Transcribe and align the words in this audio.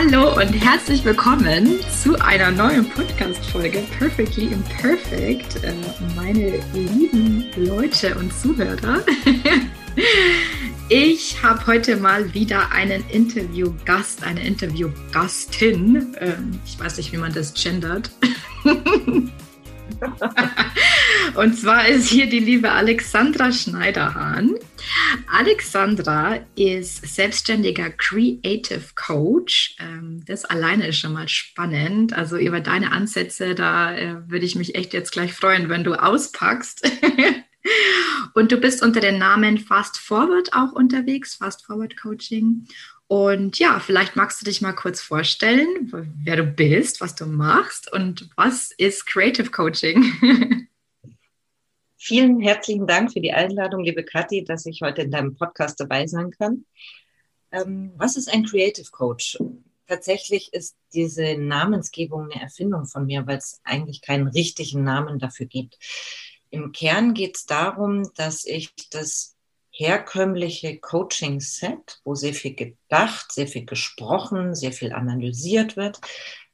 Hallo 0.00 0.36
und 0.36 0.52
herzlich 0.52 1.04
willkommen 1.04 1.80
zu 1.90 2.14
einer 2.20 2.52
neuen 2.52 2.88
Podcast-Folge 2.88 3.82
Perfectly 3.98 4.44
Imperfect. 4.44 5.64
Äh, 5.64 5.74
meine 6.14 6.60
lieben 6.72 7.46
Leute 7.56 8.14
und 8.14 8.32
Zuhörer. 8.32 9.02
Ich 10.88 11.42
habe 11.42 11.66
heute 11.66 11.96
mal 11.96 12.32
wieder 12.32 12.70
einen 12.70 13.04
Interviewgast, 13.10 14.22
eine 14.22 14.46
Interviewgastin. 14.46 16.14
Ähm, 16.20 16.60
ich 16.64 16.78
weiß 16.78 16.98
nicht, 16.98 17.10
wie 17.10 17.16
man 17.16 17.32
das 17.32 17.52
gendert. 17.52 18.12
Und 21.34 21.58
zwar 21.58 21.88
ist 21.88 22.08
hier 22.08 22.28
die 22.28 22.38
liebe 22.38 22.70
Alexandra 22.70 23.50
Schneiderhahn. 23.50 24.54
Alexandra 25.30 26.40
ist 26.56 27.06
selbstständiger 27.06 27.90
Creative 27.90 28.82
Coach. 28.94 29.76
Ähm, 29.78 30.22
das 30.26 30.44
alleine 30.44 30.88
ist 30.88 30.98
schon 30.98 31.12
mal 31.12 31.28
spannend. 31.28 32.12
Also 32.12 32.36
über 32.36 32.60
deine 32.60 32.92
Ansätze, 32.92 33.54
da 33.54 33.96
äh, 33.96 34.28
würde 34.28 34.46
ich 34.46 34.56
mich 34.56 34.74
echt 34.74 34.92
jetzt 34.92 35.12
gleich 35.12 35.32
freuen, 35.32 35.68
wenn 35.68 35.84
du 35.84 35.94
auspackst. 35.94 36.90
Und 38.34 38.52
du 38.52 38.58
bist 38.58 38.82
unter 38.82 39.00
dem 39.00 39.18
Namen 39.18 39.58
Fast 39.58 39.98
Forward 39.98 40.52
auch 40.52 40.72
unterwegs, 40.72 41.34
Fast 41.34 41.66
Forward 41.66 41.96
Coaching. 41.96 42.66
Und 43.08 43.58
ja, 43.58 43.80
vielleicht 43.80 44.16
magst 44.16 44.40
du 44.40 44.44
dich 44.44 44.60
mal 44.60 44.74
kurz 44.74 45.00
vorstellen, 45.00 45.90
wer 46.22 46.36
du 46.36 46.44
bist, 46.44 47.00
was 47.00 47.14
du 47.14 47.26
machst 47.26 47.90
und 47.92 48.28
was 48.36 48.70
ist 48.76 49.06
Creative 49.06 49.50
Coaching? 49.50 50.67
Vielen 52.00 52.40
herzlichen 52.40 52.86
Dank 52.86 53.12
für 53.12 53.20
die 53.20 53.32
Einladung, 53.32 53.82
liebe 53.82 54.04
Kathi, 54.04 54.44
dass 54.44 54.66
ich 54.66 54.82
heute 54.82 55.02
in 55.02 55.10
deinem 55.10 55.34
Podcast 55.34 55.80
dabei 55.80 56.06
sein 56.06 56.30
kann. 56.30 56.64
Ähm, 57.50 57.92
was 57.96 58.16
ist 58.16 58.32
ein 58.32 58.44
Creative 58.44 58.88
Coach? 58.92 59.36
Tatsächlich 59.88 60.52
ist 60.52 60.76
diese 60.94 61.36
Namensgebung 61.36 62.30
eine 62.30 62.40
Erfindung 62.40 62.86
von 62.86 63.04
mir, 63.04 63.26
weil 63.26 63.38
es 63.38 63.60
eigentlich 63.64 64.00
keinen 64.00 64.28
richtigen 64.28 64.84
Namen 64.84 65.18
dafür 65.18 65.46
gibt. 65.46 65.76
Im 66.50 66.70
Kern 66.70 67.14
geht 67.14 67.36
es 67.36 67.46
darum, 67.46 68.08
dass 68.14 68.44
ich 68.44 68.72
das 68.90 69.34
herkömmliche 69.72 70.78
Coaching-Set, 70.78 72.00
wo 72.04 72.14
sehr 72.14 72.32
viel 72.32 72.54
gedacht, 72.54 73.32
sehr 73.32 73.48
viel 73.48 73.66
gesprochen, 73.66 74.54
sehr 74.54 74.72
viel 74.72 74.92
analysiert 74.92 75.76
wird, 75.76 76.00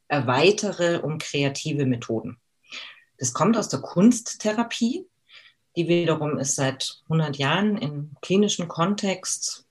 erweitere 0.08 1.03
um 1.03 1.19
kreative 1.19 1.84
Methoden. 1.84 2.41
Das 3.19 3.34
kommt 3.34 3.58
aus 3.58 3.69
der 3.69 3.81
Kunsttherapie, 3.81 5.06
die 5.77 5.89
wiederum 5.89 6.39
ist 6.39 6.56
seit 6.56 7.00
100 7.05 7.36
Jahren 7.36 7.77
im 7.78 8.11
klinischen 8.22 8.69
Kontext 8.69 9.64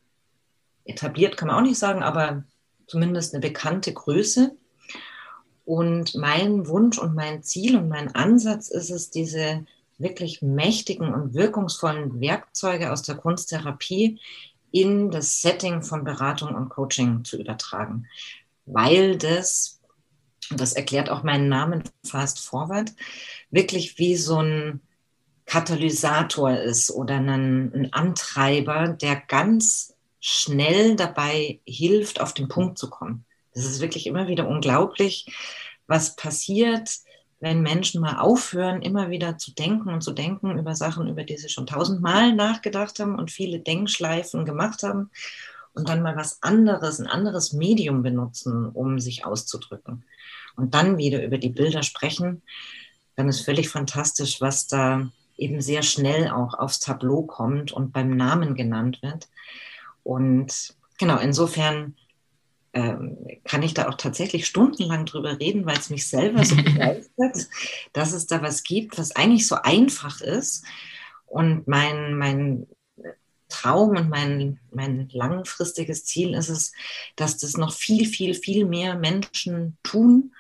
etabliert, 0.86 1.38
kann 1.38 1.48
man 1.48 1.58
auch 1.58 1.68
nicht 1.68 1.80
sagen, 1.80 2.04
aber 2.04 2.44
zumindest 2.88 3.34
eine 3.34 3.42
bekannte 3.42 3.94
Größe. 3.94 4.56
Und 5.66 6.16
mein 6.16 6.68
Wunsch 6.68 6.98
und 6.98 7.16
mein 7.16 7.42
Ziel 7.42 7.78
und 7.78 7.88
mein 7.88 8.14
Ansatz 8.16 8.70
ist 8.70 8.90
es, 8.90 9.12
diese 9.12 9.66
wirklich 9.98 10.42
mächtigen 10.42 11.14
und 11.14 11.34
wirkungsvollen 11.34 12.20
Werkzeuge 12.20 12.92
aus 12.92 13.04
der 13.04 13.16
Kunsttherapie 13.16 14.20
in 14.72 15.12
das 15.12 15.42
Setting 15.42 15.84
von 15.84 16.04
Beratung 16.04 16.56
und 16.56 16.70
Coaching 16.70 17.24
zu 17.24 17.40
übertragen, 17.40 18.08
weil 18.66 19.18
das, 19.18 19.80
das 20.50 20.74
erklärt 20.74 21.10
auch 21.10 21.24
meinen 21.24 21.48
Namen 21.48 21.84
Fast 22.04 22.40
Forward, 22.40 22.92
wirklich 23.52 23.98
wie 24.00 24.18
so 24.18 24.40
ein 24.40 24.82
Katalysator 25.46 26.52
ist 26.52 26.92
oder 26.92 27.16
ein, 27.16 27.74
ein 27.74 27.94
Antreiber, 27.94 28.90
der 28.90 29.16
ganz 29.28 29.94
schnell 30.20 30.96
dabei 30.96 31.60
hilft, 31.66 32.22
auf 32.22 32.34
den 32.34 32.48
Punkt 32.48 32.78
zu 32.78 32.90
kommen. 32.90 33.26
Das 33.54 33.66
ist 33.66 33.82
wirklich 33.82 34.08
immer 34.08 34.28
wieder 34.28 34.48
unglaublich, 34.48 35.28
was 35.86 36.16
passiert, 36.16 36.90
wenn 37.40 37.62
Menschen 37.62 38.00
mal 38.00 38.20
aufhören, 38.20 38.82
immer 38.82 39.10
wieder 39.10 39.38
zu 39.38 39.52
denken 39.54 39.90
und 39.90 40.02
zu 40.02 40.14
denken 40.14 40.58
über 40.58 40.76
Sachen, 40.76 41.10
über 41.10 41.26
die 41.26 41.38
sie 41.38 41.50
schon 41.50 41.68
tausendmal 41.68 42.34
nachgedacht 42.34 43.00
haben 43.00 43.16
und 43.20 43.32
viele 43.32 43.60
Denkschleifen 43.60 44.46
gemacht 44.46 44.82
haben 44.82 45.12
und 45.74 45.90
dann 45.90 46.02
mal 46.02 46.16
was 46.16 46.42
anderes, 46.42 47.00
ein 47.00 47.08
anderes 47.08 47.52
Medium 47.52 48.02
benutzen, 48.02 48.70
um 48.70 49.00
sich 49.00 49.26
auszudrücken. 49.26 50.06
Und 50.56 50.74
dann 50.74 50.98
wieder 50.98 51.24
über 51.24 51.38
die 51.38 51.50
Bilder 51.50 51.84
sprechen, 51.84 52.44
dann 53.16 53.28
ist 53.28 53.42
völlig 53.42 53.70
fantastisch, 53.70 54.40
was 54.40 54.68
da 54.68 55.10
eben 55.44 55.62
sehr 55.62 55.84
schnell 55.84 56.30
auch 56.30 56.54
aufs 56.54 56.80
Tableau 56.80 57.24
kommt 57.24 57.72
und 57.72 57.92
beim 57.92 58.16
Namen 58.16 58.56
genannt 58.56 59.02
wird. 59.02 59.30
Und 60.04 60.76
genau, 60.98 61.18
insofern 61.18 61.96
ähm, 62.74 63.18
kann 63.44 63.62
ich 63.62 63.74
da 63.74 63.88
auch 63.88 63.96
tatsächlich 63.96 64.48
stundenlang 64.48 65.06
drüber 65.06 65.40
reden, 65.40 65.66
weil 65.66 65.78
es 65.78 65.90
mich 65.90 66.08
selber 66.08 66.44
so 66.44 66.56
begeistert, 66.64 67.48
dass 67.94 68.14
es 68.14 68.26
da 68.26 68.42
was 68.42 68.64
gibt, 68.64 68.98
was 68.98 69.16
eigentlich 69.16 69.48
so 69.48 69.56
einfach 69.56 70.22
ist. 70.22 70.66
Und 71.26 71.68
mein, 71.68 72.16
mein 72.16 72.68
Traum 73.48 73.96
und 73.96 74.10
mein, 74.10 74.60
mein 74.72 75.10
langfristiges 75.12 76.06
Ziel 76.06 76.34
ist 76.34 76.50
es, 76.50 76.74
dass 77.16 77.38
das 77.38 77.58
noch 77.58 77.74
viel, 77.74 78.08
viel, 78.08 78.34
viel 78.34 78.66
mehr 78.66 78.96
Menschen 78.96 79.78
tun, 79.84 80.34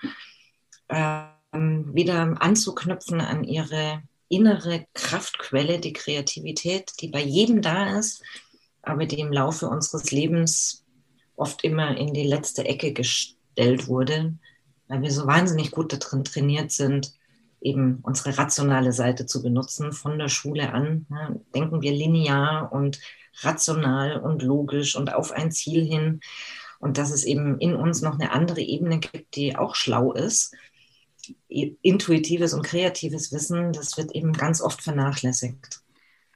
ähm, 0.89 1.93
wieder 1.93 2.41
anzuknüpfen 2.41 3.21
an 3.21 3.43
ihre 3.43 4.01
innere 4.33 4.85
Kraftquelle, 4.93 5.79
die 5.79 5.93
Kreativität, 5.93 6.91
die 7.01 7.07
bei 7.07 7.21
jedem 7.21 7.61
da 7.61 7.97
ist, 7.97 8.23
aber 8.81 9.05
die 9.05 9.19
im 9.19 9.31
Laufe 9.31 9.67
unseres 9.67 10.11
Lebens 10.11 10.83
oft 11.35 11.63
immer 11.63 11.97
in 11.97 12.13
die 12.13 12.27
letzte 12.27 12.65
Ecke 12.65 12.93
gestellt 12.93 13.87
wurde, 13.87 14.35
weil 14.87 15.01
wir 15.01 15.11
so 15.11 15.25
wahnsinnig 15.25 15.71
gut 15.71 15.93
darin 15.93 16.23
trainiert 16.23 16.71
sind, 16.71 17.13
eben 17.61 17.99
unsere 18.03 18.37
rationale 18.37 18.91
Seite 18.91 19.25
zu 19.25 19.41
benutzen. 19.41 19.93
Von 19.93 20.19
der 20.19 20.27
Schule 20.27 20.73
an 20.73 21.05
ja, 21.09 21.33
denken 21.55 21.81
wir 21.81 21.93
linear 21.93 22.71
und 22.71 22.99
rational 23.41 24.19
und 24.19 24.43
logisch 24.43 24.95
und 24.95 25.13
auf 25.13 25.31
ein 25.31 25.51
Ziel 25.51 25.83
hin. 25.83 26.19
Und 26.79 26.97
dass 26.97 27.11
es 27.11 27.23
eben 27.23 27.57
in 27.59 27.75
uns 27.75 28.01
noch 28.01 28.19
eine 28.19 28.31
andere 28.31 28.61
Ebene 28.61 28.99
gibt, 28.99 29.35
die 29.35 29.55
auch 29.55 29.75
schlau 29.75 30.11
ist. 30.11 30.53
Intuitives 31.47 32.53
und 32.53 32.65
kreatives 32.65 33.31
Wissen, 33.31 33.73
das 33.73 33.97
wird 33.97 34.13
eben 34.13 34.33
ganz 34.33 34.61
oft 34.61 34.81
vernachlässigt. 34.81 35.81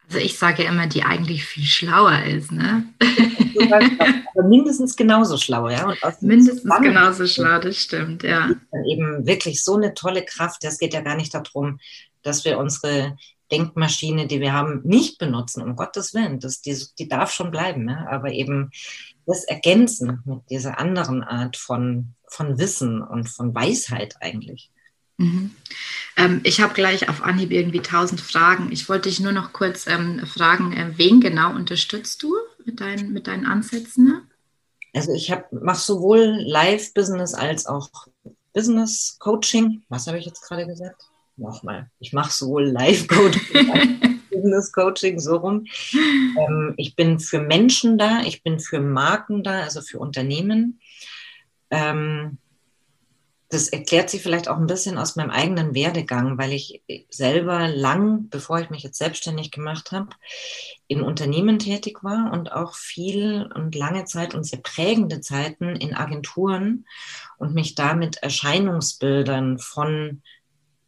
Also 0.08 0.20
ich 0.20 0.38
sage 0.38 0.64
ja 0.64 0.70
immer, 0.70 0.88
die 0.88 1.04
eigentlich 1.04 1.44
viel 1.44 1.66
schlauer 1.66 2.24
ist, 2.24 2.52
ne? 2.52 2.86
Aber 3.60 4.48
mindestens 4.48 4.96
genauso 4.96 5.38
schlau, 5.38 5.68
ja. 5.68 5.94
mindestens 6.22 6.74
genauso 6.82 7.28
schlau, 7.28 7.60
das 7.60 7.78
stimmt, 7.78 8.24
ja. 8.24 8.52
Dann 8.72 8.86
eben 8.86 9.26
wirklich 9.26 9.64
so 9.64 9.76
eine 9.76 9.94
tolle 9.94 10.24
Kraft. 10.24 10.64
Das 10.64 10.78
geht 10.78 10.94
ja 10.94 11.02
gar 11.02 11.18
nicht 11.18 11.34
darum, 11.34 11.80
dass 12.22 12.46
wir 12.46 12.58
unsere 12.58 13.18
Denkmaschine, 13.52 14.28
die 14.28 14.40
wir 14.40 14.54
haben, 14.54 14.82
nicht 14.84 15.18
benutzen, 15.18 15.62
um 15.62 15.76
Gottes 15.76 16.14
Willen. 16.14 16.40
Das, 16.40 16.62
die, 16.62 16.78
die 16.98 17.08
darf 17.08 17.32
schon 17.32 17.52
bleiben, 17.52 17.86
ne? 17.86 18.08
aber 18.10 18.32
eben 18.32 18.72
das 19.26 19.44
Ergänzen 19.44 20.22
mit 20.26 20.50
dieser 20.50 20.80
anderen 20.80 21.24
Art 21.24 21.58
von, 21.58 22.14
von 22.28 22.58
Wissen 22.60 23.02
und 23.02 23.30
von 23.30 23.54
Weisheit 23.54 24.16
eigentlich. 24.22 24.72
Mhm. 25.18 25.52
Ähm, 26.16 26.42
ich 26.44 26.62
habe 26.62 26.74
gleich 26.74 27.10
auf 27.10 27.24
Anhieb 27.24 27.52
irgendwie 27.52 27.82
tausend 27.82 28.22
Fragen. 28.22 28.72
Ich 28.72 28.88
wollte 28.88 29.10
dich 29.10 29.20
nur 29.20 29.32
noch 29.32 29.54
kurz 29.54 29.88
ähm, 29.88 30.26
fragen, 30.26 30.74
äh, 30.74 30.98
wen 30.98 31.22
genau 31.22 31.54
unterstützt 31.54 32.22
du 32.24 32.36
mit, 32.66 32.80
dein, 32.82 33.12
mit 33.12 33.28
deinen 33.28 33.46
Ansätzen? 33.46 34.06
Ne? 34.06 34.22
Also 34.94 35.14
ich 35.14 35.34
mache 35.52 35.80
sowohl 35.80 36.42
Live-Business 36.46 37.34
als 37.34 37.66
auch 37.66 37.90
Business-Coaching. 38.54 39.84
Was 39.90 40.08
habe 40.08 40.20
ich 40.20 40.26
jetzt 40.26 40.42
gerade 40.42 40.66
gesagt? 40.66 41.02
Nochmal. 41.36 41.90
Ich 42.00 42.14
mache 42.14 42.32
sowohl 42.32 42.66
Live-Coaching 42.66 43.72
als 43.72 43.88
Business-Coaching, 44.32 45.20
so 45.20 45.38
rum. 45.38 45.66
Ähm, 45.94 46.74
ich 46.78 46.96
bin 46.96 47.20
für 47.20 47.40
Menschen 47.40 47.98
da, 47.98 48.22
ich 48.22 48.44
bin 48.44 48.60
für 48.60 48.80
Marken 48.80 49.44
da, 49.44 49.62
also 49.62 49.82
für 49.82 50.00
Unternehmen. 50.00 50.80
Ähm, 51.70 52.40
das 53.50 53.70
erklärt 53.70 54.10
sich 54.10 54.22
vielleicht 54.22 54.50
auch 54.50 54.58
ein 54.58 54.68
bisschen 54.68 54.98
aus 54.98 55.16
meinem 55.16 55.30
eigenen 55.30 55.74
Werdegang, 55.74 56.38
weil 56.38 56.52
ich 56.52 56.82
selber 57.10 57.70
lang, 57.70 58.28
bevor 58.30 58.60
ich 58.60 58.70
mich 58.70 58.84
jetzt 58.84 58.98
selbstständig 58.98 59.52
gemacht 59.52 59.94
habe, 59.94 60.10
in 60.88 61.02
Unternehmen 61.02 61.58
tätig 61.58 62.04
war 62.04 62.34
und 62.34 62.52
auch 62.52 62.76
viel 62.76 63.50
und 63.56 63.74
lange 63.74 64.04
Zeit 64.04 64.36
und 64.36 64.44
sehr 64.44 64.60
prägende 64.60 65.22
Zeiten 65.22 65.78
in 65.78 65.96
Agenturen 65.96 66.86
und 67.38 67.54
mich 67.54 67.76
da 67.76 67.94
mit 67.94 68.18
Erscheinungsbildern 68.18 69.60
von 69.60 70.22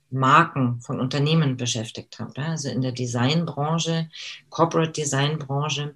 Marken 0.10 0.82
von 0.82 1.00
Unternehmen 1.00 1.56
beschäftigt 1.56 2.20
habe, 2.20 2.42
also 2.42 2.68
in 2.68 2.82
der 2.82 2.92
Designbranche, 2.92 4.10
Corporate 4.50 4.92
Designbranche. 4.92 5.96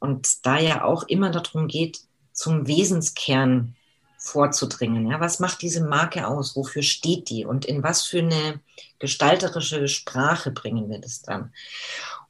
Und 0.00 0.44
da 0.46 0.58
ja 0.58 0.84
auch 0.84 1.04
immer 1.04 1.30
darum 1.30 1.68
geht, 1.68 2.00
zum 2.32 2.66
Wesenskern 2.66 3.76
vorzudringen. 4.22 5.10
Ja, 5.10 5.20
was 5.20 5.40
macht 5.40 5.62
diese 5.62 5.84
Marke 5.84 6.28
aus? 6.28 6.54
Wofür 6.54 6.82
steht 6.82 7.28
die? 7.28 7.44
Und 7.44 7.64
in 7.64 7.82
was 7.82 8.02
für 8.02 8.20
eine 8.20 8.60
gestalterische 9.00 9.88
Sprache 9.88 10.52
bringen 10.52 10.88
wir 10.88 11.00
das 11.00 11.22
dann? 11.22 11.52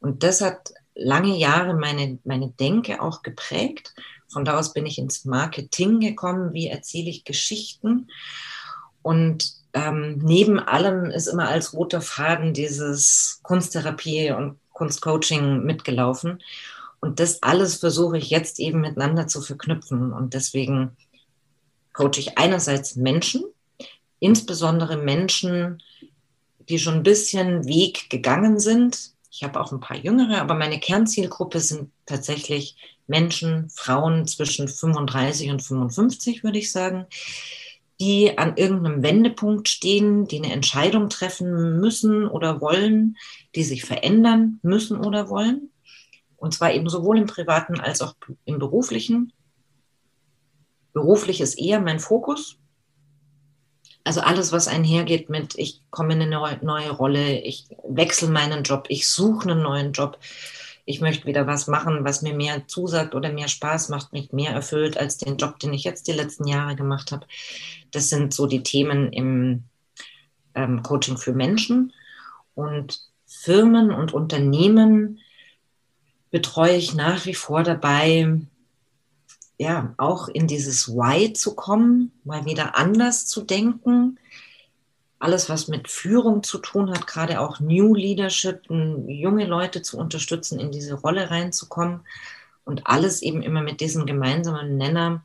Und 0.01 0.23
das 0.23 0.41
hat 0.41 0.73
lange 0.95 1.37
Jahre 1.37 1.75
meine, 1.75 2.19
meine 2.25 2.49
Denke 2.49 3.03
auch 3.03 3.23
geprägt. 3.23 3.95
Von 4.33 4.47
da 4.47 4.59
aus 4.59 4.73
bin 4.73 4.87
ich 4.87 4.99
ins 4.99 5.27
Marketing 5.27 6.01
gekommen. 6.01 6.55
Wie 6.55 6.69
erzähle 6.69 7.11
ich 7.11 7.25
Geschichten? 7.25 8.09
Und 9.03 9.53
ähm, 9.75 10.19
neben 10.23 10.59
allem 10.59 11.11
ist 11.11 11.27
immer 11.27 11.49
als 11.49 11.75
roter 11.75 12.01
Faden 12.01 12.55
dieses 12.55 13.41
Kunsttherapie 13.43 14.33
und 14.33 14.59
Kunstcoaching 14.73 15.63
mitgelaufen. 15.65 16.43
Und 17.01 17.21
das 17.21 17.43
alles 17.43 17.77
versuche 17.77 18.17
ich 18.17 18.31
jetzt 18.31 18.61
eben 18.61 18.81
miteinander 18.81 19.27
zu 19.27 19.43
verknüpfen. 19.43 20.13
Und 20.13 20.33
deswegen 20.33 20.97
coache 21.93 22.19
ich 22.19 22.39
einerseits 22.39 22.97
Menschen, 22.97 23.45
insbesondere 24.19 24.97
Menschen, 24.97 25.83
die 26.69 26.79
schon 26.79 26.95
ein 26.95 27.03
bisschen 27.03 27.67
Weg 27.67 28.09
gegangen 28.11 28.61
sind. 28.61 29.13
Ich 29.31 29.43
habe 29.43 29.61
auch 29.61 29.73
ein 29.73 29.81
paar 29.81 29.97
Jüngere, 29.97 30.41
aber 30.41 30.55
meine 30.55 30.79
Kernzielgruppe 30.79 31.61
sind 31.61 31.91
tatsächlich 32.07 32.77
Menschen, 33.07 33.69
Frauen 33.71 34.27
zwischen 34.27 34.69
35 34.69 35.51
und 35.51 35.63
55, 35.63 36.45
würde 36.45 36.59
ich 36.59 36.71
sagen, 36.71 37.07
die 38.01 38.37
an 38.37 38.57
irgendeinem 38.57 39.03
Wendepunkt 39.03 39.69
stehen, 39.69 40.27
die 40.27 40.39
eine 40.39 40.53
Entscheidung 40.53 41.09
treffen 41.09 41.81
müssen 41.81 42.27
oder 42.27 42.61
wollen, 42.61 43.17
die 43.55 43.65
sich 43.65 43.85
verändern 43.85 44.59
müssen 44.63 44.99
oder 44.99 45.29
wollen. 45.29 45.71
Und 46.37 46.55
zwar 46.55 46.73
eben 46.73 46.89
sowohl 46.89 47.19
im 47.19 47.27
privaten 47.27 47.79
als 47.79 48.01
auch 48.01 48.15
im 48.45 48.59
beruflichen. 48.59 49.33
Beruflich 50.93 51.41
ist 51.41 51.59
eher 51.59 51.81
mein 51.81 52.01
Fokus. 52.01 52.59
Also 54.05 54.21
alles, 54.21 54.51
was 54.51 54.69
einhergeht 54.69 55.31
mit, 55.31 55.57
ich 55.57 55.81
komme 55.91 56.15
in 56.15 56.23
eine 56.23 56.59
neue 56.63 56.91
Rolle, 56.91 57.41
ich 57.41 57.69
wechsle 57.89 58.29
meinen 58.29 58.65
Job, 58.65 58.87
ich 58.89 59.09
suche 59.09 59.51
einen 59.51 59.63
neuen 59.63 59.93
Job, 59.93 60.19
ich 60.85 61.01
möchte 61.01 61.27
wieder 61.27 61.47
was 61.47 61.69
machen, 61.69 62.05
was 62.05 62.23
mir 62.23 62.35
mehr 62.35 62.67
zusagt 62.67 63.15
oder 63.15 63.33
mehr 63.33 63.47
Spaß 63.47 63.89
macht, 63.91 64.13
mich 64.13 64.33
mehr 64.33 64.51
erfüllt 64.53 64.99
als 64.99 65.19
den 65.19 65.37
Job, 65.37 65.61
den 65.61 65.73
ich 65.73 65.85
jetzt 65.85 66.09
die 66.09 66.13
letzten 66.13 66.49
Jahre 66.49 66.75
gemacht 66.75 67.13
habe. 67.13 67.27
Das 67.93 68.09
sind 68.09 68.35
so 68.35 68.47
die 68.47 68.65
Themen 68.65 69.13
im 69.13 69.65
ähm, 70.55 70.83
Coaching 70.83 71.17
für 71.17 71.33
Menschen. 71.33 71.93
Und 72.55 73.01
Firmen 73.27 73.93
und 73.93 74.13
Unternehmen 74.13 75.21
betreue 76.31 76.77
ich 76.77 76.95
nach 76.95 77.27
wie 77.27 77.35
vor 77.35 77.63
dabei, 77.63 78.41
ja, 79.59 79.95
auch 79.99 80.29
in 80.29 80.47
dieses 80.47 80.89
Why 80.89 81.33
zu 81.33 81.55
kommen, 81.55 82.13
mal 82.25 82.45
wieder 82.45 82.77
anders 82.77 83.27
zu 83.27 83.43
denken. 83.43 84.19
Alles, 85.19 85.49
was 85.49 85.69
mit 85.69 85.89
Führung 85.89 86.43
zu 86.43 86.59
tun 86.59 86.91
hat, 86.91 87.07
gerade 87.07 87.41
auch 87.41 87.61
New 87.61 87.95
Leadership, 87.95 88.63
junge 88.69 89.47
Leute 89.47 89.83
zu 89.83 89.99
unterstützen, 89.99 90.59
in 90.59 90.73
diese 90.73 90.95
Rolle 90.95 91.31
reinzukommen. 91.31 92.01
Und 92.65 92.87
alles 92.87 93.23
eben 93.23 93.43
immer 93.43 93.63
mit 93.63 93.81
diesem 93.81 94.07
gemeinsamen 94.07 94.77
Nenner, 94.77 95.25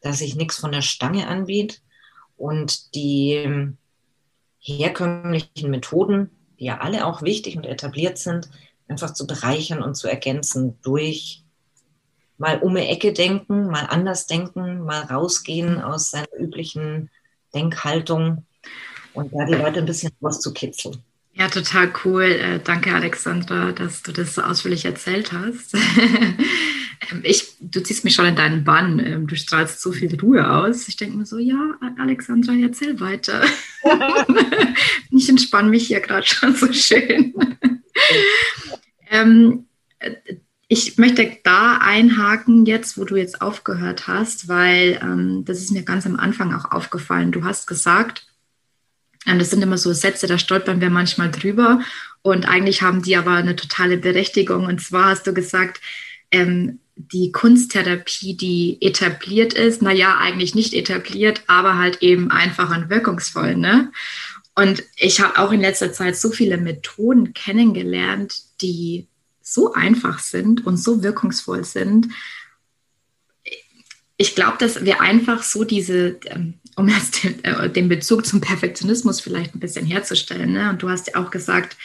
dass 0.00 0.18
sich 0.18 0.36
nichts 0.36 0.58
von 0.58 0.72
der 0.72 0.82
Stange 0.82 1.28
anbietet 1.28 1.82
und 2.36 2.94
die 2.94 3.74
herkömmlichen 4.58 5.70
Methoden, 5.70 6.30
die 6.58 6.66
ja 6.66 6.78
alle 6.78 7.06
auch 7.06 7.22
wichtig 7.22 7.56
und 7.56 7.66
etabliert 7.66 8.18
sind, 8.18 8.48
einfach 8.88 9.12
zu 9.12 9.26
bereichern 9.26 9.82
und 9.82 9.94
zu 9.94 10.08
ergänzen 10.08 10.78
durch 10.82 11.44
mal 12.38 12.58
um 12.60 12.74
die 12.74 12.82
Ecke 12.82 13.12
denken, 13.12 13.68
mal 13.68 13.86
anders 13.86 14.26
denken, 14.26 14.84
mal 14.84 15.02
rausgehen 15.02 15.80
aus 15.80 16.10
seiner 16.10 16.28
üblichen 16.38 17.10
Denkhaltung 17.54 18.44
und 19.12 19.32
da 19.34 19.44
die 19.44 19.54
Leute 19.54 19.80
ein 19.80 19.86
bisschen 19.86 20.12
rauszukitzeln. 20.22 20.98
Ja, 21.34 21.48
total 21.48 21.92
cool. 22.04 22.24
Äh, 22.24 22.60
danke, 22.62 22.92
Alexandra, 22.92 23.72
dass 23.72 24.02
du 24.02 24.12
das 24.12 24.34
so 24.34 24.42
ausführlich 24.42 24.84
erzählt 24.84 25.32
hast. 25.32 25.76
Ähm, 27.10 27.20
ich, 27.22 27.54
du 27.60 27.80
ziehst 27.82 28.04
mich 28.04 28.14
schon 28.14 28.26
in 28.26 28.36
deinen 28.36 28.64
Bann. 28.64 28.98
Ähm, 28.98 29.26
du 29.26 29.36
strahlst 29.36 29.80
so 29.80 29.92
viel 29.92 30.18
Ruhe 30.20 30.50
aus. 30.50 30.88
Ich 30.88 30.96
denke 30.96 31.16
mir 31.16 31.26
so, 31.26 31.38
ja, 31.38 31.74
Alexandra, 31.98 32.52
erzähl 32.54 32.98
weiter. 33.00 33.44
ich 35.10 35.28
entspanne 35.28 35.70
mich 35.70 35.86
hier 35.86 36.00
gerade 36.00 36.26
schon 36.26 36.54
so 36.54 36.72
schön. 36.72 37.34
ähm, 39.10 39.66
ich 40.68 40.98
möchte 40.98 41.38
da 41.44 41.78
einhaken 41.80 42.66
jetzt, 42.66 42.98
wo 42.98 43.04
du 43.04 43.16
jetzt 43.16 43.40
aufgehört 43.40 44.06
hast, 44.06 44.48
weil 44.48 45.00
ähm, 45.02 45.44
das 45.46 45.58
ist 45.58 45.70
mir 45.70 45.82
ganz 45.82 46.04
am 46.04 46.16
Anfang 46.16 46.54
auch 46.54 46.70
aufgefallen. 46.70 47.32
Du 47.32 47.44
hast 47.44 47.66
gesagt, 47.66 48.26
ähm, 49.26 49.38
das 49.38 49.50
sind 49.50 49.62
immer 49.62 49.78
so 49.78 49.92
Sätze, 49.94 50.26
da 50.26 50.38
stolpern 50.38 50.82
wir 50.82 50.90
manchmal 50.90 51.30
drüber 51.30 51.80
und 52.20 52.46
eigentlich 52.46 52.82
haben 52.82 53.02
die 53.02 53.16
aber 53.16 53.32
eine 53.32 53.56
totale 53.56 53.96
Berechtigung. 53.96 54.66
Und 54.66 54.82
zwar 54.82 55.06
hast 55.06 55.26
du 55.26 55.32
gesagt, 55.32 55.80
ähm, 56.30 56.80
die 56.96 57.32
Kunsttherapie, 57.32 58.36
die 58.36 58.76
etabliert 58.80 59.54
ist, 59.54 59.80
naja, 59.80 60.18
eigentlich 60.18 60.54
nicht 60.54 60.74
etabliert, 60.74 61.44
aber 61.46 61.78
halt 61.78 62.02
eben 62.02 62.30
einfach 62.30 62.76
und 62.76 62.90
wirkungsvoll. 62.90 63.56
Ne? 63.56 63.90
Und 64.54 64.82
ich 64.96 65.20
habe 65.20 65.38
auch 65.38 65.52
in 65.52 65.60
letzter 65.60 65.92
Zeit 65.92 66.16
so 66.16 66.30
viele 66.30 66.58
Methoden 66.58 67.32
kennengelernt, 67.32 68.34
die 68.60 69.07
so 69.50 69.72
einfach 69.72 70.18
sind 70.18 70.66
und 70.66 70.76
so 70.76 71.02
wirkungsvoll 71.02 71.64
sind. 71.64 72.08
Ich 74.16 74.34
glaube, 74.34 74.58
dass 74.58 74.84
wir 74.84 75.00
einfach 75.00 75.42
so 75.42 75.64
diese, 75.64 76.18
ähm, 76.26 76.54
um 76.76 76.88
jetzt 76.88 77.24
den, 77.24 77.42
äh, 77.44 77.70
den, 77.70 77.88
Bezug 77.88 78.26
zum 78.26 78.40
Perfektionismus 78.40 79.20
vielleicht 79.20 79.54
ein 79.54 79.60
bisschen 79.60 79.86
herzustellen, 79.86 80.52
ne? 80.52 80.70
und 80.70 80.82
du 80.82 80.90
hast 80.90 81.08
ja 81.08 81.16
auch 81.16 81.30
gesagt, 81.30 81.76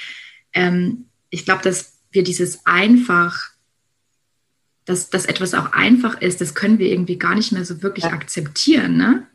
ähm, 0.54 1.06
ich 1.30 1.46
glaube, 1.46 1.64
dass 1.64 1.94
wir 2.12 2.24
dieses 2.24 2.66
einfach, 2.66 3.52
dass, 4.86 5.10
dass 5.10 5.26
etwas 5.26 5.54
auch 5.54 5.72
einfach 5.72 6.22
ist, 6.22 6.42
das 6.42 6.56
können 6.56 6.80
wir 6.80 6.88
irgendwie 6.88 7.18
gar 7.18 7.36
nicht 7.36 7.54
mehr 7.54 7.66
so 7.66 7.82
wirklich 7.82 8.06
ja. 8.06 8.12
akzeptieren. 8.12 8.98
Ne? 8.98 9.28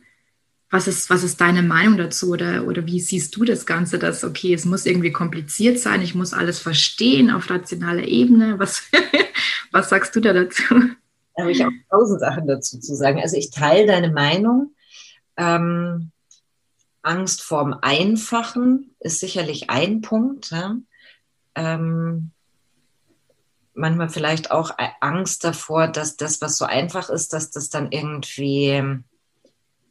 Was 0.71 0.87
ist, 0.87 1.09
was 1.09 1.23
ist 1.23 1.41
deine 1.41 1.63
Meinung 1.63 1.97
dazu 1.97 2.31
oder, 2.31 2.65
oder 2.65 2.85
wie 2.85 2.99
siehst 2.99 3.35
du 3.35 3.43
das 3.43 3.65
Ganze, 3.65 3.97
dass, 3.97 4.23
okay, 4.23 4.53
es 4.53 4.65
muss 4.65 4.85
irgendwie 4.85 5.11
kompliziert 5.11 5.79
sein, 5.79 6.03
ich 6.03 6.13
muss 6.13 6.33
alles 6.33 6.59
verstehen 6.59 7.31
auf 7.31 7.49
rationaler 7.49 8.03
Ebene? 8.03 8.59
Was, 8.59 8.83
was 9.71 9.89
sagst 9.89 10.15
du 10.15 10.19
da 10.19 10.33
dazu? 10.33 10.63
Da 11.35 11.43
habe 11.43 11.51
ich 11.51 11.65
auch 11.65 11.71
tausend 11.89 12.19
Sachen 12.19 12.47
dazu 12.47 12.79
zu 12.79 12.95
sagen. 12.95 13.19
Also 13.19 13.35
ich 13.35 13.49
teile 13.49 13.87
deine 13.87 14.11
Meinung. 14.11 14.75
Ähm, 15.37 16.11
Angst 17.01 17.41
vorm 17.41 17.77
Einfachen 17.81 18.93
ist 18.99 19.19
sicherlich 19.19 19.69
ein 19.69 20.01
Punkt. 20.01 20.51
Ja? 20.51 20.75
Ähm, 21.55 22.31
manchmal 23.73 24.09
vielleicht 24.09 24.51
auch 24.51 24.71
Angst 24.99 25.43
davor, 25.43 25.87
dass 25.87 26.17
das, 26.17 26.41
was 26.41 26.57
so 26.57 26.65
einfach 26.65 27.09
ist, 27.09 27.33
dass 27.33 27.51
das 27.51 27.69
dann 27.69 27.91
irgendwie 27.91 28.83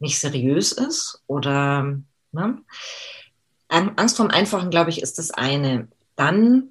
nicht 0.01 0.19
seriös 0.19 0.73
ist 0.73 1.23
oder 1.27 1.99
ne? 2.33 2.63
Angst 3.69 4.17
vom 4.17 4.29
Einfachen, 4.29 4.71
glaube 4.71 4.89
ich, 4.91 5.03
ist 5.03 5.19
das 5.19 5.31
eine. 5.31 5.89
Dann, 6.17 6.71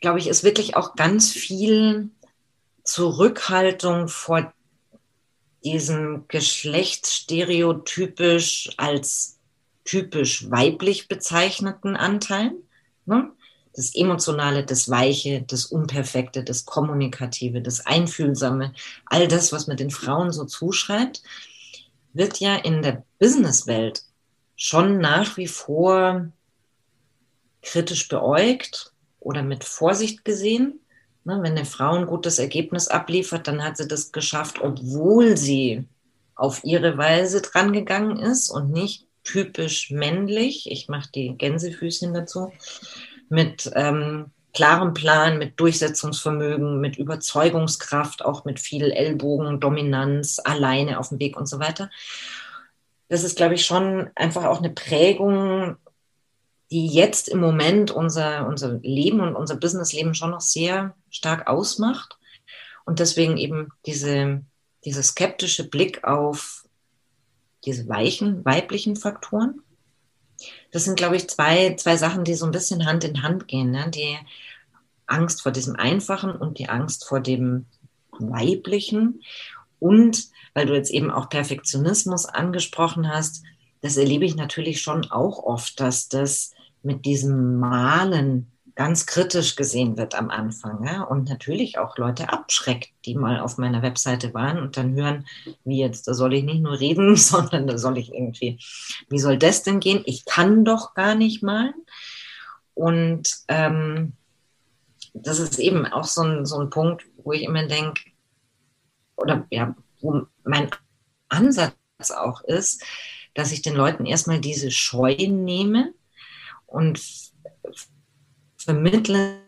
glaube 0.00 0.18
ich, 0.18 0.28
ist 0.28 0.42
wirklich 0.42 0.74
auch 0.74 0.96
ganz 0.96 1.32
viel 1.32 2.08
Zurückhaltung 2.82 4.08
vor 4.08 4.54
diesem 5.62 6.24
geschlechtsstereotypisch 6.28 8.70
als 8.78 9.36
typisch 9.84 10.50
weiblich 10.50 11.08
bezeichneten 11.08 11.96
Anteilen. 11.96 12.54
Ne? 13.04 13.30
Das 13.74 13.94
Emotionale, 13.94 14.64
das 14.64 14.88
Weiche, 14.88 15.42
das 15.42 15.66
Unperfekte, 15.66 16.42
das 16.42 16.64
Kommunikative, 16.64 17.60
das 17.60 17.84
Einfühlsame, 17.86 18.72
all 19.04 19.28
das, 19.28 19.52
was 19.52 19.66
man 19.66 19.76
den 19.76 19.90
Frauen 19.90 20.32
so 20.32 20.46
zuschreibt 20.46 21.20
wird 22.12 22.40
ja 22.40 22.56
in 22.56 22.82
der 22.82 23.04
Businesswelt 23.18 24.02
schon 24.56 24.98
nach 24.98 25.36
wie 25.36 25.46
vor 25.46 26.28
kritisch 27.62 28.08
beäugt 28.08 28.92
oder 29.18 29.42
mit 29.42 29.64
Vorsicht 29.64 30.24
gesehen. 30.24 30.80
Ne, 31.24 31.38
wenn 31.42 31.56
eine 31.56 31.66
Frau 31.66 31.94
ein 31.94 32.06
gutes 32.06 32.38
Ergebnis 32.38 32.88
abliefert, 32.88 33.46
dann 33.46 33.62
hat 33.62 33.76
sie 33.76 33.86
das 33.86 34.10
geschafft, 34.12 34.58
obwohl 34.60 35.36
sie 35.36 35.84
auf 36.34 36.64
ihre 36.64 36.96
Weise 36.96 37.42
drangegangen 37.42 38.18
ist 38.18 38.48
und 38.50 38.70
nicht 38.70 39.06
typisch 39.24 39.90
männlich. 39.90 40.70
Ich 40.70 40.88
mache 40.88 41.10
die 41.14 41.36
Gänsefüßchen 41.36 42.14
dazu. 42.14 42.52
Mit 43.28 43.70
ähm, 43.74 44.30
klarem 44.52 44.94
Plan, 44.94 45.38
mit 45.38 45.58
Durchsetzungsvermögen, 45.60 46.80
mit 46.80 46.96
Überzeugungskraft, 46.98 48.24
auch 48.24 48.44
mit 48.44 48.60
viel 48.60 48.90
Ellbogen, 48.90 49.60
Dominanz, 49.60 50.40
alleine 50.42 50.98
auf 50.98 51.10
dem 51.10 51.20
Weg 51.20 51.36
und 51.36 51.46
so 51.46 51.60
weiter. 51.60 51.90
Das 53.08 53.24
ist, 53.24 53.36
glaube 53.36 53.54
ich, 53.54 53.66
schon 53.66 54.10
einfach 54.14 54.44
auch 54.44 54.58
eine 54.58 54.70
Prägung 54.70 55.76
die 56.70 56.86
jetzt 56.86 57.28
im 57.28 57.40
Moment 57.40 57.90
unser, 57.90 58.46
unser 58.46 58.78
Leben 58.82 59.20
und 59.20 59.34
unser 59.34 59.56
Businessleben 59.56 60.14
schon 60.14 60.30
noch 60.30 60.40
sehr 60.40 60.94
stark 61.10 61.48
ausmacht. 61.48 62.18
Und 62.84 63.00
deswegen 63.00 63.36
eben 63.36 63.70
diese, 63.86 64.42
dieser 64.84 65.02
skeptische 65.02 65.68
Blick 65.68 66.04
auf 66.04 66.64
diese 67.64 67.88
weichen 67.88 68.44
weiblichen 68.44 68.96
Faktoren. 68.96 69.62
Das 70.70 70.84
sind, 70.84 70.96
glaube 70.96 71.16
ich, 71.16 71.28
zwei, 71.28 71.74
zwei 71.76 71.96
Sachen, 71.96 72.24
die 72.24 72.34
so 72.34 72.46
ein 72.46 72.52
bisschen 72.52 72.86
Hand 72.86 73.04
in 73.04 73.22
Hand 73.22 73.48
gehen. 73.48 73.70
Ne? 73.70 73.90
Die 73.90 74.16
Angst 75.06 75.42
vor 75.42 75.52
diesem 75.52 75.76
Einfachen 75.76 76.30
und 76.32 76.58
die 76.58 76.68
Angst 76.68 77.06
vor 77.06 77.20
dem 77.20 77.66
Weiblichen. 78.18 79.22
Und 79.78 80.28
weil 80.54 80.66
du 80.66 80.74
jetzt 80.74 80.90
eben 80.90 81.10
auch 81.10 81.28
Perfektionismus 81.28 82.26
angesprochen 82.26 83.08
hast, 83.08 83.42
das 83.80 83.96
erlebe 83.96 84.24
ich 84.24 84.36
natürlich 84.36 84.82
schon 84.82 85.10
auch 85.10 85.38
oft, 85.42 85.80
dass 85.80 86.08
das 86.08 86.52
mit 86.82 87.04
diesem 87.04 87.58
Malen 87.58 88.50
ganz 88.80 89.04
kritisch 89.04 89.56
gesehen 89.56 89.98
wird 89.98 90.14
am 90.14 90.30
Anfang. 90.30 90.86
Ja? 90.86 91.02
Und 91.02 91.28
natürlich 91.28 91.76
auch 91.76 91.98
Leute 91.98 92.32
abschreckt, 92.32 92.88
die 93.04 93.14
mal 93.14 93.38
auf 93.38 93.58
meiner 93.58 93.82
Webseite 93.82 94.32
waren 94.32 94.56
und 94.56 94.78
dann 94.78 94.94
hören, 94.94 95.26
wie 95.64 95.80
jetzt, 95.80 96.08
da 96.08 96.14
soll 96.14 96.32
ich 96.32 96.44
nicht 96.44 96.62
nur 96.62 96.80
reden, 96.80 97.14
sondern 97.16 97.66
da 97.66 97.76
soll 97.76 97.98
ich 97.98 98.10
irgendwie, 98.10 98.58
wie 99.10 99.18
soll 99.18 99.36
das 99.36 99.62
denn 99.62 99.80
gehen? 99.80 100.00
Ich 100.06 100.24
kann 100.24 100.64
doch 100.64 100.94
gar 100.94 101.14
nicht 101.14 101.42
malen. 101.42 101.74
Und 102.72 103.28
ähm, 103.48 104.14
das 105.12 105.40
ist 105.40 105.58
eben 105.58 105.84
auch 105.84 106.04
so 106.04 106.22
ein, 106.22 106.46
so 106.46 106.58
ein 106.58 106.70
Punkt, 106.70 107.04
wo 107.22 107.34
ich 107.34 107.42
immer 107.42 107.66
denke, 107.66 108.00
oder 109.14 109.46
ja, 109.50 109.74
wo 110.00 110.22
mein 110.42 110.70
Ansatz 111.28 111.74
auch 112.16 112.40
ist, 112.44 112.82
dass 113.34 113.52
ich 113.52 113.60
den 113.60 113.74
Leuten 113.74 114.06
erstmal 114.06 114.40
diese 114.40 114.70
Scheu 114.70 115.14
nehme 115.28 115.92
und 116.64 116.98
vermittle, 118.64 119.40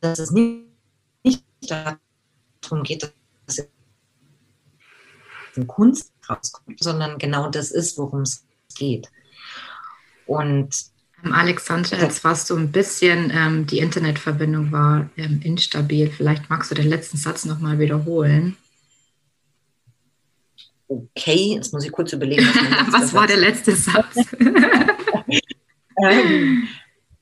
dass 0.00 0.18
es 0.18 0.30
nicht, 0.30 0.64
nicht 1.24 1.44
darum 1.70 2.82
geht, 2.82 3.02
dass 3.02 3.12
es 3.58 3.68
Kunst 5.66 6.12
rauskommt, 6.28 6.82
sondern 6.82 7.18
genau 7.18 7.50
das 7.50 7.70
ist, 7.70 7.98
worum 7.98 8.22
es 8.22 8.44
geht. 8.76 9.08
Und 10.26 10.74
ähm, 11.24 11.32
Alexandra, 11.32 11.96
jetzt 11.96 12.22
warst 12.22 12.50
du 12.50 12.56
ein 12.56 12.70
bisschen, 12.70 13.32
ähm, 13.34 13.66
die 13.66 13.78
Internetverbindung 13.78 14.70
war 14.70 15.10
ähm, 15.16 15.40
instabil. 15.42 16.10
Vielleicht 16.10 16.48
magst 16.48 16.70
du 16.70 16.74
den 16.74 16.88
letzten 16.88 17.16
Satz 17.16 17.44
nochmal 17.44 17.78
wiederholen. 17.78 18.56
Okay, 20.86 21.54
jetzt 21.54 21.72
muss 21.72 21.84
ich 21.84 21.92
kurz 21.92 22.12
überlegen. 22.12 22.46
Was, 22.46 22.92
was 22.92 23.14
war 23.14 23.26
der 23.26 23.38
letzte 23.38 23.74
Satz? 23.74 24.16
ähm, 26.02 26.68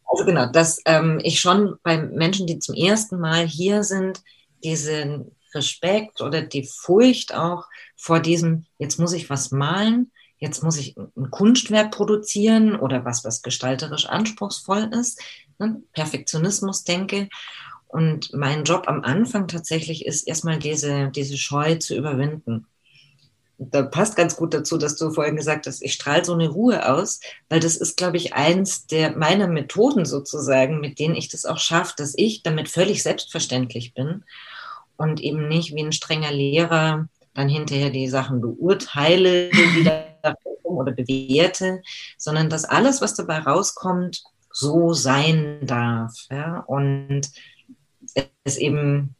also 0.06 0.24
genau, 0.24 0.46
dass 0.46 0.80
ähm, 0.86 1.20
ich 1.22 1.40
schon 1.40 1.76
bei 1.82 1.98
Menschen, 1.98 2.46
die 2.46 2.58
zum 2.58 2.74
ersten 2.74 3.18
Mal 3.18 3.46
hier 3.46 3.82
sind, 3.82 4.22
diesen 4.62 5.32
Respekt 5.54 6.20
oder 6.20 6.42
die 6.42 6.64
Furcht 6.64 7.34
auch 7.34 7.64
vor 7.96 8.20
diesem, 8.20 8.66
jetzt 8.78 8.98
muss 8.98 9.12
ich 9.12 9.28
was 9.30 9.50
malen, 9.50 10.12
jetzt 10.38 10.62
muss 10.62 10.76
ich 10.76 10.96
ein 10.96 11.30
Kunstwerk 11.30 11.90
produzieren 11.90 12.76
oder 12.76 13.04
was, 13.04 13.24
was 13.24 13.42
gestalterisch 13.42 14.06
anspruchsvoll 14.06 14.90
ist, 14.92 15.20
ne? 15.58 15.82
Perfektionismus 15.92 16.84
denke. 16.84 17.28
Und 17.88 18.32
mein 18.34 18.64
Job 18.64 18.84
am 18.88 19.02
Anfang 19.02 19.48
tatsächlich 19.48 20.04
ist, 20.04 20.26
erstmal 20.26 20.58
diese, 20.58 21.10
diese 21.10 21.38
Scheu 21.38 21.76
zu 21.76 21.94
überwinden 21.94 22.66
da 23.58 23.82
passt 23.82 24.16
ganz 24.16 24.36
gut 24.36 24.52
dazu, 24.52 24.76
dass 24.76 24.96
du 24.96 25.10
vorhin 25.10 25.36
gesagt 25.36 25.66
hast, 25.66 25.82
ich 25.82 25.94
strahle 25.94 26.24
so 26.24 26.34
eine 26.34 26.48
Ruhe 26.48 26.92
aus, 26.92 27.20
weil 27.48 27.60
das 27.60 27.76
ist, 27.76 27.96
glaube 27.96 28.18
ich, 28.18 28.34
eins 28.34 28.86
der 28.86 29.16
meiner 29.16 29.48
Methoden 29.48 30.04
sozusagen, 30.04 30.80
mit 30.80 30.98
denen 30.98 31.14
ich 31.14 31.28
das 31.28 31.46
auch 31.46 31.58
schaffe, 31.58 31.94
dass 31.96 32.14
ich 32.16 32.42
damit 32.42 32.68
völlig 32.68 33.02
selbstverständlich 33.02 33.94
bin 33.94 34.24
und 34.96 35.20
eben 35.20 35.48
nicht 35.48 35.74
wie 35.74 35.82
ein 35.82 35.92
strenger 35.92 36.32
Lehrer 36.32 37.08
dann 37.34 37.48
hinterher 37.48 37.90
die 37.90 38.08
Sachen 38.08 38.40
beurteile 38.40 39.50
oder 40.62 40.92
bewerte, 40.92 41.82
sondern 42.18 42.50
dass 42.50 42.64
alles, 42.64 43.00
was 43.00 43.14
dabei 43.14 43.38
rauskommt, 43.38 44.22
so 44.50 44.92
sein 44.94 45.60
darf. 45.62 46.12
Ja? 46.30 46.60
Und 46.66 47.28
es 48.44 48.56
eben 48.56 49.14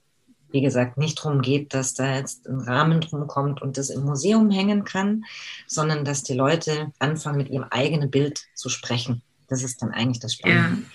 wie 0.50 0.60
gesagt, 0.60 0.96
nicht 0.96 1.18
darum 1.18 1.42
geht, 1.42 1.74
dass 1.74 1.94
da 1.94 2.16
jetzt 2.16 2.46
ein 2.46 2.60
Rahmen 2.60 3.00
drum 3.00 3.26
kommt 3.26 3.62
und 3.62 3.76
das 3.76 3.90
im 3.90 4.04
Museum 4.04 4.50
hängen 4.50 4.84
kann, 4.84 5.24
sondern 5.66 6.04
dass 6.04 6.22
die 6.22 6.34
Leute 6.34 6.92
anfangen, 6.98 7.38
mit 7.38 7.50
ihrem 7.50 7.66
eigenen 7.70 8.10
Bild 8.10 8.40
zu 8.54 8.68
sprechen. 8.68 9.22
Das 9.48 9.62
ist 9.62 9.82
dann 9.82 9.90
eigentlich 9.90 10.20
das 10.20 10.34
Spannende. 10.34 10.82
Ja. 10.82 10.88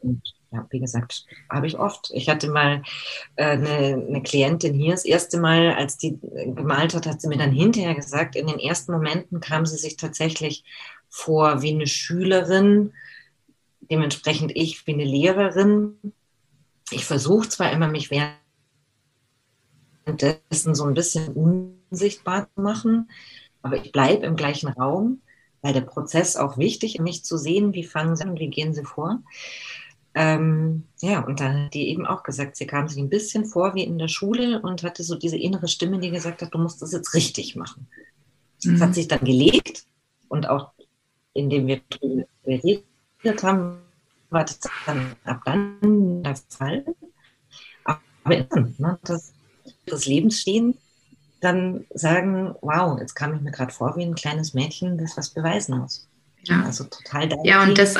Und 0.00 0.22
ja, 0.52 0.66
wie 0.70 0.80
gesagt, 0.80 1.24
habe 1.50 1.66
ich 1.66 1.78
oft. 1.78 2.10
Ich 2.14 2.28
hatte 2.28 2.48
mal 2.48 2.82
äh, 3.34 3.44
eine, 3.44 4.04
eine 4.08 4.22
Klientin 4.22 4.74
hier 4.74 4.92
das 4.92 5.04
erste 5.04 5.38
Mal, 5.38 5.74
als 5.74 5.98
die 5.98 6.18
gemalt 6.20 6.94
hat, 6.94 7.06
hat 7.06 7.20
sie 7.20 7.28
mir 7.28 7.38
dann 7.38 7.52
hinterher 7.52 7.94
gesagt, 7.94 8.36
in 8.36 8.46
den 8.46 8.58
ersten 8.58 8.92
Momenten 8.92 9.40
kam 9.40 9.66
sie 9.66 9.76
sich 9.76 9.96
tatsächlich 9.96 10.64
vor 11.08 11.62
wie 11.62 11.74
eine 11.74 11.86
Schülerin, 11.86 12.92
dementsprechend 13.90 14.52
ich 14.54 14.86
wie 14.86 14.94
eine 14.94 15.04
Lehrerin. 15.04 16.12
Ich 16.90 17.04
versuche 17.04 17.48
zwar 17.48 17.72
immer, 17.72 17.88
mich 17.88 18.10
während 18.10 18.36
dessen 20.06 20.74
so 20.74 20.84
ein 20.84 20.94
bisschen 20.94 21.28
unsichtbar 21.32 22.48
zu 22.54 22.60
machen. 22.60 23.10
Aber 23.62 23.76
ich 23.76 23.92
bleibe 23.92 24.26
im 24.26 24.36
gleichen 24.36 24.68
Raum, 24.68 25.20
weil 25.62 25.72
der 25.72 25.80
Prozess 25.80 26.36
auch 26.36 26.58
wichtig 26.58 26.96
ist, 26.96 27.02
mich 27.02 27.24
zu 27.24 27.36
sehen, 27.36 27.74
wie 27.74 27.84
fangen 27.84 28.16
sie 28.16 28.24
an, 28.24 28.38
wie 28.38 28.48
gehen 28.48 28.72
sie 28.72 28.84
vor. 28.84 29.22
Ähm, 30.14 30.84
ja, 31.00 31.20
und 31.20 31.40
da 31.40 31.52
hat 31.52 31.74
die 31.74 31.88
eben 31.88 32.06
auch 32.06 32.22
gesagt, 32.22 32.56
sie 32.56 32.66
kam 32.66 32.88
sich 32.88 32.98
ein 32.98 33.10
bisschen 33.10 33.44
vor 33.44 33.74
wie 33.74 33.84
in 33.84 33.98
der 33.98 34.08
Schule 34.08 34.62
und 34.62 34.82
hatte 34.82 35.02
so 35.02 35.14
diese 35.14 35.36
innere 35.36 35.68
Stimme, 35.68 35.98
die 35.98 36.10
gesagt 36.10 36.40
hat, 36.40 36.54
du 36.54 36.58
musst 36.58 36.80
das 36.80 36.92
jetzt 36.92 37.12
richtig 37.12 37.56
machen. 37.56 37.86
Mhm. 38.64 38.72
Das 38.72 38.80
hat 38.80 38.94
sich 38.94 39.08
dann 39.08 39.24
gelegt 39.24 39.84
und 40.28 40.48
auch 40.48 40.72
indem 41.34 41.66
wir 41.66 41.80
geredet 42.44 43.42
haben, 43.42 43.78
war 44.30 44.44
das 44.44 44.58
dann 44.86 45.16
ab 45.24 45.42
dann 45.44 46.22
der 46.22 46.36
Fall. 46.48 46.84
Aber 47.84 48.00
ne, 48.28 48.98
das 49.02 49.34
ihres 49.86 50.06
Lebens 50.06 50.40
stehen, 50.40 50.76
dann 51.40 51.84
sagen, 51.94 52.54
wow, 52.62 52.98
jetzt 52.98 53.14
kam 53.14 53.34
ich 53.34 53.40
mir 53.40 53.52
gerade 53.52 53.72
vor 53.72 53.96
wie 53.96 54.04
ein 54.04 54.14
kleines 54.14 54.54
Mädchen, 54.54 54.98
das 54.98 55.16
was 55.16 55.30
beweisen 55.30 55.78
muss. 55.78 56.08
Ja. 56.44 56.62
Also 56.62 56.84
total 56.84 57.28
Ja, 57.44 57.62
und 57.62 57.76
das, 57.78 57.94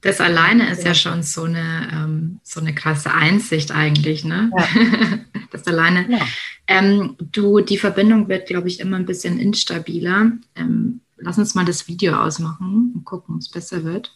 das 0.00 0.20
alleine 0.20 0.70
ist 0.70 0.84
ja 0.84 0.94
schon 0.94 1.22
so 1.22 1.44
eine, 1.44 1.88
ähm, 1.92 2.40
so 2.42 2.60
eine 2.60 2.74
krasse 2.74 3.12
Einsicht 3.12 3.72
eigentlich, 3.72 4.24
ne? 4.24 4.50
Ja. 4.56 5.18
das 5.50 5.66
alleine. 5.66 6.10
Ja. 6.10 6.26
Ähm, 6.66 7.16
du, 7.18 7.60
die 7.60 7.78
Verbindung 7.78 8.28
wird, 8.28 8.46
glaube 8.46 8.68
ich, 8.68 8.80
immer 8.80 8.96
ein 8.96 9.06
bisschen 9.06 9.38
instabiler. 9.38 10.32
Ähm, 10.54 11.00
lass 11.16 11.38
uns 11.38 11.54
mal 11.54 11.64
das 11.64 11.88
Video 11.88 12.14
ausmachen 12.14 12.92
und 12.94 13.04
gucken, 13.04 13.36
ob 13.36 13.40
es 13.40 13.50
besser 13.50 13.84
wird. 13.84 14.12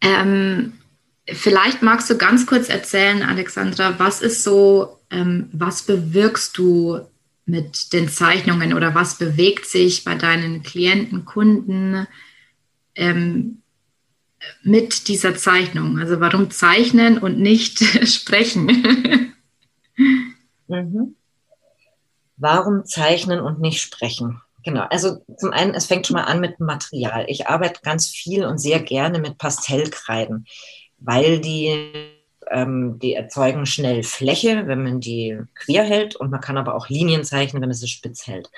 Ähm, 0.00 0.74
Vielleicht 1.26 1.82
magst 1.82 2.10
du 2.10 2.18
ganz 2.18 2.46
kurz 2.46 2.68
erzählen, 2.68 3.22
Alexandra, 3.22 3.98
was 3.98 4.20
ist 4.20 4.42
so, 4.42 4.98
ähm, 5.10 5.48
was 5.52 5.84
bewirkst 5.84 6.56
du 6.58 7.00
mit 7.46 7.92
den 7.92 8.08
Zeichnungen 8.08 8.74
oder 8.74 8.94
was 8.94 9.16
bewegt 9.16 9.66
sich 9.66 10.04
bei 10.04 10.14
deinen 10.16 10.62
Klienten, 10.62 11.24
Kunden 11.24 12.06
ähm, 12.94 13.62
mit 14.62 15.08
dieser 15.08 15.34
Zeichnung? 15.34 15.98
Also 15.98 16.20
warum 16.20 16.50
zeichnen 16.50 17.16
und 17.16 17.38
nicht 17.38 17.78
sprechen? 18.06 19.32
mhm. 20.68 21.16
Warum 22.36 22.84
zeichnen 22.84 23.40
und 23.40 23.60
nicht 23.60 23.80
sprechen? 23.80 24.42
Genau, 24.62 24.82
also 24.90 25.24
zum 25.38 25.52
einen, 25.52 25.74
es 25.74 25.86
fängt 25.86 26.06
schon 26.06 26.16
mal 26.16 26.24
an 26.24 26.40
mit 26.40 26.58
Material. 26.60 27.26
Ich 27.28 27.46
arbeite 27.48 27.80
ganz 27.82 28.08
viel 28.08 28.44
und 28.44 28.58
sehr 28.58 28.80
gerne 28.80 29.18
mit 29.18 29.38
Pastellkreiden 29.38 30.46
weil 30.98 31.40
die, 31.40 31.92
ähm, 32.50 32.98
die 32.98 33.14
erzeugen 33.14 33.66
schnell 33.66 34.02
Fläche, 34.02 34.66
wenn 34.66 34.82
man 34.82 35.00
die 35.00 35.38
quer 35.54 35.84
hält 35.84 36.16
und 36.16 36.30
man 36.30 36.40
kann 36.40 36.56
aber 36.56 36.74
auch 36.74 36.88
Linien 36.88 37.24
zeichnen, 37.24 37.62
wenn 37.62 37.68
man 37.68 37.76
sie 37.76 37.88
spitz 37.88 38.26
hält. 38.26 38.50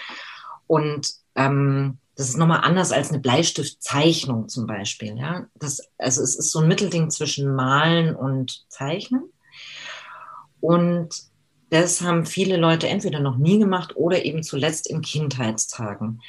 Und 0.67 1.09
ähm, 1.35 1.99
das 2.17 2.31
ist 2.31 2.39
nochmal 2.39 2.61
anders 2.63 2.93
als 2.93 3.11
eine 3.11 3.21
Bleistiftzeichnung 3.21 4.49
zum 4.49 4.67
Beispiel. 4.67 5.17
Ja? 5.19 5.47
Das, 5.55 5.83
also 5.99 6.23
es 6.23 6.35
ist 6.35 6.51
so 6.51 6.61
ein 6.61 6.69
Mittelding 6.69 7.11
zwischen 7.11 7.55
Malen 7.55 8.17
und 8.17 8.65
Zeichnen. 8.69 9.25
Und 10.61 11.15
das 11.71 12.01
haben 12.01 12.25
viele 12.25 12.57
Leute 12.57 12.89
entweder 12.89 13.21
noch 13.21 13.37
nie 13.37 13.59
gemacht 13.59 13.97
oder 13.97 14.25
eben 14.25 14.43
zuletzt 14.43 14.89
in 14.89 15.03
Kindheitstagen. 15.03 16.23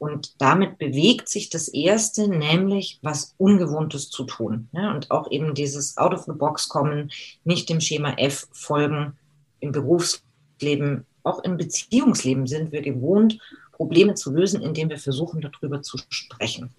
Und 0.00 0.40
damit 0.40 0.78
bewegt 0.78 1.28
sich 1.28 1.50
das 1.50 1.68
Erste, 1.68 2.26
nämlich 2.26 2.98
was 3.02 3.34
Ungewohntes 3.36 4.08
zu 4.08 4.24
tun. 4.24 4.70
Ja, 4.72 4.94
und 4.94 5.10
auch 5.10 5.30
eben 5.30 5.52
dieses 5.52 5.98
Out 5.98 6.14
of 6.14 6.24
the 6.24 6.32
Box 6.32 6.70
kommen, 6.70 7.10
nicht 7.44 7.68
dem 7.68 7.82
Schema 7.82 8.14
F 8.14 8.48
folgen. 8.50 9.18
Im 9.60 9.72
Berufsleben, 9.72 11.04
auch 11.22 11.44
im 11.44 11.58
Beziehungsleben 11.58 12.46
sind 12.46 12.72
wir 12.72 12.80
gewohnt, 12.80 13.38
Probleme 13.72 14.14
zu 14.14 14.32
lösen, 14.32 14.62
indem 14.62 14.88
wir 14.88 14.96
versuchen, 14.96 15.42
darüber 15.42 15.82
zu 15.82 15.98
sprechen. 16.08 16.70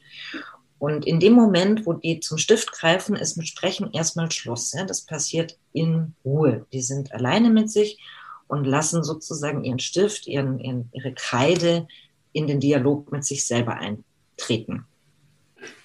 Und 0.79 1.05
in 1.05 1.19
dem 1.19 1.33
Moment, 1.33 1.85
wo 1.85 1.93
die 1.93 2.21
zum 2.21 2.39
Stift 2.39 2.71
greifen, 2.71 3.15
ist 3.15 3.37
mit 3.37 3.47
Sprechen 3.47 3.91
erstmal 3.93 4.31
Schluss. 4.31 4.73
Ja? 4.73 4.83
Das 4.83 5.01
passiert 5.01 5.59
in 5.73 6.15
Ruhe. 6.25 6.65
Die 6.73 6.81
sind 6.81 7.11
alleine 7.11 7.51
mit 7.51 7.69
sich 7.69 7.99
und 8.47 8.65
lassen 8.65 9.03
sozusagen 9.03 9.63
ihren 9.63 9.77
Stift, 9.77 10.25
ihren, 10.25 10.57
ihren, 10.57 10.89
ihre 10.91 11.13
Kreide 11.13 11.87
in 12.33 12.47
den 12.47 12.59
Dialog 12.59 13.11
mit 13.11 13.25
sich 13.25 13.45
selber 13.45 13.77
eintreten. 13.77 14.85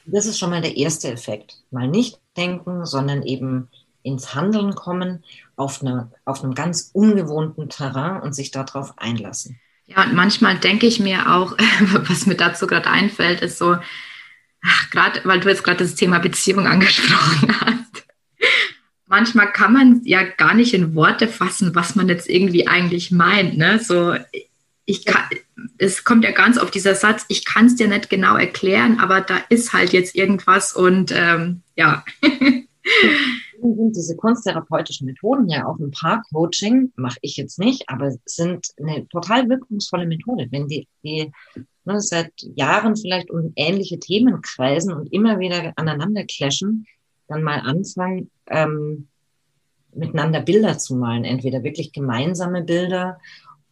Das 0.06 0.26
ist 0.26 0.38
schon 0.38 0.50
mal 0.50 0.62
der 0.62 0.76
erste 0.76 1.10
Effekt. 1.10 1.56
Mal 1.70 1.88
nicht 1.88 2.20
denken, 2.36 2.86
sondern 2.86 3.22
eben 3.22 3.68
ins 4.02 4.34
Handeln 4.34 4.74
kommen 4.74 5.24
auf, 5.56 5.82
eine, 5.82 6.12
auf 6.24 6.44
einem 6.44 6.54
ganz 6.54 6.90
ungewohnten 6.92 7.68
Terrain 7.68 8.22
und 8.22 8.34
sich 8.34 8.52
darauf 8.52 8.96
einlassen. 8.98 9.58
Ja, 9.86 10.04
und 10.04 10.14
manchmal 10.14 10.58
denke 10.58 10.86
ich 10.86 11.00
mir 11.00 11.32
auch, 11.34 11.52
was 12.08 12.26
mir 12.26 12.36
dazu 12.36 12.66
gerade 12.66 12.88
einfällt, 12.88 13.40
ist 13.40 13.58
so, 13.58 13.76
gerade 14.90 15.20
weil 15.24 15.40
du 15.40 15.48
jetzt 15.48 15.64
gerade 15.64 15.78
das 15.78 15.94
Thema 15.96 16.18
Beziehung 16.18 16.66
angesprochen 16.66 17.54
hast. 17.60 18.06
Manchmal 19.06 19.52
kann 19.52 19.72
man 19.72 20.00
ja 20.04 20.24
gar 20.24 20.54
nicht 20.54 20.74
in 20.74 20.94
Worte 20.94 21.28
fassen, 21.28 21.74
was 21.74 21.94
man 21.94 22.08
jetzt 22.08 22.28
irgendwie 22.28 22.66
eigentlich 22.66 23.12
meint. 23.12 23.56
Ne? 23.56 23.78
So, 23.78 24.16
ich 24.86 25.04
kann, 25.04 25.24
es 25.78 26.04
kommt 26.04 26.24
ja 26.24 26.30
ganz 26.30 26.58
auf 26.58 26.70
dieser 26.70 26.94
Satz, 26.94 27.24
ich 27.28 27.44
kann 27.44 27.66
es 27.66 27.76
dir 27.76 27.88
nicht 27.88 28.08
genau 28.08 28.36
erklären, 28.36 28.98
aber 29.00 29.20
da 29.20 29.38
ist 29.48 29.72
halt 29.72 29.92
jetzt 29.92 30.14
irgendwas 30.14 30.74
und 30.74 31.12
ähm, 31.12 31.62
ja. 31.74 32.04
sind 33.60 33.96
diese 33.96 34.16
kunsttherapeutischen 34.16 35.06
Methoden 35.06 35.48
ja 35.48 35.66
auch 35.66 35.78
im 35.78 35.90
Paar-Coaching, 35.90 36.92
mache 36.96 37.18
ich 37.22 37.36
jetzt 37.36 37.58
nicht, 37.58 37.88
aber 37.88 38.14
sind 38.24 38.66
eine 38.80 39.08
total 39.08 39.48
wirkungsvolle 39.48 40.06
Methode. 40.06 40.46
Wenn 40.50 40.68
die, 40.68 40.86
die 41.02 41.32
ne, 41.84 42.00
seit 42.00 42.32
Jahren 42.54 42.96
vielleicht 42.96 43.30
um 43.30 43.52
ähnliche 43.56 43.98
Themen 43.98 44.40
kreisen 44.40 44.92
und 44.92 45.12
immer 45.12 45.38
wieder 45.38 45.72
aneinander 45.76 46.24
clashen, 46.24 46.86
dann 47.28 47.42
mal 47.42 47.60
anfangen, 47.60 48.30
ähm, 48.48 49.08
miteinander 49.92 50.42
Bilder 50.42 50.78
zu 50.78 50.94
malen. 50.94 51.24
Entweder 51.24 51.62
wirklich 51.64 51.92
gemeinsame 51.92 52.62
Bilder 52.62 53.18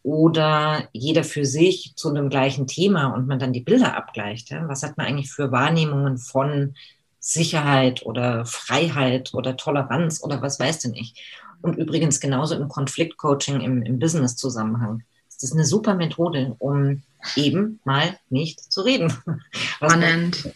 oder 0.05 0.87
jeder 0.93 1.23
für 1.23 1.45
sich 1.45 1.93
zu 1.95 2.09
einem 2.09 2.29
gleichen 2.29 2.67
Thema 2.67 3.07
und 3.07 3.25
man 3.25 3.39
dann 3.39 3.53
die 3.53 3.61
Bilder 3.61 3.97
abgleicht. 3.97 4.51
Was 4.67 4.83
hat 4.83 4.97
man 4.97 5.07
eigentlich 5.07 5.31
für 5.31 5.51
Wahrnehmungen 5.51 6.19
von 6.19 6.75
Sicherheit 7.19 8.05
oder 8.05 8.45
Freiheit 8.45 9.33
oder 9.33 9.57
Toleranz 9.57 10.23
oder 10.23 10.43
was 10.43 10.59
weiß 10.59 10.81
du 10.81 10.89
nicht. 10.89 11.19
Und 11.63 11.75
übrigens 11.75 12.19
genauso 12.19 12.53
im 12.53 12.67
Konfliktcoaching 12.67 13.61
im, 13.61 13.81
im 13.81 13.97
Business-Zusammenhang. 13.97 15.01
Das 15.45 15.51
ist 15.51 15.57
eine 15.57 15.65
super 15.67 15.93
Methode, 15.93 16.55
um 16.57 17.03
eben 17.35 17.79
mal 17.83 18.17
nicht 18.31 18.73
zu 18.73 18.81
reden. 18.81 19.13
Spannend. 19.51 20.51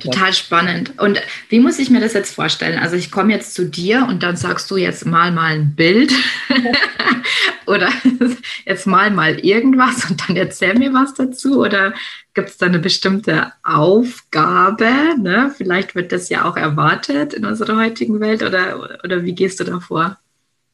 Total 0.00 0.32
spannend. 0.32 0.98
Und 0.98 1.20
wie 1.50 1.60
muss 1.60 1.78
ich 1.78 1.90
mir 1.90 2.00
das 2.00 2.14
jetzt 2.14 2.34
vorstellen? 2.34 2.78
Also 2.78 2.96
ich 2.96 3.10
komme 3.10 3.34
jetzt 3.34 3.52
zu 3.52 3.66
dir 3.66 4.06
und 4.08 4.22
dann 4.22 4.36
sagst 4.36 4.70
du 4.70 4.78
jetzt 4.78 5.04
mal 5.04 5.32
mal 5.32 5.52
ein 5.52 5.74
Bild 5.74 6.14
oder 7.66 7.90
jetzt 8.64 8.86
mal 8.86 9.10
mal 9.10 9.38
irgendwas 9.38 10.08
und 10.08 10.26
dann 10.26 10.36
erzähl 10.36 10.78
mir 10.78 10.94
was 10.94 11.12
dazu 11.12 11.60
oder 11.60 11.92
gibt 12.32 12.48
es 12.48 12.56
da 12.56 12.64
eine 12.64 12.78
bestimmte 12.78 13.52
Aufgabe? 13.62 14.88
Ne? 15.20 15.52
Vielleicht 15.54 15.94
wird 15.94 16.10
das 16.10 16.30
ja 16.30 16.46
auch 16.46 16.56
erwartet 16.56 17.34
in 17.34 17.44
unserer 17.44 17.76
heutigen 17.76 18.18
Welt 18.20 18.42
oder, 18.42 18.98
oder 19.04 19.24
wie 19.24 19.34
gehst 19.34 19.60
du 19.60 19.64
da 19.64 19.78
vor? 19.80 20.16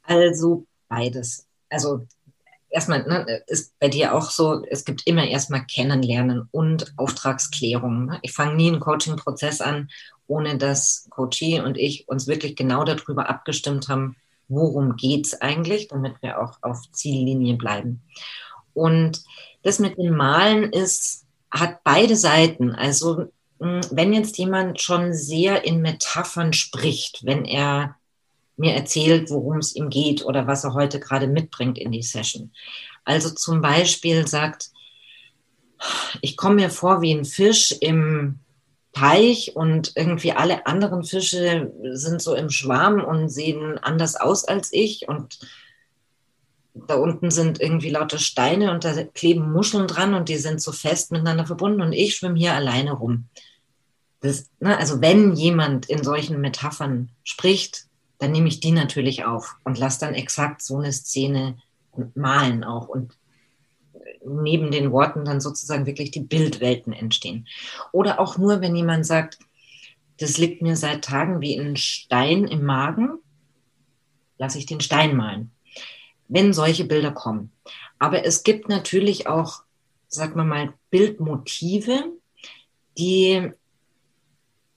Also 0.05 0.65
beides. 0.89 1.45
Also 1.69 2.07
erstmal 2.71 3.03
ne, 3.03 3.43
ist 3.47 3.79
bei 3.79 3.89
dir 3.89 4.15
auch 4.15 4.31
so, 4.31 4.65
es 4.71 4.85
gibt 4.85 5.07
immer 5.07 5.27
erstmal 5.27 5.65
Kennenlernen 5.65 6.49
und 6.51 6.93
Auftragsklärung. 6.97 8.07
Ne? 8.07 8.19
Ich 8.23 8.33
fange 8.33 8.55
nie 8.55 8.69
einen 8.69 8.81
Coaching-Prozess 8.81 9.61
an, 9.61 9.89
ohne 10.27 10.59
dass 10.59 11.07
Coachie 11.11 11.61
und 11.61 11.79
ich 11.79 12.09
uns 12.09 12.27
wirklich 12.27 12.57
genau 12.57 12.85
darüber 12.85 13.29
abgestimmt 13.29 13.89
haben, 13.89 14.17
worum 14.49 14.97
geht 14.97 15.27
es 15.27 15.41
eigentlich, 15.41 15.89
damit 15.89 16.15
wir 16.23 16.41
auch 16.41 16.59
auf 16.63 16.91
Ziellinie 16.93 17.57
bleiben. 17.57 18.03
Und 18.75 19.23
das 19.63 19.79
mit 19.79 19.99
dem 19.99 20.17
Malen 20.17 20.73
ist, 20.73 21.27
hat 21.51 21.83
beide 21.85 22.17
Seiten. 22.17 22.73
Also 22.73 23.27
hm, 23.61 23.81
wenn 23.91 24.13
jetzt 24.13 24.39
jemand 24.39 24.81
schon 24.81 25.13
sehr 25.15 25.65
in 25.65 25.81
Metaphern 25.81 26.53
spricht, 26.53 27.25
wenn 27.25 27.45
er 27.45 27.97
mir 28.59 28.75
erzählt, 28.75 29.31
worum 29.31 29.59
es 29.59 29.75
ihm 29.75 29.89
geht 29.89 30.25
oder 30.25 30.47
was 30.47 30.65
er 30.65 30.75
heute 30.75 31.01
gerade 31.01 31.27
mitbringt 31.27 31.79
in 31.79 31.93
die 31.93 32.03
Session. 32.03 32.53
Also 33.05 33.31
zum 33.31 33.61
Beispiel 33.61 34.27
sagt, 34.27 34.71
ich 36.21 36.37
komme 36.37 36.57
mir 36.57 36.71
vor 36.71 37.01
wie 37.01 37.13
ein 37.13 37.25
Fisch 37.25 37.75
im 37.81 38.41
Teich 38.93 39.55
und 39.55 39.93
irgendwie 39.95 40.33
alle 40.33 40.67
anderen 40.67 41.05
Fische 41.05 41.73
sind 41.93 42.21
so 42.21 42.35
im 42.35 42.51
Schwarm 42.51 43.05
und 43.05 43.29
sehen 43.29 43.79
anders 43.79 44.17
aus 44.17 44.45
als 44.45 44.73
ich 44.73 45.09
und 45.09 45.39
da 46.87 46.95
unten 46.95 47.31
sind 47.31 47.61
irgendwie 47.61 47.91
lauter 47.91 48.19
Steine 48.19 48.71
und 48.71 48.85
da 48.85 49.03
kleben 49.05 49.53
Muscheln 49.53 49.87
dran 49.87 50.15
und 50.15 50.29
die 50.29 50.37
sind 50.37 50.61
so 50.61 50.73
fest 50.73 51.13
miteinander 51.13 51.47
verbunden 51.47 51.81
und 51.81 51.93
ich 51.93 52.17
schwimme 52.17 52.39
hier 52.39 52.55
alleine 52.55 52.93
rum. 52.93 53.29
Das, 54.21 54.51
ne, 54.61 54.77
also 54.77 55.01
wenn 55.01 55.35
jemand 55.35 55.87
in 55.87 56.03
solchen 56.03 56.41
Metaphern 56.41 57.11
spricht, 57.25 57.88
dann 58.19 58.33
nehme 58.33 58.49
ich 58.49 58.61
die 58.61 58.73
natürlich 58.73 59.25
auf 59.25 59.57
und 59.65 59.79
lasse 59.79 60.01
dann 60.01 60.15
exakt 60.15 60.63
so 60.63 60.79
eine 60.79 60.93
Szene 60.93 61.57
malen 62.15 62.65
auch 62.65 62.89
und 62.89 63.17
neben 64.25 64.71
den 64.71 64.93
Worten 64.93 65.25
dann 65.25 65.41
sozusagen 65.41 65.87
wirklich 65.87 66.11
die 66.11 66.21
Bildwelten 66.21 66.93
entstehen. 66.93 67.47
Oder 67.93 68.21
auch 68.21 68.39
nur, 68.39 68.61
wenn 68.61 68.77
jemand 68.77 69.07
sagt, 69.07 69.39
das 70.19 70.39
liegt 70.39 70.63
mir 70.63 70.77
seit 70.77 71.05
Tagen 71.05 71.41
wie 71.41 71.59
ein 71.59 71.77
Stein 71.77 72.45
im 72.45 72.65
Magen, 72.65 73.19
lasse 74.37 74.59
ich 74.59 74.67
den 74.67 74.81
Stein 74.81 75.17
malen. 75.17 75.53
Wenn 76.29 76.53
solche 76.53 76.85
Bilder 76.85 77.13
kommen. 77.13 77.53
Aber 77.99 78.25
es 78.25 78.43
gibt 78.43 78.69
natürlich 78.69 79.27
auch, 79.27 79.63
sagen 80.09 80.37
wir 80.37 80.45
mal, 80.45 80.75
Bildmotive, 80.91 82.13
die 82.99 83.53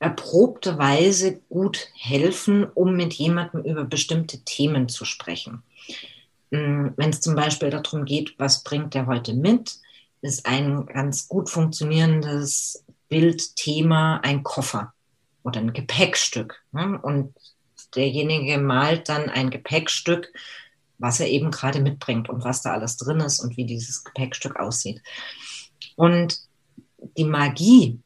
erprobte 0.02 0.80
Weise 0.80 1.42
gut 1.48 1.88
helfen, 1.94 2.66
um 2.66 2.96
mit 2.96 3.14
jemandem 3.14 3.64
über 3.64 3.86
bestimmte 3.86 4.44
Themen 4.44 4.90
zu 4.90 5.06
sprechen. 5.06 5.62
Mm, 6.50 6.88
Wenn 6.98 7.12
es 7.12 7.22
zum 7.22 7.36
Beispiel 7.36 7.70
darum 7.70 8.06
geht, 8.06 8.34
was 8.40 8.64
bringt 8.64 8.96
er 8.96 9.06
heute 9.06 9.36
mit, 9.36 9.76
ist 10.24 10.48
ein 10.48 10.88
ganz 10.88 11.28
gut 11.28 11.52
funktionierendes 11.52 12.84
Bildthema 13.10 14.18
ein 14.24 14.42
Koffer 14.42 14.92
oder 15.44 15.60
ein 15.60 15.74
Gepäckstück. 15.74 16.64
Ne? 16.72 17.00
Und 17.00 17.36
derjenige 17.96 18.58
malt 18.58 19.08
dann 19.08 19.30
ein 19.30 19.52
Gepäckstück, 19.52 20.34
was 20.98 21.20
er 21.20 21.28
eben 21.28 21.52
gerade 21.52 21.80
mitbringt 21.80 22.28
und 22.28 22.44
was 22.44 22.64
da 22.64 22.74
alles 22.74 22.98
drin 22.98 23.20
ist 23.20 23.40
und 23.40 23.56
wie 23.56 23.66
dieses 23.66 24.04
Gepäckstück 24.04 24.56
aussieht. 24.56 25.00
Und 25.96 26.40
die 27.18 27.26
Magie 27.26 28.00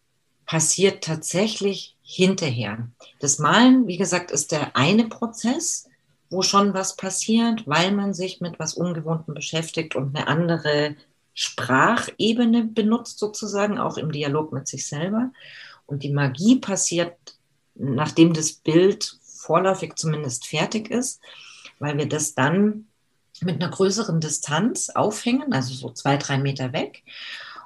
passiert 0.45 1.03
tatsächlich 1.03 1.95
hinterher. 2.01 2.89
Das 3.19 3.39
Malen, 3.39 3.87
wie 3.87 3.97
gesagt, 3.97 4.31
ist 4.31 4.51
der 4.51 4.75
eine 4.75 5.07
Prozess, 5.07 5.89
wo 6.29 6.41
schon 6.41 6.73
was 6.73 6.95
passiert, 6.95 7.67
weil 7.67 7.91
man 7.91 8.13
sich 8.13 8.41
mit 8.41 8.59
was 8.59 8.73
Ungewohntem 8.73 9.33
beschäftigt 9.33 9.95
und 9.95 10.15
eine 10.15 10.27
andere 10.27 10.95
Sprachebene 11.33 12.63
benutzt, 12.63 13.19
sozusagen, 13.19 13.77
auch 13.77 13.97
im 13.97 14.11
Dialog 14.11 14.53
mit 14.53 14.67
sich 14.67 14.87
selber. 14.87 15.31
Und 15.85 16.03
die 16.03 16.11
Magie 16.11 16.59
passiert, 16.59 17.15
nachdem 17.75 18.33
das 18.33 18.53
Bild 18.53 19.17
vorläufig 19.21 19.95
zumindest 19.95 20.47
fertig 20.47 20.89
ist, 20.89 21.21
weil 21.79 21.97
wir 21.97 22.07
das 22.07 22.33
dann 22.33 22.87
mit 23.41 23.61
einer 23.61 23.71
größeren 23.71 24.21
Distanz 24.21 24.89
aufhängen, 24.89 25.53
also 25.53 25.73
so 25.73 25.89
zwei, 25.91 26.17
drei 26.17 26.37
Meter 26.37 26.73
weg. 26.73 27.03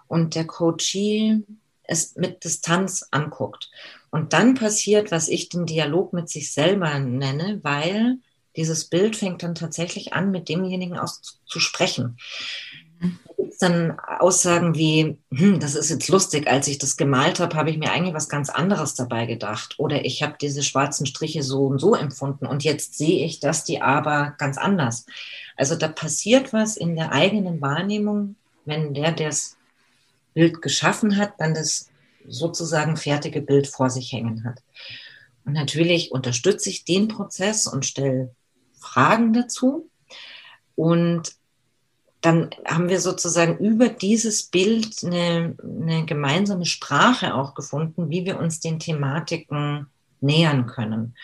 Und 0.07 0.33
der 0.33 0.47
Coachie 0.47 1.43
es 1.89 2.15
mit 2.15 2.43
Distanz 2.43 3.07
anguckt. 3.11 3.69
Und 4.11 4.33
dann 4.33 4.55
passiert, 4.55 5.11
was 5.11 5.27
ich 5.27 5.49
den 5.49 5.65
Dialog 5.65 6.13
mit 6.13 6.29
sich 6.29 6.51
selber 6.51 6.99
nenne, 6.99 7.59
weil 7.63 8.17
dieses 8.55 8.85
Bild 8.85 9.15
fängt 9.15 9.43
dann 9.43 9.55
tatsächlich 9.55 10.13
an, 10.13 10.31
mit 10.31 10.49
demjenigen 10.49 10.97
aus 10.97 11.39
zu 11.45 11.59
sprechen. 11.59 12.17
Da 12.99 13.33
gibt 13.37 13.53
es 13.53 13.59
dann 13.59 13.97
Aussagen 13.99 14.75
wie, 14.75 15.17
hm, 15.31 15.59
das 15.59 15.75
ist 15.75 15.89
jetzt 15.89 16.09
lustig, 16.09 16.47
als 16.47 16.67
ich 16.67 16.79
das 16.79 16.97
gemalt 16.97 17.39
habe, 17.39 17.55
habe 17.55 17.69
ich 17.69 17.77
mir 17.77 17.91
eigentlich 17.91 18.15
was 18.15 18.27
ganz 18.27 18.49
anderes 18.49 18.95
dabei 18.95 19.25
gedacht. 19.25 19.75
Oder 19.77 20.03
ich 20.03 20.21
habe 20.21 20.35
diese 20.41 20.63
schwarzen 20.63 21.05
Striche 21.05 21.43
so 21.43 21.67
und 21.67 21.79
so 21.79 21.95
empfunden 21.95 22.45
und 22.45 22.63
jetzt 22.63 22.97
sehe 22.97 23.25
ich 23.25 23.39
das 23.39 23.63
die 23.63 23.81
aber 23.81 24.35
ganz 24.37 24.57
anders. 24.57 25.05
Also 25.55 25.75
da 25.75 25.87
passiert 25.87 26.51
was 26.51 26.75
in 26.75 26.95
der 26.95 27.11
eigenen 27.13 27.61
Wahrnehmung, 27.61 28.35
wenn 28.65 28.93
der, 28.93 29.11
der 29.11 29.29
es 29.29 29.58
Bild 30.33 30.61
geschaffen 30.61 31.17
hat, 31.17 31.33
dann 31.39 31.53
das 31.53 31.89
sozusagen 32.27 32.97
fertige 32.97 33.41
Bild 33.41 33.67
vor 33.67 33.89
sich 33.89 34.11
hängen 34.11 34.43
hat. 34.43 34.61
Und 35.45 35.53
natürlich 35.53 36.11
unterstütze 36.11 36.69
ich 36.69 36.85
den 36.85 37.07
Prozess 37.07 37.67
und 37.67 37.85
stelle 37.85 38.33
Fragen 38.79 39.33
dazu. 39.33 39.89
Und 40.75 41.35
dann 42.21 42.49
haben 42.65 42.89
wir 42.89 42.99
sozusagen 42.99 43.57
über 43.57 43.89
dieses 43.89 44.43
Bild 44.43 45.03
eine, 45.03 45.55
eine 45.63 46.05
gemeinsame 46.05 46.65
Sprache 46.65 47.33
auch 47.33 47.55
gefunden, 47.55 48.09
wie 48.09 48.25
wir 48.25 48.39
uns 48.39 48.59
den 48.59 48.79
Thematiken 48.79 49.87
nähern 50.19 50.65
können. 50.67 51.15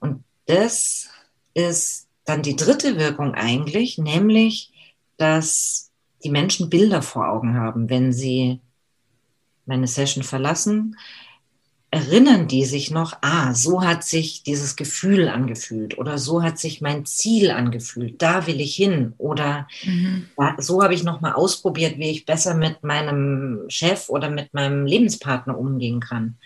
Und 0.00 0.22
das 0.46 1.08
ist 1.54 2.06
dann 2.24 2.42
die 2.42 2.56
dritte 2.56 2.98
Wirkung 2.98 3.34
eigentlich, 3.34 3.98
nämlich, 3.98 4.72
dass 5.16 5.83
die 6.24 6.30
Menschen 6.30 6.70
Bilder 6.70 7.02
vor 7.02 7.28
Augen 7.28 7.54
haben, 7.54 7.90
wenn 7.90 8.12
sie 8.12 8.60
meine 9.66 9.86
Session 9.86 10.22
verlassen, 10.22 10.96
erinnern 11.94 12.48
die 12.48 12.64
sich 12.64 12.90
noch, 12.90 13.16
ah, 13.20 13.54
so 13.54 13.82
hat 13.84 14.02
sich 14.02 14.42
dieses 14.42 14.74
Gefühl 14.74 15.28
angefühlt 15.28 15.96
oder 15.96 16.18
so 16.18 16.42
hat 16.42 16.58
sich 16.58 16.80
mein 16.80 17.06
Ziel 17.06 17.52
angefühlt, 17.52 18.20
da 18.20 18.48
will 18.48 18.60
ich 18.60 18.74
hin 18.74 19.14
oder 19.16 19.68
mhm. 19.84 20.26
so 20.58 20.82
habe 20.82 20.94
ich 20.94 21.04
noch 21.04 21.20
mal 21.20 21.34
ausprobiert, 21.34 21.98
wie 21.98 22.10
ich 22.10 22.26
besser 22.26 22.56
mit 22.56 22.82
meinem 22.82 23.60
Chef 23.68 24.08
oder 24.08 24.28
mit 24.28 24.52
meinem 24.52 24.86
Lebenspartner 24.86 25.56
umgehen 25.56 26.00
kann. 26.00 26.36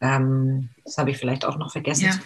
Ähm, 0.00 0.68
das 0.84 0.96
habe 0.96 1.10
ich 1.10 1.18
vielleicht 1.18 1.44
auch 1.44 1.58
noch 1.58 1.72
vergessen. 1.72 2.06
Ja. 2.06 2.18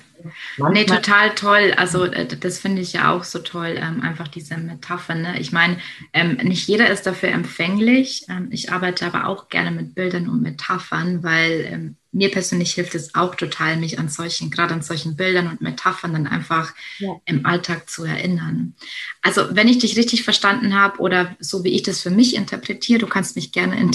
Manchmal 0.59 0.73
nee, 0.73 0.85
total 0.85 1.35
toll. 1.35 1.75
Also 1.77 2.05
äh, 2.05 2.27
das 2.27 2.59
finde 2.59 2.83
ich 2.83 2.93
ja 2.93 3.13
auch 3.13 3.25
so 3.25 3.39
toll, 3.39 3.77
ähm, 3.77 4.03
einfach 4.03 4.29
diese 4.29 4.57
Metapher. 4.57 5.15
Ne? 5.15 5.41
Ich 5.41 5.53
meine, 5.53 5.79
ähm, 6.13 6.39
nicht 6.43 6.69
jeder 6.69 6.91
ist 6.91 7.07
dafür 7.07 7.31
empfänglich. 7.31 8.27
Ähm, 8.29 8.49
ich 8.51 8.71
arbeite 8.71 9.07
aber 9.07 9.27
auch 9.27 9.49
gerne 9.49 9.71
mit 9.71 9.95
Bildern 9.95 10.29
und 10.29 10.43
Metaphern, 10.43 11.23
weil 11.23 11.67
ähm, 11.71 11.97
mir 12.13 12.31
persönlich 12.31 12.75
hilft 12.75 12.95
es 12.95 13.15
auch 13.15 13.35
total, 13.35 13.79
mich 13.79 13.99
an 13.99 14.09
solchen, 14.09 14.51
gerade 14.51 14.75
an 14.75 14.83
solchen 14.83 15.17
Bildern 15.17 15.49
und 15.49 15.63
Metaphern 15.63 16.13
dann 16.13 16.27
einfach 16.27 16.75
ja. 16.99 17.21
im 17.25 17.47
Alltag 17.47 17.89
zu 17.89 18.05
erinnern. 18.05 18.75
Also 19.23 19.57
wenn 19.57 19.67
ich 19.67 19.79
dich 19.79 19.97
richtig 19.97 20.23
verstanden 20.23 20.75
habe 20.75 21.01
oder 21.01 21.35
so 21.41 21.65
wie 21.65 21.75
ich 21.75 21.83
das 21.83 22.03
für 22.03 22.11
mich 22.11 22.37
interpretiere, 22.37 23.01
du 23.01 23.07
kannst 23.07 23.35
mich 23.35 23.51
gerne 23.51 23.91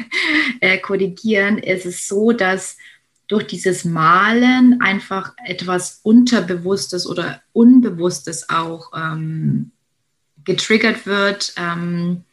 äh, 0.60 0.78
korrigieren, 0.78 1.58
ist 1.58 1.86
es 1.86 2.06
so, 2.06 2.30
dass 2.30 2.76
durch 3.28 3.46
dieses 3.46 3.84
Malen 3.84 4.80
einfach 4.80 5.34
etwas 5.44 6.00
Unterbewusstes 6.02 7.06
oder 7.06 7.42
Unbewusstes 7.52 8.48
auch 8.48 8.92
ähm, 8.96 9.72
getriggert 10.44 11.06
wird, 11.06 11.52
ähm, 11.56 12.24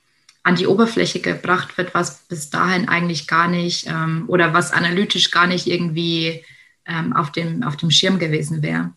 an 0.43 0.55
die 0.55 0.67
Oberfläche 0.67 1.19
gebracht 1.19 1.77
wird, 1.77 1.93
was 1.93 2.25
bis 2.27 2.49
dahin 2.49 2.89
eigentlich 2.89 3.27
gar 3.27 3.47
nicht 3.47 3.87
ähm, 3.87 4.25
oder 4.27 4.53
was 4.53 4.71
analytisch 4.71 5.31
gar 5.31 5.47
nicht 5.47 5.67
irgendwie 5.67 6.43
ähm, 6.85 7.13
auf, 7.13 7.31
dem, 7.31 7.63
auf 7.63 7.77
dem 7.77 7.89
Schirm 7.89 8.19
gewesen 8.19 8.61
wäre. 8.61 8.91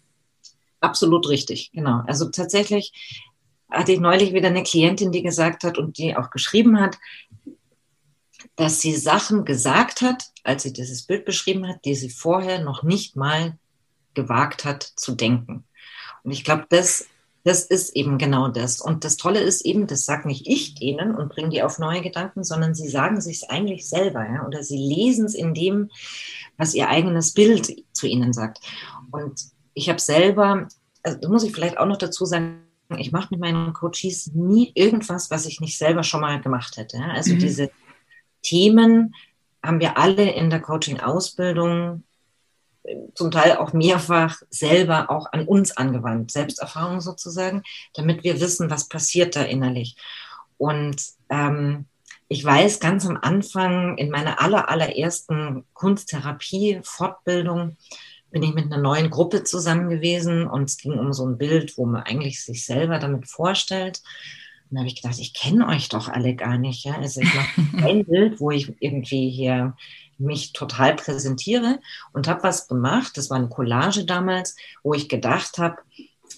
Absolut 0.80 1.28
richtig, 1.28 1.70
genau. 1.72 2.02
Also 2.06 2.28
tatsächlich 2.30 2.92
hatte 3.70 3.92
ich 3.92 4.00
neulich 4.00 4.32
wieder 4.32 4.48
eine 4.48 4.62
Klientin, 4.62 5.12
die 5.12 5.22
gesagt 5.22 5.64
hat 5.64 5.78
und 5.78 5.98
die 5.98 6.16
auch 6.16 6.30
geschrieben 6.30 6.80
hat, 6.80 6.98
dass 8.56 8.80
sie 8.80 8.96
Sachen 8.96 9.44
gesagt 9.44 10.00
hat, 10.00 10.24
als 10.42 10.62
sie 10.62 10.72
dieses 10.72 11.02
Bild 11.02 11.24
beschrieben 11.24 11.68
hat, 11.68 11.84
die 11.84 11.94
sie 11.94 12.10
vorher 12.10 12.62
noch 12.62 12.82
nicht 12.82 13.16
mal 13.16 13.58
gewagt 14.14 14.64
hat 14.64 14.82
zu 14.82 15.14
denken. 15.14 15.64
Und 16.24 16.32
ich 16.32 16.42
glaube, 16.42 16.66
das, 16.70 17.06
das 17.44 17.64
ist 17.64 17.94
eben 17.94 18.18
genau 18.18 18.48
das. 18.48 18.80
Und 18.80 19.04
das 19.04 19.16
Tolle 19.18 19.40
ist 19.40 19.64
eben, 19.64 19.86
das 19.86 20.06
sagt 20.06 20.24
nicht 20.24 20.46
ich 20.48 20.74
denen 20.74 21.14
und 21.14 21.28
bringe 21.28 21.50
die 21.50 21.62
auf 21.62 21.78
neue 21.78 22.00
Gedanken, 22.00 22.42
sondern 22.42 22.74
sie 22.74 22.88
sagen 22.88 23.20
sich 23.20 23.50
eigentlich 23.50 23.88
selber, 23.88 24.26
ja, 24.26 24.46
oder 24.46 24.62
sie 24.62 24.78
lesen 24.78 25.26
es 25.26 25.34
in 25.34 25.52
dem, 25.52 25.90
was 26.56 26.74
ihr 26.74 26.88
eigenes 26.88 27.34
Bild 27.34 27.84
zu 27.92 28.06
ihnen 28.06 28.32
sagt. 28.32 28.60
Und 29.12 29.38
ich 29.74 29.90
habe 29.90 30.00
selber, 30.00 30.66
also 31.02 31.18
das 31.20 31.30
muss 31.30 31.44
ich 31.44 31.52
vielleicht 31.54 31.78
auch 31.78 31.86
noch 31.86 31.98
dazu 31.98 32.24
sagen, 32.24 32.62
ich 32.96 33.12
mache 33.12 33.28
mit 33.30 33.40
meinen 33.40 33.72
Coaches 33.74 34.30
nie 34.32 34.72
irgendwas, 34.74 35.30
was 35.30 35.44
ich 35.44 35.60
nicht 35.60 35.76
selber 35.76 36.04
schon 36.04 36.20
mal 36.20 36.40
gemacht 36.40 36.76
hätte. 36.76 36.96
Ja? 36.96 37.08
Also 37.10 37.34
mhm. 37.34 37.40
diese 37.40 37.70
Themen 38.46 39.14
haben 39.62 39.80
wir 39.80 39.98
alle 39.98 40.30
in 40.30 40.48
der 40.48 40.60
Coaching-Ausbildung 40.60 42.04
zum 43.14 43.30
Teil 43.32 43.56
auch 43.56 43.72
mehrfach 43.72 44.40
selber 44.48 45.10
auch 45.10 45.32
an 45.32 45.44
uns 45.46 45.76
angewandt, 45.76 46.30
Selbsterfahrung 46.30 47.00
sozusagen, 47.00 47.64
damit 47.94 48.22
wir 48.22 48.40
wissen, 48.40 48.70
was 48.70 48.88
passiert 48.88 49.34
da 49.34 49.42
innerlich. 49.42 49.96
Und 50.56 51.02
ähm, 51.28 51.86
ich 52.28 52.44
weiß 52.44 52.78
ganz 52.80 53.06
am 53.06 53.18
Anfang 53.20 53.98
in 53.98 54.10
meiner 54.10 54.40
aller, 54.40 54.68
allerersten 54.68 55.64
Kunsttherapie-Fortbildung 55.74 57.76
bin 58.30 58.42
ich 58.42 58.52
mit 58.54 58.64
einer 58.66 58.78
neuen 58.78 59.10
Gruppe 59.10 59.44
zusammen 59.44 59.88
gewesen 59.88 60.48
und 60.48 60.64
es 60.64 60.76
ging 60.76 60.98
um 60.98 61.12
so 61.12 61.24
ein 61.26 61.38
Bild, 61.38 61.78
wo 61.78 61.86
man 61.86 62.02
eigentlich 62.02 62.42
sich 62.42 62.66
selber 62.66 62.98
damit 62.98 63.28
vorstellt. 63.28 64.02
Und 64.68 64.76
da 64.76 64.80
habe 64.80 64.88
ich 64.88 65.00
gedacht, 65.00 65.18
ich 65.18 65.32
kenne 65.32 65.66
euch 65.68 65.88
doch 65.88 66.08
alle 66.08 66.34
gar 66.34 66.58
nicht. 66.58 66.84
Ja? 66.84 66.98
Also 66.98 67.20
ich 67.20 67.32
mache 67.34 67.60
ein 67.86 68.04
Bild, 68.04 68.40
wo 68.40 68.50
ich 68.50 68.72
irgendwie 68.80 69.30
hier 69.30 69.74
mich 70.18 70.52
total 70.52 70.96
präsentiere 70.96 71.78
und 72.12 72.28
habe 72.28 72.42
was 72.42 72.68
gemacht. 72.68 73.16
Das 73.16 73.30
war 73.30 73.36
eine 73.36 73.48
Collage 73.48 74.04
damals, 74.04 74.56
wo 74.82 74.94
ich 74.94 75.08
gedacht 75.08 75.58
habe, 75.58 75.76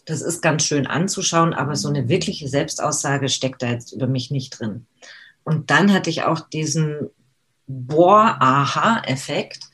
das 0.04 0.22
ist 0.22 0.42
ganz 0.42 0.64
schön 0.64 0.86
anzuschauen, 0.86 1.54
aber 1.54 1.76
so 1.76 1.88
eine 1.88 2.08
wirkliche 2.08 2.48
Selbstaussage 2.48 3.28
steckt 3.28 3.62
da 3.62 3.70
jetzt 3.70 3.92
über 3.92 4.06
mich 4.06 4.30
nicht 4.30 4.58
drin. 4.58 4.86
Und 5.44 5.70
dann 5.70 5.92
hatte 5.92 6.10
ich 6.10 6.24
auch 6.24 6.40
diesen 6.40 7.10
Boah-Aha-Effekt, 7.66 9.67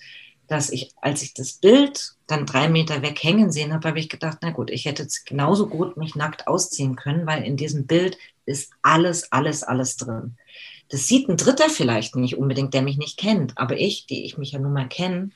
dass 0.48 0.70
ich, 0.70 0.90
als 1.00 1.22
ich 1.22 1.34
das 1.34 1.54
Bild 1.54 2.12
dann 2.26 2.46
drei 2.46 2.68
Meter 2.68 3.02
weg 3.02 3.22
hängen 3.22 3.50
sehen 3.50 3.72
habe, 3.72 3.88
habe 3.88 3.98
ich 3.98 4.08
gedacht, 4.08 4.38
na 4.42 4.50
gut, 4.50 4.70
ich 4.70 4.84
hätte 4.84 5.02
jetzt 5.02 5.26
genauso 5.26 5.68
gut 5.68 5.96
mich 5.96 6.14
nackt 6.14 6.46
ausziehen 6.46 6.96
können, 6.96 7.26
weil 7.26 7.42
in 7.44 7.56
diesem 7.56 7.86
Bild 7.86 8.18
ist 8.46 8.72
alles, 8.82 9.32
alles, 9.32 9.62
alles 9.62 9.96
drin. 9.96 10.36
Das 10.90 11.06
sieht 11.06 11.28
ein 11.28 11.36
Dritter 11.36 11.70
vielleicht 11.70 12.14
nicht 12.16 12.36
unbedingt, 12.36 12.74
der 12.74 12.82
mich 12.82 12.98
nicht 12.98 13.18
kennt, 13.18 13.56
aber 13.56 13.78
ich, 13.78 14.06
die 14.06 14.24
ich 14.24 14.36
mich 14.38 14.52
ja 14.52 14.58
nun 14.58 14.72
mal 14.72 14.88
kenne, 14.88 15.30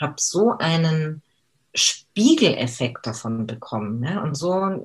habe 0.00 0.14
so 0.18 0.52
einen 0.58 1.22
Spiegeleffekt 1.76 3.06
davon 3.06 3.46
bekommen 3.46 4.00
ne? 4.00 4.22
und 4.22 4.34
so 4.34 4.54
äh, 4.64 4.80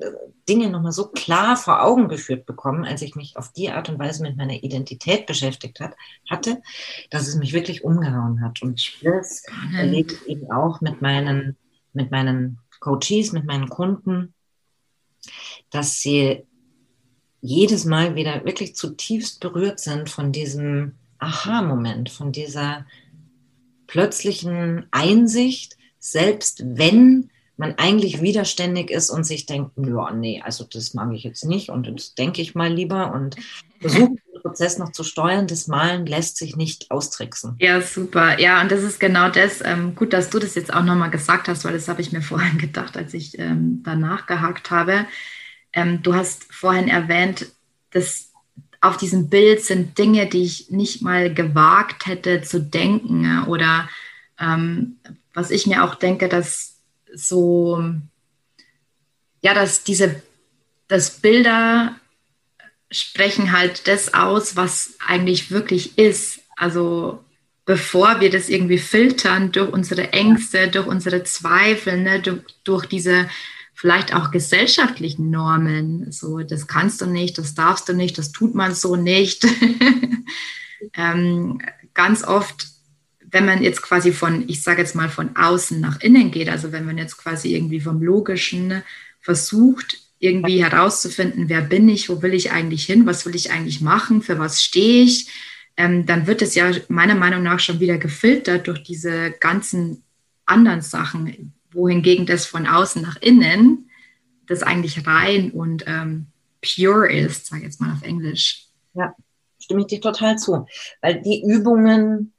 Dinge 0.49 0.69
nochmal 0.69 0.91
so 0.91 1.08
klar 1.08 1.56
vor 1.56 1.82
Augen 1.84 2.10
geführt 2.10 2.45
bekommen, 2.45 2.84
als 2.84 3.01
ich 3.01 3.15
mich 3.15 3.38
auf 3.38 3.54
die 3.54 3.69
Art 3.69 3.88
und 3.88 3.97
Weise 3.97 4.23
mit 4.23 4.36
meiner 4.36 4.62
Identität 4.62 5.25
beschäftigt 5.25 5.80
hat, 5.80 5.95
hatte, 6.30 6.62
dass 7.10 7.27
es 7.27 7.36
mich 7.36 7.54
wirklich 7.54 7.86
umgehauen 7.86 8.41
hat. 8.41 8.62
Und 8.62 8.99
das 9.01 9.43
erlebe 9.73 10.13
ich 10.13 10.27
eben 10.27 10.51
auch 10.51 10.82
mit 10.82 11.01
meinen, 11.01 11.56
mit 11.93 12.12
meinen 12.12 12.60
Coaches, 12.82 13.32
mit 13.32 13.45
meinen 13.45 13.69
Kunden, 13.69 14.34
dass 15.69 16.01
sie 16.01 16.45
jedes 17.39 17.86
Mal 17.86 18.15
wieder 18.15 18.43
wirklich 18.43 18.75
zutiefst 18.75 19.39
berührt 19.39 19.80
sind 19.80 20.10
von 20.10 20.32
diesem 20.34 20.95
Aha-Moment, 21.19 22.10
von 22.10 22.32
dieser 22.32 22.86
plötzlichen 23.88 24.88
Einsicht, 24.91 25.77
selbst 26.01 26.63
wenn 26.65 27.29
man 27.57 27.75
eigentlich 27.77 28.21
widerständig 28.21 28.89
ist 28.89 29.09
und 29.11 29.23
sich 29.23 29.45
denkt, 29.45 29.71
ja, 29.77 30.11
nee, 30.11 30.41
also 30.43 30.65
das 30.65 30.93
mag 30.93 31.13
ich 31.13 31.23
jetzt 31.23 31.45
nicht 31.45 31.69
und 31.69 31.87
das 31.87 32.15
denke 32.15 32.41
ich 32.41 32.55
mal 32.55 32.73
lieber 32.73 33.13
und 33.13 33.35
versuche 33.79 34.15
den 34.33 34.41
Prozess 34.41 34.79
noch 34.79 34.91
zu 34.91 35.03
steuern. 35.03 35.45
Das 35.45 35.67
Malen 35.67 36.07
lässt 36.07 36.37
sich 36.37 36.55
nicht 36.55 36.89
austricksen. 36.89 37.55
Ja, 37.59 37.79
super. 37.79 38.39
Ja, 38.39 38.61
und 38.61 38.71
das 38.71 38.81
ist 38.81 38.99
genau 38.99 39.29
das. 39.29 39.61
Ähm, 39.63 39.93
gut, 39.93 40.11
dass 40.11 40.31
du 40.31 40.39
das 40.39 40.55
jetzt 40.55 40.73
auch 40.73 40.83
nochmal 40.83 41.11
gesagt 41.11 41.47
hast, 41.47 41.63
weil 41.63 41.73
das 41.73 41.87
habe 41.87 42.01
ich 42.01 42.11
mir 42.11 42.21
vorhin 42.23 42.57
gedacht, 42.57 42.97
als 42.97 43.13
ich 43.13 43.37
ähm, 43.37 43.81
danach 43.85 44.25
gehakt 44.25 44.71
habe. 44.71 45.05
Ähm, 45.71 46.01
du 46.01 46.15
hast 46.15 46.51
vorhin 46.51 46.87
erwähnt, 46.87 47.45
dass 47.91 48.31
auf 48.81 48.97
diesem 48.97 49.29
Bild 49.29 49.61
sind 49.61 49.99
Dinge, 49.99 50.25
die 50.25 50.41
ich 50.41 50.71
nicht 50.71 51.03
mal 51.03 51.31
gewagt 51.31 52.07
hätte 52.07 52.41
zu 52.41 52.59
denken. 52.59 53.43
Oder 53.43 53.87
ähm, 54.39 54.97
was 55.34 55.52
ich 55.52 55.67
mir 55.67 55.84
auch 55.84 55.96
denke, 55.96 56.30
dass 56.30 56.76
so, 57.13 57.84
ja, 59.41 59.54
dass 59.54 59.84
diese, 59.84 60.22
dass 60.88 61.20
Bilder 61.20 61.96
sprechen 62.89 63.52
halt 63.52 63.88
das 63.88 64.13
aus, 64.13 64.56
was 64.56 64.96
eigentlich 65.06 65.52
wirklich 65.52 65.98
ist. 65.98 66.41
Also 66.56 67.24
bevor 67.65 68.20
wir 68.20 68.30
das 68.30 68.50
irgendwie 68.50 68.78
filtern 68.78 69.52
durch 69.52 69.72
unsere 69.72 70.12
Ängste, 70.13 70.67
durch 70.67 70.88
unsere 70.88 71.24
Zweifel, 71.24 72.02
ne, 72.02 72.22
durch, 72.22 72.41
durch 72.63 72.86
diese 72.86 73.30
vielleicht 73.74 74.13
auch 74.13 74.30
gesellschaftlichen 74.30 75.32
Normen. 75.32 76.12
So, 76.12 76.39
das 76.39 76.67
kannst 76.67 77.02
du 77.02 77.08
nicht, 77.08 77.38
das 77.38 77.56
darfst 77.56 77.89
du 77.89 77.94
nicht, 77.94 78.17
das 78.17 78.32
tut 78.32 78.54
man 78.54 78.76
so 78.76 78.96
nicht. 78.96 79.48
ähm, 80.96 81.62
ganz 81.94 82.24
oft, 82.24 82.67
wenn 83.32 83.46
man 83.46 83.63
jetzt 83.63 83.82
quasi 83.82 84.12
von, 84.12 84.48
ich 84.48 84.62
sage 84.62 84.82
jetzt 84.82 84.96
mal, 84.96 85.10
von 85.10 85.36
außen 85.36 85.80
nach 85.80 86.02
innen 86.02 86.32
geht, 86.32 86.50
also 86.50 86.72
wenn 86.72 86.86
man 86.86 86.98
jetzt 86.98 87.17
quasi 87.17 87.56
irgendwie 87.56 87.80
vom 87.80 88.02
Logischen 88.02 88.84
versucht, 89.20 90.00
irgendwie 90.20 90.63
herauszufinden, 90.63 91.50
wer 91.50 91.62
bin 91.62 91.89
ich, 91.89 92.10
wo 92.10 92.22
will 92.22 92.34
ich 92.34 92.52
eigentlich 92.52 92.86
hin, 92.86 93.06
was 93.06 93.26
will 93.26 93.36
ich 93.36 93.52
eigentlich 93.52 93.82
machen, 93.82 94.22
für 94.22 94.38
was 94.38 94.62
stehe 94.62 95.04
ich, 95.04 95.30
ähm, 95.78 96.06
dann 96.06 96.28
wird 96.28 96.41
es 96.41 96.54
ja 96.56 96.72
meiner 96.89 97.15
Meinung 97.15 97.44
nach 97.44 97.60
schon 97.60 97.80
wieder 97.80 97.98
gefiltert 97.98 98.67
durch 98.67 98.84
diese 98.84 99.32
ganzen 99.39 100.04
anderen 100.46 100.82
Sachen, 100.82 101.54
wohingegen 101.72 102.26
das 102.26 102.46
von 102.46 102.67
außen 102.67 103.02
nach 103.02 103.20
innen, 103.22 103.89
das 104.48 104.62
eigentlich 104.62 105.08
rein 105.08 105.52
und 105.52 105.86
ähm, 105.88 106.28
pure 106.62 107.12
ist, 107.12 107.48
sage 107.48 107.62
ich 107.62 107.67
jetzt 107.67 107.82
mal 107.82 107.94
auf 107.94 108.04
Englisch. 108.04 108.67
Ja, 108.94 109.15
stimme 109.58 109.82
ich 109.82 109.88
dir 109.88 110.02
total 110.02 110.38
zu. 110.38 110.67
Weil 111.02 111.22
die 111.22 111.44
Übungen, 111.44 112.34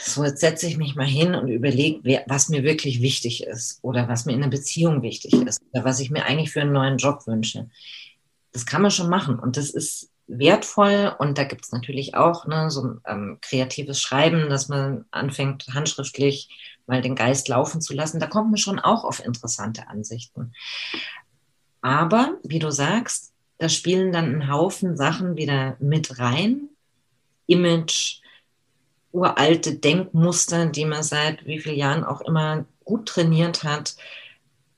so 0.00 0.24
jetzt 0.24 0.40
setze 0.40 0.66
ich 0.66 0.76
mich 0.76 0.94
mal 0.94 1.06
hin 1.06 1.34
und 1.34 1.48
überlege, 1.48 2.22
was 2.26 2.48
mir 2.48 2.62
wirklich 2.62 3.00
wichtig 3.02 3.44
ist 3.44 3.78
oder 3.82 4.08
was 4.08 4.24
mir 4.24 4.32
in 4.32 4.42
einer 4.42 4.50
Beziehung 4.50 5.02
wichtig 5.02 5.32
ist 5.32 5.62
oder 5.72 5.84
was 5.84 6.00
ich 6.00 6.10
mir 6.10 6.24
eigentlich 6.24 6.52
für 6.52 6.60
einen 6.60 6.72
neuen 6.72 6.98
Job 6.98 7.26
wünsche. 7.26 7.68
Das 8.52 8.66
kann 8.66 8.82
man 8.82 8.90
schon 8.90 9.10
machen 9.10 9.38
und 9.38 9.56
das 9.56 9.70
ist 9.70 10.10
wertvoll 10.26 11.14
und 11.18 11.36
da 11.36 11.44
gibt 11.44 11.64
es 11.64 11.72
natürlich 11.72 12.14
auch 12.14 12.46
ne, 12.46 12.70
so 12.70 12.96
ähm, 13.06 13.38
kreatives 13.42 14.00
Schreiben, 14.00 14.48
dass 14.48 14.68
man 14.68 15.04
anfängt, 15.10 15.66
handschriftlich 15.74 16.48
mal 16.86 17.02
den 17.02 17.14
Geist 17.14 17.48
laufen 17.48 17.80
zu 17.80 17.94
lassen. 17.94 18.20
Da 18.20 18.26
kommt 18.26 18.50
man 18.50 18.58
schon 18.58 18.78
auch 18.78 19.04
auf 19.04 19.24
interessante 19.24 19.88
Ansichten. 19.88 20.52
Aber, 21.82 22.38
wie 22.42 22.58
du 22.58 22.70
sagst, 22.70 23.32
da 23.58 23.68
spielen 23.68 24.12
dann 24.12 24.34
ein 24.34 24.50
Haufen 24.50 24.96
Sachen 24.96 25.36
wieder 25.36 25.76
mit 25.80 26.18
rein. 26.18 26.68
Image, 27.46 28.20
uralte 29.14 29.76
Denkmuster, 29.76 30.66
die 30.66 30.84
man 30.84 31.02
seit 31.02 31.46
wie 31.46 31.60
vielen 31.60 31.76
Jahren 31.76 32.04
auch 32.04 32.20
immer 32.22 32.66
gut 32.84 33.06
trainiert 33.06 33.62
hat, 33.62 33.96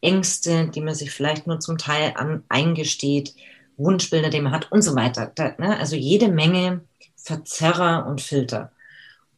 Ängste, 0.03 0.68
die 0.68 0.83
man 0.83 0.94
sich 0.94 1.11
vielleicht 1.11 1.46
nur 1.46 1.59
zum 1.59 1.79
Teil 1.79 2.12
an, 2.16 2.44
eingesteht, 2.49 3.35
Wunschbilder, 3.79 4.31
die 4.31 4.40
man 4.40 4.53
hat 4.53 4.70
und 4.70 4.83
so 4.83 4.94
weiter. 4.94 5.33
Da, 5.35 5.55
ne? 5.59 5.79
Also 5.79 5.96
jede 5.96 6.29
Menge 6.29 6.83
Verzerrer 7.16 8.07
und 8.07 8.20
Filter. 8.20 8.72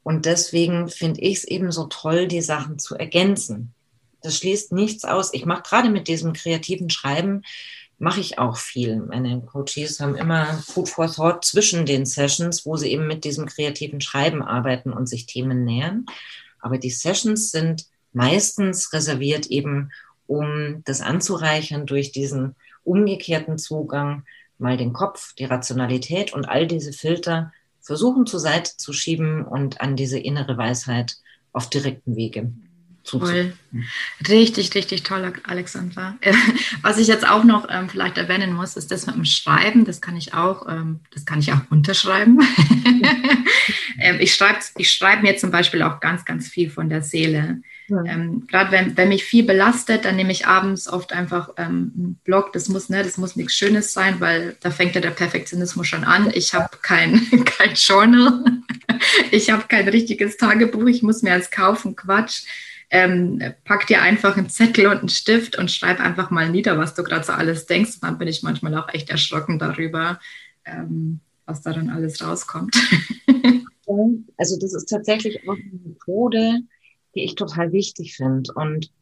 Und 0.02 0.26
deswegen 0.26 0.88
finde 0.88 1.20
ich 1.20 1.38
es 1.38 1.44
eben 1.44 1.70
so 1.70 1.86
toll, 1.86 2.26
die 2.26 2.42
Sachen 2.42 2.78
zu 2.78 2.96
ergänzen. 2.96 3.74
Das 4.20 4.36
schließt 4.36 4.72
nichts 4.72 5.04
aus. 5.04 5.32
Ich 5.32 5.46
mache 5.46 5.62
gerade 5.62 5.90
mit 5.90 6.08
diesem 6.08 6.32
kreativen 6.32 6.90
Schreiben, 6.90 7.42
mache 7.98 8.20
ich 8.20 8.38
auch 8.38 8.56
viel. 8.56 8.96
Meine 8.96 9.40
Coaches 9.42 10.00
haben 10.00 10.16
immer 10.16 10.46
Food 10.66 10.88
for 10.88 11.10
Thought 11.10 11.44
zwischen 11.44 11.84
den 11.84 12.06
Sessions, 12.06 12.64
wo 12.64 12.76
sie 12.76 12.92
eben 12.92 13.06
mit 13.06 13.24
diesem 13.24 13.46
kreativen 13.46 14.00
Schreiben 14.00 14.42
arbeiten 14.42 14.92
und 14.92 15.08
sich 15.08 15.26
Themen 15.26 15.64
nähern. 15.64 16.06
Aber 16.60 16.78
die 16.78 16.90
Sessions 16.90 17.50
sind 17.50 17.86
meistens 18.12 18.92
reserviert 18.92 19.46
eben, 19.46 19.90
um 20.26 20.82
das 20.84 21.00
anzureichern 21.00 21.86
durch 21.86 22.12
diesen 22.12 22.54
umgekehrten 22.84 23.58
Zugang, 23.58 24.24
mal 24.58 24.76
den 24.76 24.92
Kopf, 24.92 25.34
die 25.34 25.44
Rationalität 25.44 26.32
und 26.32 26.48
all 26.48 26.66
diese 26.66 26.92
Filter 26.92 27.52
versuchen 27.80 28.26
zur 28.26 28.40
Seite 28.40 28.72
zu 28.76 28.92
schieben 28.92 29.44
und 29.44 29.80
an 29.80 29.96
diese 29.96 30.18
innere 30.18 30.56
Weisheit 30.56 31.16
auf 31.52 31.70
direkten 31.70 32.16
Wege 32.16 32.52
Toll. 33.10 33.54
Richtig, 34.28 34.74
richtig 34.74 35.02
toll, 35.02 35.32
Alexandra. 35.44 36.16
Was 36.82 36.98
ich 36.98 37.06
jetzt 37.06 37.26
auch 37.28 37.44
noch 37.44 37.66
ähm, 37.70 37.88
vielleicht 37.88 38.18
erwähnen 38.18 38.52
muss, 38.52 38.76
ist 38.76 38.90
das 38.90 39.06
mit 39.06 39.14
dem 39.14 39.24
Schreiben. 39.24 39.84
Das 39.84 40.00
kann 40.00 40.16
ich 40.16 40.34
auch, 40.34 40.68
ähm, 40.68 41.00
das 41.12 41.24
kann 41.24 41.38
ich 41.38 41.52
auch 41.52 41.60
unterschreiben. 41.70 42.40
ähm, 44.00 44.16
ich 44.20 44.34
schreibe 44.34 44.58
ich 44.76 44.90
schreib 44.90 45.22
mir 45.22 45.36
zum 45.36 45.50
Beispiel 45.50 45.82
auch 45.82 46.00
ganz, 46.00 46.24
ganz 46.24 46.48
viel 46.48 46.70
von 46.70 46.88
der 46.88 47.02
Seele. 47.02 47.62
Ja. 47.88 48.04
Ähm, 48.04 48.46
Gerade 48.46 48.70
wenn, 48.72 48.96
wenn 48.96 49.08
mich 49.08 49.24
viel 49.24 49.44
belastet, 49.44 50.04
dann 50.04 50.16
nehme 50.16 50.32
ich 50.32 50.46
abends 50.46 50.88
oft 50.88 51.12
einfach 51.12 51.50
ähm, 51.56 51.92
einen 51.96 52.20
Blog. 52.24 52.52
Das 52.52 52.68
muss, 52.68 52.88
ne, 52.90 53.02
das 53.02 53.16
muss 53.16 53.36
nichts 53.36 53.54
Schönes 53.54 53.92
sein, 53.92 54.20
weil 54.20 54.56
da 54.60 54.70
fängt 54.70 54.94
ja 54.94 55.00
der 55.00 55.10
Perfektionismus 55.10 55.86
schon 55.86 56.04
an. 56.04 56.30
Ich 56.34 56.52
habe 56.52 56.76
kein, 56.82 57.26
kein 57.44 57.74
Journal. 57.74 58.44
ich 59.30 59.50
habe 59.50 59.64
kein 59.68 59.88
richtiges 59.88 60.36
Tagebuch. 60.36 60.86
Ich 60.86 61.02
muss 61.02 61.22
mir 61.22 61.32
eins 61.32 61.50
kaufen. 61.50 61.96
Quatsch 61.96 62.44
ähm, 62.90 63.42
pack 63.64 63.86
dir 63.86 64.02
einfach 64.02 64.36
einen 64.36 64.48
Zettel 64.48 64.86
und 64.86 64.98
einen 64.98 65.08
Stift 65.08 65.58
und 65.58 65.70
schreib 65.70 66.00
einfach 66.00 66.30
mal 66.30 66.48
nieder, 66.48 66.78
was 66.78 66.94
du 66.94 67.02
gerade 67.02 67.24
so 67.24 67.32
alles 67.32 67.66
denkst. 67.66 68.00
Dann 68.00 68.18
bin 68.18 68.28
ich 68.28 68.42
manchmal 68.42 68.74
auch 68.76 68.88
echt 68.92 69.10
erschrocken 69.10 69.58
darüber, 69.58 70.18
ähm, 70.64 71.20
was 71.44 71.62
da 71.62 71.72
dann 71.72 71.90
alles 71.90 72.22
rauskommt. 72.22 72.76
Also 74.36 74.58
das 74.60 74.74
ist 74.74 74.86
tatsächlich 74.90 75.48
auch 75.48 75.54
eine 75.54 75.80
Methode, 75.82 76.60
die 77.14 77.24
ich 77.24 77.36
total 77.36 77.72
wichtig 77.72 78.16
finde. 78.16 78.52
Und 78.54 78.92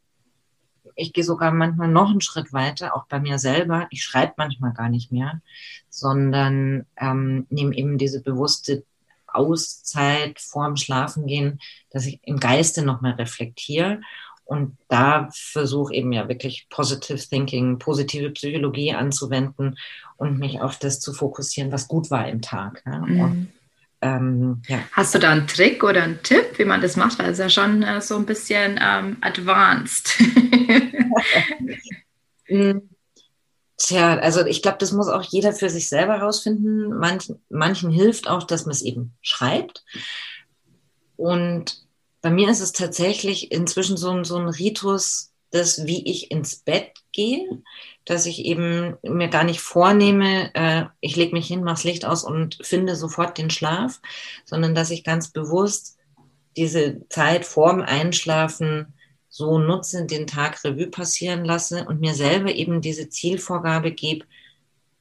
ich 0.94 1.12
gehe 1.12 1.24
sogar 1.24 1.52
manchmal 1.52 1.88
noch 1.88 2.10
einen 2.10 2.20
Schritt 2.20 2.52
weiter, 2.52 2.94
auch 2.94 3.06
bei 3.06 3.20
mir 3.20 3.38
selber. 3.38 3.86
Ich 3.90 4.02
schreibe 4.02 4.34
manchmal 4.36 4.72
gar 4.72 4.88
nicht 4.88 5.12
mehr, 5.12 5.42
sondern 5.90 6.86
ähm, 6.96 7.46
nehme 7.50 7.76
eben 7.76 7.98
diese 7.98 8.22
bewusste 8.22 8.84
Auszeit 9.36 10.40
vorm 10.40 10.76
Schlafengehen, 10.76 11.60
dass 11.90 12.06
ich 12.06 12.20
im 12.22 12.38
Geiste 12.38 12.82
nochmal 12.82 13.12
reflektiere 13.12 14.00
und 14.46 14.78
da 14.88 15.28
versuche 15.32 15.92
eben 15.92 16.12
ja 16.12 16.28
wirklich 16.28 16.68
Positive 16.70 17.18
Thinking, 17.18 17.80
positive 17.80 18.30
Psychologie 18.30 18.92
anzuwenden 18.92 19.76
und 20.16 20.38
mich 20.38 20.60
auf 20.60 20.78
das 20.78 21.00
zu 21.00 21.12
fokussieren, 21.12 21.72
was 21.72 21.88
gut 21.88 22.12
war 22.12 22.28
im 22.28 22.42
Tag. 22.42 22.80
Ja. 22.86 23.00
Mhm. 23.00 23.20
Und, 23.20 23.48
ähm, 24.02 24.62
ja. 24.68 24.78
Hast 24.92 25.16
du 25.16 25.18
da 25.18 25.32
einen 25.32 25.48
Trick 25.48 25.82
oder 25.82 26.04
einen 26.04 26.22
Tipp, 26.22 26.58
wie 26.58 26.64
man 26.64 26.80
das 26.80 26.96
macht? 26.96 27.18
Weil 27.18 27.30
es 27.30 27.38
ja 27.38 27.48
schon 27.48 27.82
äh, 27.82 28.00
so 28.00 28.14
ein 28.16 28.24
bisschen 28.24 28.78
ähm, 28.80 29.16
advanced. 29.20 30.16
Tja, 33.78 34.18
also 34.18 34.44
ich 34.46 34.62
glaube, 34.62 34.78
das 34.78 34.92
muss 34.92 35.08
auch 35.08 35.22
jeder 35.22 35.52
für 35.52 35.68
sich 35.68 35.88
selber 35.88 36.14
herausfinden. 36.14 36.96
Manchen, 36.98 37.42
manchen 37.50 37.90
hilft 37.90 38.28
auch, 38.28 38.44
dass 38.44 38.64
man 38.64 38.72
es 38.72 38.82
eben 38.82 39.14
schreibt. 39.20 39.84
Und 41.16 41.84
bei 42.22 42.30
mir 42.30 42.48
ist 42.48 42.60
es 42.60 42.72
tatsächlich 42.72 43.52
inzwischen 43.52 43.96
so 43.96 44.10
ein, 44.10 44.24
so 44.24 44.36
ein 44.36 44.48
Ritus, 44.48 45.32
dass 45.50 45.86
wie 45.86 46.10
ich 46.10 46.30
ins 46.30 46.56
Bett 46.56 46.92
gehe, 47.12 47.62
dass 48.04 48.26
ich 48.26 48.44
eben 48.44 48.96
mir 49.02 49.28
gar 49.28 49.44
nicht 49.44 49.60
vornehme, 49.60 50.54
äh, 50.54 50.86
ich 51.00 51.16
lege 51.16 51.34
mich 51.34 51.46
hin, 51.46 51.62
mache 51.62 51.76
das 51.76 51.84
Licht 51.84 52.04
aus 52.04 52.24
und 52.24 52.58
finde 52.62 52.96
sofort 52.96 53.38
den 53.38 53.50
Schlaf, 53.50 54.00
sondern 54.44 54.74
dass 54.74 54.90
ich 54.90 55.04
ganz 55.04 55.28
bewusst 55.32 55.98
diese 56.56 57.06
Zeit 57.10 57.44
vorm 57.44 57.82
Einschlafen 57.82 58.94
so 59.36 59.58
nutze, 59.58 60.06
den 60.06 60.26
Tag 60.26 60.64
Revue 60.64 60.86
passieren 60.86 61.44
lasse 61.44 61.84
und 61.84 62.00
mir 62.00 62.14
selber 62.14 62.54
eben 62.54 62.80
diese 62.80 63.10
Zielvorgabe 63.10 63.92
gebe, 63.92 64.24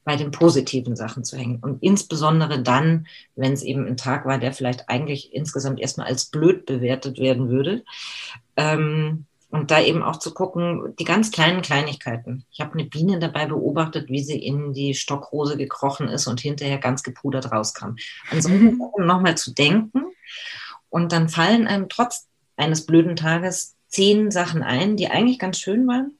bei 0.04 0.16
den 0.16 0.30
positiven 0.30 0.94
Sachen 0.94 1.24
zu 1.24 1.38
hängen. 1.38 1.58
Und 1.60 1.82
insbesondere 1.82 2.62
dann, 2.62 3.06
wenn 3.34 3.54
es 3.54 3.62
eben 3.62 3.86
ein 3.86 3.96
Tag 3.96 4.26
war, 4.26 4.38
der 4.38 4.52
vielleicht 4.52 4.90
eigentlich 4.90 5.32
insgesamt 5.32 5.80
erstmal 5.80 6.06
als 6.06 6.26
blöd 6.26 6.66
bewertet 6.66 7.18
werden 7.18 7.48
würde. 7.48 7.82
Ähm, 8.56 9.24
und 9.48 9.70
da 9.70 9.80
eben 9.80 10.02
auch 10.02 10.18
zu 10.18 10.34
gucken, 10.34 10.94
die 10.98 11.04
ganz 11.04 11.30
kleinen 11.30 11.62
Kleinigkeiten. 11.62 12.44
Ich 12.52 12.60
habe 12.60 12.74
eine 12.74 12.84
Biene 12.84 13.18
dabei 13.18 13.46
beobachtet, 13.46 14.10
wie 14.10 14.22
sie 14.22 14.38
in 14.38 14.74
die 14.74 14.94
Stockrose 14.94 15.56
gekrochen 15.56 16.08
ist 16.08 16.26
und 16.26 16.40
hinterher 16.40 16.78
ganz 16.78 17.02
gepudert 17.02 17.50
rauskam. 17.50 17.96
Ansonsten 18.30 18.76
mhm. 18.76 19.06
nochmal 19.06 19.38
zu 19.38 19.54
denken. 19.54 20.04
Und 20.90 21.12
dann 21.12 21.30
fallen 21.30 21.66
einem 21.66 21.88
trotz 21.88 22.26
eines 22.56 22.84
blöden 22.84 23.16
Tages 23.16 23.75
zehn 23.88 24.30
Sachen 24.30 24.62
ein, 24.62 24.96
die 24.96 25.08
eigentlich 25.08 25.38
ganz 25.38 25.58
schön 25.58 25.86
waren. 25.86 26.18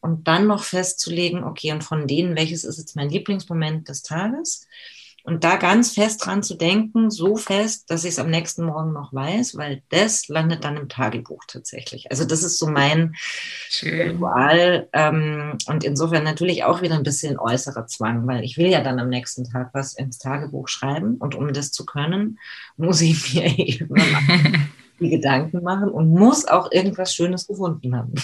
Und 0.00 0.28
dann 0.28 0.46
noch 0.46 0.62
festzulegen, 0.62 1.42
okay, 1.42 1.72
und 1.72 1.82
von 1.82 2.06
denen, 2.06 2.36
welches 2.36 2.64
ist 2.64 2.78
jetzt 2.78 2.96
mein 2.96 3.08
Lieblingsmoment 3.08 3.88
des 3.88 4.02
Tages? 4.02 4.66
Und 5.26 5.42
da 5.42 5.56
ganz 5.56 5.90
fest 5.90 6.24
dran 6.24 6.44
zu 6.44 6.54
denken, 6.54 7.10
so 7.10 7.34
fest, 7.34 7.90
dass 7.90 8.04
ich 8.04 8.10
es 8.10 8.18
am 8.20 8.30
nächsten 8.30 8.64
Morgen 8.64 8.92
noch 8.92 9.12
weiß, 9.12 9.56
weil 9.56 9.82
das 9.88 10.28
landet 10.28 10.62
dann 10.62 10.76
im 10.76 10.88
Tagebuch 10.88 11.42
tatsächlich. 11.48 12.08
Also 12.12 12.24
das 12.24 12.44
ist 12.44 12.60
so 12.60 12.68
mein 12.68 13.16
Ritual. 13.82 14.88
Ähm, 14.92 15.58
und 15.66 15.82
insofern 15.82 16.22
natürlich 16.22 16.62
auch 16.62 16.80
wieder 16.80 16.94
ein 16.94 17.02
bisschen 17.02 17.40
äußerer 17.40 17.88
Zwang, 17.88 18.24
weil 18.28 18.44
ich 18.44 18.56
will 18.56 18.68
ja 18.68 18.82
dann 18.82 19.00
am 19.00 19.08
nächsten 19.08 19.42
Tag 19.42 19.70
was 19.72 19.94
ins 19.94 20.18
Tagebuch 20.18 20.68
schreiben. 20.68 21.16
Und 21.16 21.34
um 21.34 21.52
das 21.52 21.72
zu 21.72 21.84
können, 21.84 22.38
muss 22.76 23.00
ich 23.00 23.34
mir 23.34 23.58
eben 23.58 23.96
die 25.00 25.10
Gedanken 25.10 25.62
machen 25.62 25.90
und 25.90 26.10
muss 26.10 26.46
auch 26.46 26.72
irgendwas 26.72 27.14
Schönes 27.14 27.46
gefunden 27.46 27.96
haben. 27.96 28.14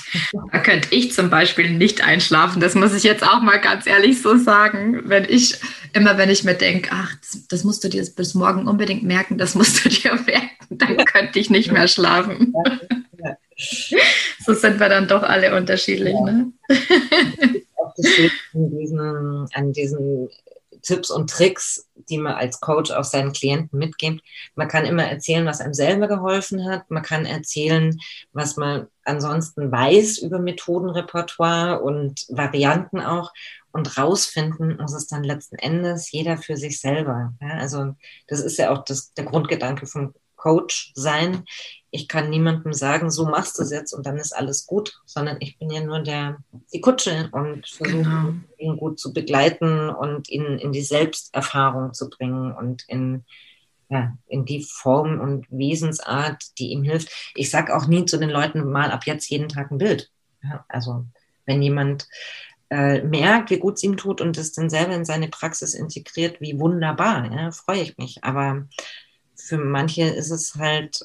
Da 0.50 0.58
könnte 0.58 0.88
ich 0.90 1.12
zum 1.12 1.30
Beispiel 1.30 1.70
nicht 1.70 2.04
einschlafen. 2.04 2.60
Das 2.60 2.74
muss 2.74 2.94
ich 2.94 3.02
jetzt 3.02 3.22
auch 3.22 3.40
mal 3.42 3.60
ganz 3.60 3.86
ehrlich 3.86 4.20
so 4.20 4.36
sagen. 4.36 5.02
Wenn 5.04 5.24
ich, 5.24 5.58
immer 5.92 6.18
wenn 6.18 6.30
ich 6.30 6.44
mir 6.44 6.54
denke, 6.54 6.90
ach, 6.92 7.14
das, 7.20 7.46
das 7.48 7.64
musst 7.64 7.84
du 7.84 7.88
dir 7.88 8.04
bis 8.16 8.34
morgen 8.34 8.66
unbedingt 8.66 9.02
merken, 9.02 9.38
das 9.38 9.54
musst 9.54 9.84
du 9.84 9.88
dir 9.90 10.14
merken, 10.14 10.50
dann 10.70 10.96
könnte 11.04 11.38
ich 11.38 11.50
nicht 11.50 11.72
mehr 11.72 11.88
schlafen. 11.88 12.54
Ja. 13.22 13.36
So 14.44 14.54
sind 14.54 14.80
wir 14.80 14.88
dann 14.88 15.08
doch 15.08 15.22
alle 15.22 15.56
unterschiedlich. 15.56 16.14
Ja. 16.14 16.32
Ne? 16.32 16.52
Auch 17.76 17.94
das 17.96 18.06
an 18.54 18.70
diesen, 18.70 19.48
an 19.52 19.72
diesen 19.72 20.28
Tipps 20.82 21.10
und 21.10 21.30
Tricks, 21.30 21.88
die 21.94 22.18
man 22.18 22.34
als 22.34 22.60
Coach 22.60 22.90
auch 22.90 23.04
seinen 23.04 23.32
Klienten 23.32 23.78
mitgibt. 23.78 24.22
Man 24.54 24.68
kann 24.68 24.84
immer 24.84 25.04
erzählen, 25.04 25.46
was 25.46 25.60
einem 25.60 25.74
selber 25.74 26.08
geholfen 26.08 26.68
hat. 26.68 26.90
Man 26.90 27.02
kann 27.02 27.24
erzählen, 27.24 27.98
was 28.32 28.56
man 28.56 28.88
ansonsten 29.04 29.70
weiß 29.70 30.18
über 30.18 30.38
Methodenrepertoire 30.38 31.80
und 31.82 32.26
Varianten 32.28 33.00
auch. 33.00 33.32
Und 33.72 33.96
rausfinden 33.96 34.76
muss 34.76 34.92
es 34.92 35.06
dann 35.06 35.24
letzten 35.24 35.56
Endes 35.56 36.12
jeder 36.12 36.36
für 36.36 36.58
sich 36.58 36.78
selber. 36.78 37.32
Ja, 37.40 37.54
also 37.54 37.94
das 38.26 38.40
ist 38.40 38.58
ja 38.58 38.70
auch 38.70 38.84
das, 38.84 39.14
der 39.14 39.24
Grundgedanke 39.24 39.86
von 39.86 40.14
Coach 40.42 40.92
sein. 40.94 41.44
Ich 41.92 42.08
kann 42.08 42.30
niemandem 42.30 42.72
sagen, 42.72 43.10
so 43.10 43.26
machst 43.26 43.58
du 43.58 43.62
es 43.62 43.70
jetzt 43.70 43.92
und 43.92 44.06
dann 44.06 44.16
ist 44.16 44.34
alles 44.34 44.66
gut, 44.66 45.00
sondern 45.04 45.36
ich 45.40 45.58
bin 45.58 45.70
ja 45.70 45.84
nur 45.84 46.00
der, 46.00 46.38
die 46.72 46.80
Kutsche 46.80 47.28
und 47.32 47.68
versuche 47.68 48.02
genau. 48.02 48.34
ihn 48.58 48.76
gut 48.76 48.98
zu 48.98 49.12
begleiten 49.12 49.88
und 49.88 50.28
ihn 50.28 50.58
in 50.58 50.72
die 50.72 50.82
Selbsterfahrung 50.82 51.94
zu 51.94 52.10
bringen 52.10 52.52
und 52.52 52.82
in, 52.88 53.24
ja, 53.88 54.16
in 54.26 54.44
die 54.44 54.64
Form 54.64 55.20
und 55.20 55.46
Wesensart, 55.50 56.58
die 56.58 56.72
ihm 56.72 56.82
hilft. 56.82 57.10
Ich 57.34 57.50
sage 57.50 57.76
auch 57.76 57.86
nie 57.86 58.04
zu 58.06 58.18
den 58.18 58.30
Leuten 58.30 58.68
mal 58.70 58.90
ab 58.90 59.06
jetzt 59.06 59.28
jeden 59.28 59.48
Tag 59.48 59.70
ein 59.70 59.78
Bild. 59.78 60.10
Ja, 60.42 60.64
also 60.68 61.04
wenn 61.46 61.62
jemand 61.62 62.08
äh, 62.72 63.02
merkt, 63.02 63.50
wie 63.50 63.58
gut 63.58 63.74
es 63.74 63.82
ihm 63.82 63.96
tut 63.96 64.20
und 64.20 64.38
es 64.38 64.52
dann 64.52 64.70
selber 64.70 64.94
in 64.94 65.04
seine 65.04 65.28
Praxis 65.28 65.74
integriert, 65.74 66.40
wie 66.40 66.58
wunderbar, 66.58 67.30
ja, 67.30 67.50
freue 67.52 67.82
ich 67.82 67.98
mich. 67.98 68.24
Aber 68.24 68.66
für 69.46 69.58
manche 69.58 70.04
ist 70.04 70.30
es 70.30 70.54
halt 70.54 71.00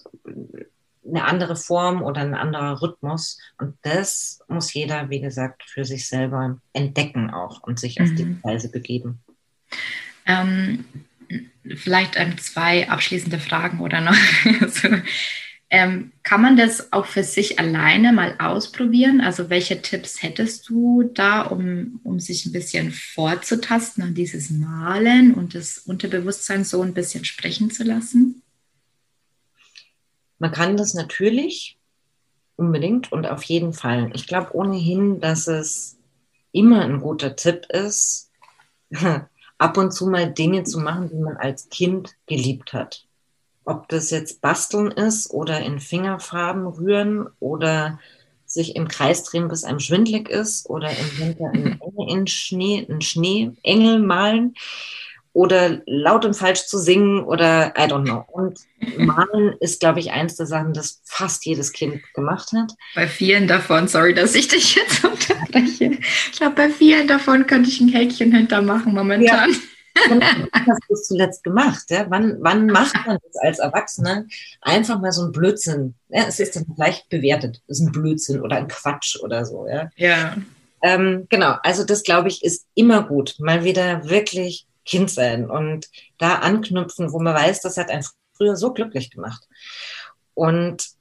eine 1.08 1.24
andere 1.24 1.56
Form 1.56 2.02
oder 2.02 2.22
ein 2.22 2.34
anderer 2.34 2.82
Rhythmus. 2.82 3.40
Und 3.58 3.78
das 3.82 4.40
muss 4.48 4.74
jeder, 4.74 5.10
wie 5.10 5.22
gesagt, 5.22 5.64
für 5.64 5.86
sich 5.86 6.08
selber 6.08 6.60
entdecken 6.74 7.30
auch 7.30 7.64
und 7.64 7.80
sich 7.80 8.02
auf 8.02 8.10
mhm. 8.10 8.16
die 8.16 8.44
Weise 8.44 8.70
begeben. 8.70 9.20
Ähm, 10.26 10.86
vielleicht 11.76 12.18
ähm, 12.18 12.38
zwei 12.38 12.90
abschließende 12.90 13.40
Fragen 13.40 13.80
oder 13.80 14.02
noch. 14.02 14.16
so, 14.68 14.90
ähm, 15.70 16.14
kann 16.24 16.42
man 16.42 16.56
das 16.56 16.94
auch 16.94 17.06
für 17.06 17.24
sich 17.24 17.60
alleine 17.60 18.14
mal 18.14 18.36
ausprobieren? 18.40 19.20
Also 19.20 19.50
welche 19.50 19.82
Tipps 19.82 20.24
hättest 20.24 20.70
du 20.70 21.04
da, 21.14 21.42
um, 21.42 22.00
um 22.04 22.20
sich 22.20 22.46
ein 22.46 22.54
bisschen 22.54 22.92
vorzutasten 22.92 24.04
an 24.04 24.14
dieses 24.14 24.50
Malen 24.50 25.34
und 25.34 25.56
das 25.56 25.80
Unterbewusstsein 25.80 26.64
so 26.64 26.82
ein 26.82 26.94
bisschen 26.94 27.26
sprechen 27.26 27.70
zu 27.70 27.84
lassen? 27.84 28.42
Man 30.40 30.52
kann 30.52 30.78
das 30.78 30.94
natürlich 30.94 31.78
unbedingt 32.56 33.12
und 33.12 33.28
auf 33.28 33.44
jeden 33.44 33.74
Fall. 33.74 34.12
Ich 34.14 34.26
glaube 34.26 34.56
ohnehin, 34.56 35.20
dass 35.20 35.48
es 35.48 35.98
immer 36.52 36.82
ein 36.82 37.02
guter 37.02 37.36
Tipp 37.36 37.66
ist, 37.70 38.32
ab 39.58 39.78
und 39.78 39.92
zu 39.92 40.08
mal 40.08 40.32
Dinge 40.32 40.64
zu 40.64 40.80
machen, 40.80 41.10
die 41.10 41.16
man 41.16 41.36
als 41.36 41.68
Kind 41.70 42.16
geliebt 42.26 42.72
hat. 42.72 43.07
Ob 43.68 43.90
das 43.90 44.12
jetzt 44.12 44.40
basteln 44.40 44.92
ist 44.92 45.30
oder 45.30 45.60
in 45.60 45.82
Fingerfarben 45.82 46.66
rühren 46.68 47.28
oder 47.42 48.00
sich 48.46 48.78
im 48.78 48.88
Kreis 48.88 49.24
drehen, 49.24 49.50
bis 49.50 49.66
einem 49.66 49.82
schwindlig 49.82 50.30
ist 50.30 50.70
oder 50.70 50.90
im 50.90 51.20
Winter 51.20 51.50
einen 51.54 51.82
Engel 51.82 52.18
in 52.18 52.28
Schnee, 52.28 52.88
einen 52.90 53.02
Schneeengel 53.02 54.00
malen 54.00 54.56
oder 55.34 55.82
laut 55.86 56.24
und 56.24 56.34
falsch 56.34 56.66
zu 56.66 56.78
singen 56.78 57.20
oder 57.20 57.74
I 57.78 57.82
don't 57.82 58.06
know. 58.06 58.24
Und 58.32 58.58
malen 58.98 59.54
ist, 59.60 59.82
glaube 59.82 60.00
ich, 60.00 60.12
eins 60.12 60.38
der 60.38 60.46
Sachen, 60.46 60.74
das 60.74 61.02
fast 61.04 61.46
jedes 61.46 61.74
Kind 61.74 62.02
gemacht 62.14 62.54
hat. 62.54 62.72
Bei 62.96 63.06
vielen 63.06 63.48
davon, 63.48 63.90
sorry, 63.90 64.14
dass 64.14 64.34
ich 64.34 64.48
dich 64.48 64.76
jetzt 64.76 65.04
unterbreche. 65.04 66.00
Ich 66.32 66.40
glaube, 66.40 66.56
bei 66.56 66.70
vielen 66.70 67.10
davon 67.10 67.46
könnte 67.46 67.70
ich 67.70 67.82
ein 67.82 67.90
Häkchen 67.90 68.34
hintermachen 68.34 68.94
momentan. 68.94 69.52
Ja. 69.52 69.58
Wann 70.10 70.22
hast 70.22 70.82
du 70.88 70.94
es 70.94 71.04
zuletzt 71.08 71.44
gemacht? 71.44 71.86
Ja? 71.90 72.06
Wann, 72.10 72.38
wann 72.40 72.68
macht 72.68 72.96
man 73.06 73.18
das 73.24 73.36
als 73.42 73.60
Erwachsener? 73.60 74.26
Einfach 74.62 75.00
mal 75.00 75.12
so 75.12 75.26
ein 75.26 75.32
Blödsinn. 75.32 75.96
Ja, 76.10 76.26
es 76.28 76.40
ist 76.40 76.56
dann 76.56 76.66
gleich 76.76 77.08
bewertet. 77.10 77.62
Das 77.68 77.80
ist 77.80 77.86
ein 77.86 77.92
Blödsinn 77.92 78.42
oder 78.42 78.58
ein 78.58 78.68
Quatsch 78.68 79.18
oder 79.22 79.46
so. 79.46 79.68
Ja. 79.68 79.90
ja. 79.96 80.36
Ähm, 80.82 81.28
genau, 81.30 81.56
also 81.64 81.84
das 81.84 82.04
glaube 82.04 82.28
ich 82.28 82.44
ist 82.44 82.66
immer 82.76 83.04
gut. 83.04 83.36
Mal 83.40 83.64
wieder 83.64 84.10
wirklich 84.10 84.68
Kind 84.86 85.10
sein 85.10 85.50
und 85.50 85.88
da 86.18 86.36
anknüpfen, 86.36 87.12
wo 87.12 87.20
man 87.20 87.36
weiß, 87.36 87.62
das 87.62 87.78
hat 87.78 87.90
einen 87.90 88.06
früher 88.38 88.56
so 88.56 88.74
glücklich 88.74 89.12
gemacht. 89.12 89.44
Und 90.34 90.97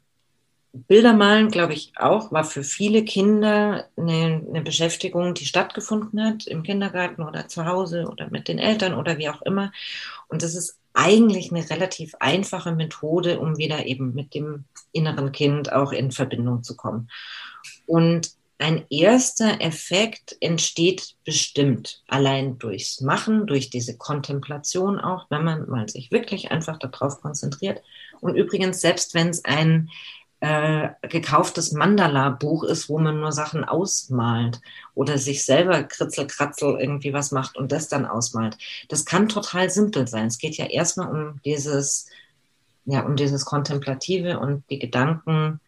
Bilder 0.88 1.12
malen, 1.12 1.50
glaube 1.50 1.72
ich, 1.72 1.92
auch, 1.96 2.32
war 2.32 2.44
für 2.44 2.62
viele 2.62 3.04
Kinder 3.04 3.86
eine, 3.96 4.42
eine, 4.48 4.62
Beschäftigung, 4.62 5.34
die 5.34 5.46
stattgefunden 5.46 6.22
hat 6.22 6.46
im 6.46 6.62
Kindergarten 6.62 7.22
oder 7.22 7.48
zu 7.48 7.66
Hause 7.66 8.06
oder 8.10 8.28
mit 8.30 8.48
den 8.48 8.58
Eltern 8.58 8.94
oder 8.94 9.18
wie 9.18 9.28
auch 9.28 9.42
immer. 9.42 9.72
Und 10.28 10.42
das 10.42 10.54
ist 10.54 10.78
eigentlich 10.92 11.50
eine 11.50 11.68
relativ 11.68 12.14
einfache 12.20 12.72
Methode, 12.72 13.38
um 13.38 13.58
wieder 13.58 13.86
eben 13.86 14.14
mit 14.14 14.34
dem 14.34 14.64
inneren 14.92 15.32
Kind 15.32 15.72
auch 15.72 15.92
in 15.92 16.10
Verbindung 16.10 16.62
zu 16.62 16.76
kommen. 16.76 17.10
Und 17.86 18.30
ein 18.58 18.86
erster 18.88 19.60
Effekt 19.60 20.36
entsteht 20.40 21.16
bestimmt 21.24 22.02
allein 22.08 22.58
durchs 22.58 23.02
Machen, 23.02 23.46
durch 23.46 23.68
diese 23.68 23.98
Kontemplation 23.98 24.98
auch, 24.98 25.26
wenn 25.28 25.44
man 25.44 25.68
mal 25.68 25.88
sich 25.88 26.10
wirklich 26.10 26.50
einfach 26.50 26.78
darauf 26.78 27.20
konzentriert. 27.20 27.82
Und 28.20 28.34
übrigens, 28.34 28.80
selbst 28.80 29.12
wenn 29.12 29.28
es 29.28 29.44
ein 29.44 29.90
äh, 30.40 30.90
gekauftes 31.02 31.72
Mandala-Buch 31.72 32.64
ist, 32.64 32.88
wo 32.88 32.98
man 32.98 33.20
nur 33.20 33.32
Sachen 33.32 33.64
ausmalt 33.64 34.60
oder 34.94 35.16
sich 35.16 35.44
selber 35.44 35.82
kritzelkratzel 35.82 36.78
irgendwie 36.78 37.12
was 37.12 37.32
macht 37.32 37.56
und 37.56 37.72
das 37.72 37.88
dann 37.88 38.04
ausmalt. 38.04 38.58
Das 38.88 39.06
kann 39.06 39.28
total 39.28 39.70
simpel 39.70 40.06
sein. 40.06 40.26
Es 40.26 40.38
geht 40.38 40.56
ja 40.56 40.66
erstmal 40.66 41.08
um 41.08 41.40
dieses, 41.44 42.06
ja, 42.84 43.00
um 43.00 43.16
dieses 43.16 43.46
Kontemplative 43.46 44.38
und 44.38 44.62
die 44.68 44.78
Gedanken 44.78 45.60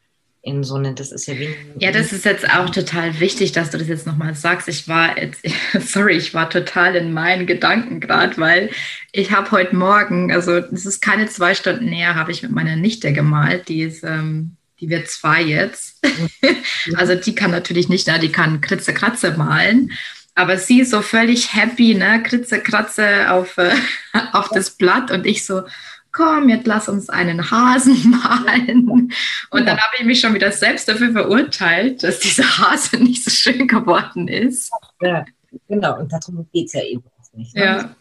in 0.42 0.62
so 0.62 0.76
eine, 0.76 0.94
das 0.94 1.12
ist 1.12 1.26
ja 1.26 1.38
wie. 1.38 1.54
Ja, 1.78 1.90
das 1.90 2.12
ist 2.12 2.24
jetzt 2.24 2.48
auch 2.48 2.70
total 2.70 3.18
wichtig, 3.20 3.52
dass 3.52 3.70
du 3.70 3.78
das 3.78 3.88
jetzt 3.88 4.06
nochmal 4.06 4.34
sagst. 4.34 4.68
Ich 4.68 4.86
war 4.86 5.18
jetzt, 5.18 5.42
sorry, 5.80 6.16
ich 6.16 6.34
war 6.34 6.48
total 6.48 6.94
in 6.94 7.12
meinen 7.12 7.46
Gedanken 7.46 8.00
gerade, 8.00 8.36
weil 8.36 8.70
ich 9.12 9.32
habe 9.32 9.50
heute 9.50 9.74
Morgen, 9.74 10.30
also 10.30 10.52
es 10.56 10.86
ist 10.86 11.00
keine 11.00 11.26
zwei 11.26 11.54
Stunden 11.54 11.86
näher, 11.86 12.14
habe 12.14 12.32
ich 12.32 12.42
mit 12.42 12.52
meiner 12.52 12.76
Nichte 12.76 13.12
gemalt, 13.12 13.68
die 13.68 13.82
ist 13.82 14.04
ähm, 14.04 14.57
die 14.80 14.88
wird 14.88 15.08
zwei 15.08 15.42
jetzt. 15.42 16.04
also 16.96 17.14
die 17.14 17.34
kann 17.34 17.50
natürlich 17.50 17.88
nicht, 17.88 18.06
ne? 18.06 18.18
die 18.18 18.32
kann 18.32 18.60
Kritze 18.60 18.94
Kratze 18.94 19.32
malen. 19.36 19.92
Aber 20.34 20.56
sie 20.56 20.82
ist 20.82 20.92
so 20.92 21.02
völlig 21.02 21.52
happy, 21.52 21.96
ne? 21.96 22.22
Kritze 22.22 22.60
Kratze 22.60 23.32
auf, 23.32 23.58
äh, 23.58 23.74
auf 24.32 24.48
das 24.50 24.70
Blatt 24.70 25.10
und 25.10 25.26
ich 25.26 25.44
so, 25.44 25.64
komm, 26.12 26.48
jetzt 26.48 26.66
lass 26.66 26.88
uns 26.88 27.08
einen 27.08 27.50
Hasen 27.50 28.10
malen. 28.22 29.12
Und 29.50 29.66
dann 29.66 29.78
habe 29.78 29.96
ich 29.98 30.04
mich 30.04 30.20
schon 30.20 30.34
wieder 30.34 30.52
selbst 30.52 30.88
dafür 30.88 31.12
verurteilt, 31.12 32.02
dass 32.02 32.20
dieser 32.20 32.58
Hase 32.58 32.98
nicht 32.98 33.24
so 33.24 33.30
schön 33.30 33.66
geworden 33.66 34.28
ist. 34.28 34.70
Ja, 35.00 35.24
genau. 35.66 35.98
Und 35.98 36.12
darum 36.12 36.48
geht 36.52 36.66
es 36.66 36.72
ja 36.72 36.82
eben 36.82 37.02
auch 37.04 37.36
nicht. 37.36 37.54
Ne? 37.54 37.64
Ja. 37.64 37.96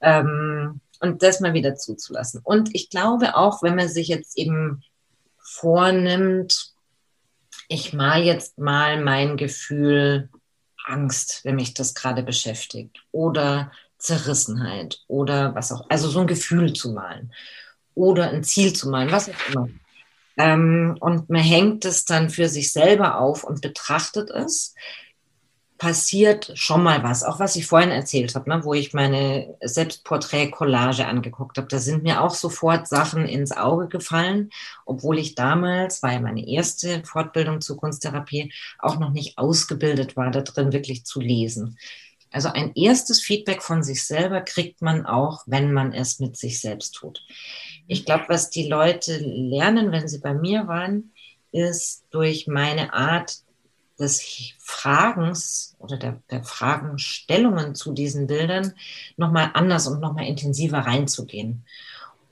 Ähm, 0.00 0.80
und 1.00 1.22
das 1.22 1.40
mal 1.40 1.54
wieder 1.54 1.74
zuzulassen. 1.74 2.40
Und 2.44 2.74
ich 2.74 2.90
glaube 2.90 3.36
auch, 3.36 3.62
wenn 3.62 3.74
man 3.74 3.88
sich 3.88 4.08
jetzt 4.08 4.38
eben 4.38 4.82
vornimmt, 5.60 6.72
ich 7.68 7.92
mal 7.92 8.22
jetzt 8.22 8.58
mal 8.58 9.02
mein 9.02 9.36
Gefühl 9.36 10.28
Angst, 10.86 11.40
wenn 11.44 11.56
mich 11.56 11.74
das 11.74 11.94
gerade 11.94 12.22
beschäftigt 12.22 13.04
oder 13.12 13.70
Zerrissenheit 13.98 15.00
oder 15.06 15.54
was 15.54 15.70
auch, 15.70 15.84
also 15.88 16.08
so 16.08 16.20
ein 16.20 16.26
Gefühl 16.26 16.72
zu 16.72 16.92
malen 16.92 17.32
oder 17.94 18.30
ein 18.30 18.42
Ziel 18.42 18.72
zu 18.72 18.88
malen, 18.88 19.12
was 19.12 19.28
auch 19.28 19.48
immer. 19.48 19.68
Ähm, 20.36 20.96
und 21.00 21.28
man 21.28 21.42
hängt 21.42 21.84
es 21.84 22.06
dann 22.06 22.30
für 22.30 22.48
sich 22.48 22.72
selber 22.72 23.18
auf 23.18 23.44
und 23.44 23.60
betrachtet 23.60 24.30
es 24.30 24.74
passiert 25.80 26.52
schon 26.56 26.82
mal 26.82 27.02
was, 27.02 27.24
auch 27.24 27.40
was 27.40 27.56
ich 27.56 27.66
vorhin 27.66 27.90
erzählt 27.90 28.34
habe, 28.34 28.50
ne, 28.50 28.64
wo 28.64 28.74
ich 28.74 28.92
meine 28.92 29.56
Selbstporträt-Collage 29.62 31.06
angeguckt 31.06 31.56
habe. 31.56 31.68
Da 31.68 31.78
sind 31.78 32.02
mir 32.02 32.20
auch 32.20 32.34
sofort 32.34 32.86
Sachen 32.86 33.24
ins 33.24 33.50
Auge 33.50 33.88
gefallen, 33.88 34.50
obwohl 34.84 35.18
ich 35.18 35.36
damals, 35.36 36.02
war 36.02 36.12
ja 36.12 36.20
meine 36.20 36.46
erste 36.46 37.02
Fortbildung 37.04 37.62
zur 37.62 37.78
Kunsttherapie, 37.78 38.52
auch 38.78 38.98
noch 38.98 39.10
nicht 39.10 39.38
ausgebildet 39.38 40.18
war, 40.18 40.30
da 40.30 40.42
drin 40.42 40.74
wirklich 40.74 41.06
zu 41.06 41.18
lesen. 41.18 41.78
Also 42.30 42.50
ein 42.50 42.72
erstes 42.74 43.22
Feedback 43.22 43.62
von 43.62 43.82
sich 43.82 44.04
selber 44.04 44.42
kriegt 44.42 44.82
man 44.82 45.06
auch, 45.06 45.44
wenn 45.46 45.72
man 45.72 45.94
es 45.94 46.20
mit 46.20 46.36
sich 46.36 46.60
selbst 46.60 46.94
tut. 46.94 47.24
Ich 47.86 48.04
glaube, 48.04 48.24
was 48.28 48.50
die 48.50 48.68
Leute 48.68 49.16
lernen, 49.16 49.92
wenn 49.92 50.08
sie 50.08 50.20
bei 50.20 50.34
mir 50.34 50.68
waren, 50.68 51.14
ist 51.52 52.04
durch 52.10 52.46
meine 52.46 52.92
Art 52.92 53.38
des 54.00 54.54
Fragens 54.58 55.76
oder 55.78 55.96
der, 55.96 56.20
der 56.30 56.42
Fragenstellungen 56.42 57.74
zu 57.74 57.92
diesen 57.92 58.26
Bildern 58.26 58.72
nochmal 59.16 59.50
anders 59.54 59.86
und 59.86 60.00
nochmal 60.00 60.26
intensiver 60.26 60.78
reinzugehen. 60.78 61.64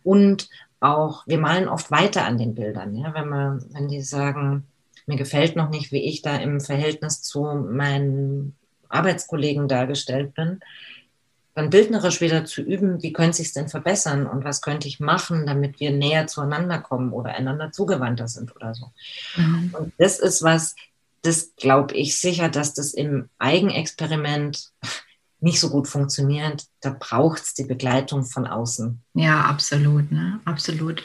Und 0.02 0.48
auch, 0.80 1.26
wir 1.26 1.38
malen 1.38 1.68
oft 1.68 1.90
weiter 1.90 2.24
an 2.24 2.38
den 2.38 2.54
Bildern, 2.54 2.96
ja, 2.96 3.12
wenn 3.14 3.28
man, 3.28 3.64
wenn 3.72 3.88
die 3.88 4.02
sagen, 4.02 4.66
mir 5.06 5.16
gefällt 5.16 5.56
noch 5.56 5.70
nicht, 5.70 5.92
wie 5.92 6.02
ich 6.04 6.22
da 6.22 6.36
im 6.36 6.60
Verhältnis 6.60 7.22
zu 7.22 7.42
meinen 7.42 8.56
Arbeitskollegen 8.88 9.68
dargestellt 9.68 10.34
bin, 10.34 10.60
dann 11.54 11.70
bildnerisch 11.70 12.20
wieder 12.20 12.44
zu 12.44 12.62
üben, 12.62 13.02
wie 13.02 13.12
könnte 13.12 13.38
sich 13.38 13.52
denn 13.52 13.68
verbessern 13.68 14.26
und 14.26 14.44
was 14.44 14.62
könnte 14.62 14.86
ich 14.86 15.00
machen, 15.00 15.44
damit 15.44 15.80
wir 15.80 15.90
näher 15.90 16.28
zueinander 16.28 16.78
kommen 16.78 17.12
oder 17.12 17.34
einander 17.34 17.72
zugewandter 17.72 18.28
sind 18.28 18.54
oder 18.54 18.74
so. 18.74 18.92
Mhm. 19.36 19.74
Und 19.76 19.92
das 19.98 20.20
ist 20.20 20.42
was, 20.44 20.76
das 21.22 21.54
glaube 21.56 21.94
ich 21.94 22.20
sicher, 22.20 22.48
dass 22.48 22.74
das 22.74 22.94
im 22.94 23.28
Eigenexperiment 23.38 24.70
nicht 25.40 25.60
so 25.60 25.70
gut 25.70 25.86
funktioniert, 25.86 26.64
da 26.80 26.94
braucht 26.98 27.42
es 27.42 27.54
die 27.54 27.64
Begleitung 27.64 28.24
von 28.24 28.46
außen. 28.46 29.00
Ja, 29.14 29.42
absolut, 29.42 30.10
ne? 30.10 30.40
Absolut. 30.44 31.02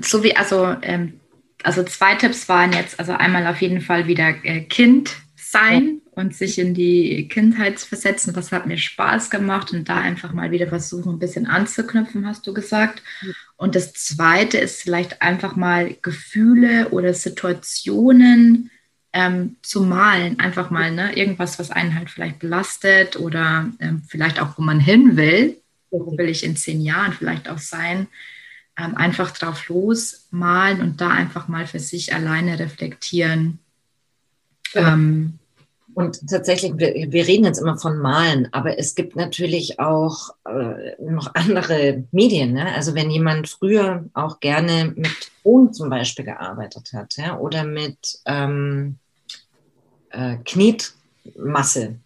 So 0.00 0.22
wie, 0.22 0.36
also, 0.36 0.76
ähm, 0.82 1.20
also 1.62 1.82
zwei 1.84 2.16
Tipps 2.16 2.48
waren 2.48 2.72
jetzt, 2.72 2.98
also 2.98 3.12
einmal 3.12 3.46
auf 3.46 3.60
jeden 3.60 3.80
Fall 3.80 4.06
wieder 4.06 4.34
äh, 4.44 4.62
Kind 4.62 5.16
sein 5.36 6.00
ja. 6.04 6.22
und 6.22 6.34
sich 6.34 6.58
in 6.58 6.74
die 6.74 7.28
Kindheit 7.28 7.78
versetzen. 7.78 8.34
Das 8.34 8.50
hat 8.50 8.66
mir 8.66 8.78
Spaß 8.78 9.30
gemacht 9.30 9.72
und 9.72 9.88
da 9.88 9.98
einfach 9.98 10.32
mal 10.32 10.50
wieder 10.50 10.66
versuchen, 10.66 11.12
ein 11.12 11.18
bisschen 11.18 11.46
anzuknüpfen, 11.46 12.26
hast 12.26 12.46
du 12.46 12.54
gesagt. 12.54 13.02
Und 13.56 13.76
das 13.76 13.92
zweite 13.92 14.58
ist 14.58 14.82
vielleicht 14.82 15.22
einfach 15.22 15.54
mal 15.54 15.96
Gefühle 16.02 16.88
oder 16.88 17.14
Situationen 17.14 18.70
ähm, 19.12 19.56
zu 19.62 19.82
malen. 19.82 20.38
Einfach 20.40 20.70
mal 20.70 20.90
ne? 20.90 21.16
irgendwas, 21.16 21.58
was 21.58 21.70
einen 21.70 21.94
halt 21.94 22.10
vielleicht 22.10 22.38
belastet 22.38 23.16
oder 23.16 23.70
ähm, 23.80 24.02
vielleicht 24.08 24.40
auch, 24.40 24.56
wo 24.56 24.62
man 24.62 24.80
hin 24.80 25.16
will. 25.16 25.58
Wo 25.90 26.16
will 26.16 26.28
ich 26.28 26.44
in 26.44 26.56
zehn 26.56 26.80
Jahren 26.80 27.12
vielleicht 27.12 27.48
auch 27.48 27.58
sein? 27.58 28.06
Ähm, 28.78 28.96
einfach 28.96 29.30
drauf 29.32 29.68
losmalen 29.68 30.80
und 30.80 31.00
da 31.00 31.10
einfach 31.10 31.46
mal 31.48 31.66
für 31.66 31.78
sich 31.78 32.14
alleine 32.14 32.58
reflektieren. 32.58 33.58
Ja. 34.72 34.94
Ähm, 34.94 35.38
und 35.94 36.26
tatsächlich, 36.26 36.72
wir, 36.76 36.94
wir, 37.12 37.26
reden 37.26 37.44
jetzt 37.44 37.58
immer 37.58 37.76
von 37.76 37.98
Malen, 37.98 38.48
aber 38.52 38.78
es 38.78 38.94
gibt 38.94 39.14
natürlich 39.14 39.78
auch 39.78 40.30
äh, 40.46 40.94
noch 41.02 41.34
andere 41.34 42.04
Medien. 42.12 42.54
Ne? 42.54 42.74
Also 42.74 42.94
wenn 42.94 43.10
jemand 43.10 43.48
früher 43.48 44.06
auch 44.14 44.40
gerne 44.40 44.94
mit 44.96 45.30
Ton 45.42 45.74
zum 45.74 45.90
Beispiel 45.90 46.24
gearbeitet 46.24 46.94
hat 46.94 47.16
ja? 47.18 47.36
oder 47.36 47.64
mit 47.64 48.20
ähm, 48.24 48.96
äh, 50.12 50.36
Knetmasse, 50.44 51.96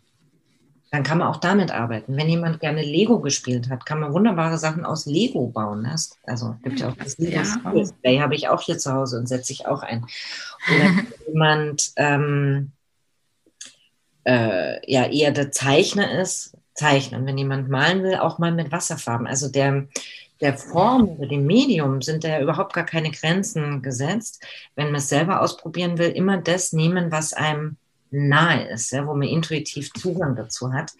dann 0.90 1.02
kann 1.02 1.18
man 1.18 1.28
auch 1.28 1.38
damit 1.38 1.70
arbeiten. 1.70 2.16
Wenn 2.16 2.28
jemand 2.28 2.60
gerne 2.60 2.82
Lego 2.82 3.20
gespielt 3.20 3.68
hat, 3.68 3.84
kann 3.84 4.00
man 4.00 4.12
wunderbare 4.12 4.56
Sachen 4.56 4.84
aus 4.84 5.04
Lego 5.06 5.48
bauen. 5.48 5.82
Ne? 5.82 5.94
Also 6.24 6.56
gibt 6.62 6.80
ja 6.80 6.88
auch 6.88 6.96
das 6.96 7.18
Lego 7.18 7.42
ja. 7.42 8.22
Habe 8.22 8.34
ich 8.34 8.48
auch 8.48 8.62
hier 8.62 8.78
zu 8.78 8.92
Hause 8.92 9.18
und 9.18 9.26
setze 9.26 9.52
ich 9.52 9.66
auch 9.66 9.82
ein. 9.82 10.06
Oder 10.68 10.84
wenn 10.96 11.06
jemand 11.26 11.92
ähm, 11.96 12.72
äh, 14.24 14.90
ja 14.90 15.06
eher 15.06 15.32
der 15.32 15.50
Zeichner 15.50 16.20
ist, 16.20 16.56
zeichnen. 16.74 17.26
Wenn 17.26 17.38
jemand 17.38 17.68
malen 17.68 18.02
will, 18.02 18.16
auch 18.16 18.38
mal 18.38 18.52
mit 18.52 18.70
Wasserfarben. 18.70 19.26
Also 19.26 19.48
der, 19.48 19.88
der 20.40 20.56
Form 20.56 21.08
oder 21.08 21.28
dem 21.28 21.46
Medium 21.46 22.00
sind 22.00 22.22
da 22.22 22.28
ja 22.28 22.40
überhaupt 22.40 22.74
gar 22.74 22.86
keine 22.86 23.10
Grenzen 23.10 23.82
gesetzt. 23.82 24.44
Wenn 24.76 24.86
man 24.86 24.96
es 24.96 25.08
selber 25.08 25.40
ausprobieren 25.40 25.98
will, 25.98 26.10
immer 26.10 26.38
das 26.38 26.72
nehmen, 26.72 27.10
was 27.10 27.32
einem 27.32 27.76
nahe 28.10 28.68
ist, 28.68 28.92
ja, 28.92 29.06
wo 29.06 29.14
man 29.14 29.28
intuitiv 29.28 29.92
Zugang 29.92 30.36
dazu 30.36 30.72
hat 30.72 30.92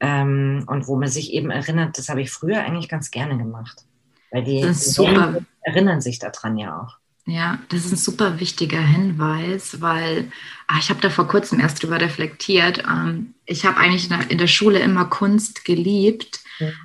ähm, 0.00 0.64
und 0.66 0.86
wo 0.86 0.96
man 0.96 1.08
sich 1.08 1.32
eben 1.32 1.50
erinnert, 1.50 1.98
das 1.98 2.08
habe 2.08 2.22
ich 2.22 2.30
früher 2.30 2.60
eigentlich 2.60 2.88
ganz 2.88 3.10
gerne 3.10 3.36
gemacht. 3.36 3.84
Weil 4.30 4.44
die, 4.44 4.60
die 4.60 5.44
erinnern 5.62 6.00
sich 6.00 6.18
daran 6.18 6.58
ja 6.58 6.80
auch. 6.80 6.98
Ja, 7.26 7.58
das 7.68 7.84
ist 7.84 7.92
ein 7.92 7.96
super 7.96 8.40
wichtiger 8.40 8.80
Hinweis, 8.80 9.82
weil 9.82 10.32
ach, 10.66 10.80
ich 10.80 10.88
habe 10.88 11.00
da 11.00 11.10
vor 11.10 11.28
kurzem 11.28 11.60
erst 11.60 11.82
drüber 11.82 12.00
reflektiert. 12.00 12.84
Ähm, 12.88 13.34
ich 13.44 13.66
habe 13.66 13.76
eigentlich 13.76 14.10
in 14.30 14.38
der 14.38 14.46
Schule 14.46 14.78
immer 14.78 15.04
Kunst 15.04 15.66
geliebt. 15.66 16.40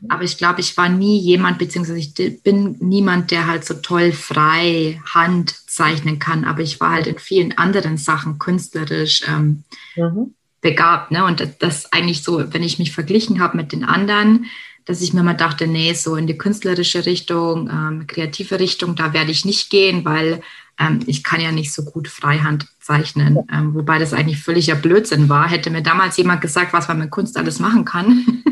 Aber 0.10 0.24
ich 0.24 0.38
glaube, 0.38 0.62
ich 0.62 0.76
war 0.78 0.90
nie 0.90 1.20
jemand, 1.20 1.58
beziehungsweise 1.58 2.00
ich 2.00 2.44
bin 2.44 2.78
niemand, 2.80 3.32
der 3.32 3.48
halt 3.48 3.66
so 3.66 3.76
toll 3.76 4.12
frei 4.12 5.02
Hand 5.14 5.56
zeichnen 5.68 6.20
kann, 6.20 6.46
aber 6.46 6.62
ich 6.62 6.80
war 6.80 6.92
halt 6.92 7.08
in 7.08 7.20
vielen 7.20 7.58
anderen 7.58 7.98
Sachen 7.98 8.40
künstlerisch 8.40 9.24
ähm, 9.28 9.64
mhm. 9.96 10.34
begabt. 10.62 11.12
Ne? 11.12 11.26
Und 11.26 11.48
das, 11.60 11.92
eigentlich 11.92 12.24
so, 12.24 12.54
wenn 12.54 12.64
ich 12.64 12.80
mich 12.80 12.92
verglichen 12.92 13.40
habe 13.42 13.58
mit 13.58 13.72
den 13.72 13.84
anderen, 13.84 14.46
dass 14.86 15.02
ich 15.02 15.14
mir 15.14 15.24
mal 15.24 15.34
dachte, 15.34 15.68
nee, 15.68 15.94
so 15.94 16.16
in 16.16 16.28
die 16.28 16.38
künstlerische 16.38 17.06
Richtung, 17.06 17.70
ähm, 17.70 18.08
kreative 18.08 18.60
Richtung, 18.60 18.96
da 18.96 19.14
werde 19.14 19.32
ich 19.32 19.46
nicht 19.46 19.70
gehen, 19.70 20.04
weil 20.04 20.42
ähm, 20.80 21.00
ich 21.06 21.24
kann 21.24 21.42
ja 21.42 21.52
nicht 21.52 21.74
so 21.74 21.84
gut 21.84 22.08
Freihand 22.08 22.68
zeichnen. 22.80 23.40
Ähm, 23.52 23.74
wobei 23.74 24.00
das 24.00 24.14
eigentlich 24.14 24.42
völliger 24.42 24.76
Blödsinn 24.76 25.30
war. 25.30 25.50
Hätte 25.50 25.70
mir 25.70 25.84
damals 25.84 26.18
jemand 26.18 26.42
gesagt, 26.42 26.74
was 26.74 26.88
man 26.88 27.00
mit 27.00 27.12
Kunst 27.12 27.38
alles 27.38 27.60
machen 27.60 27.86
kann, 27.86 28.26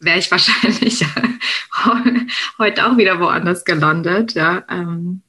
wäre 0.00 0.18
ich 0.18 0.30
wahrscheinlich 0.30 1.04
heute 2.58 2.86
auch 2.86 2.96
wieder 2.96 3.20
woanders 3.20 3.64
gelandet. 3.64 4.34
Ja, 4.34 4.64
ähm, 4.68 5.22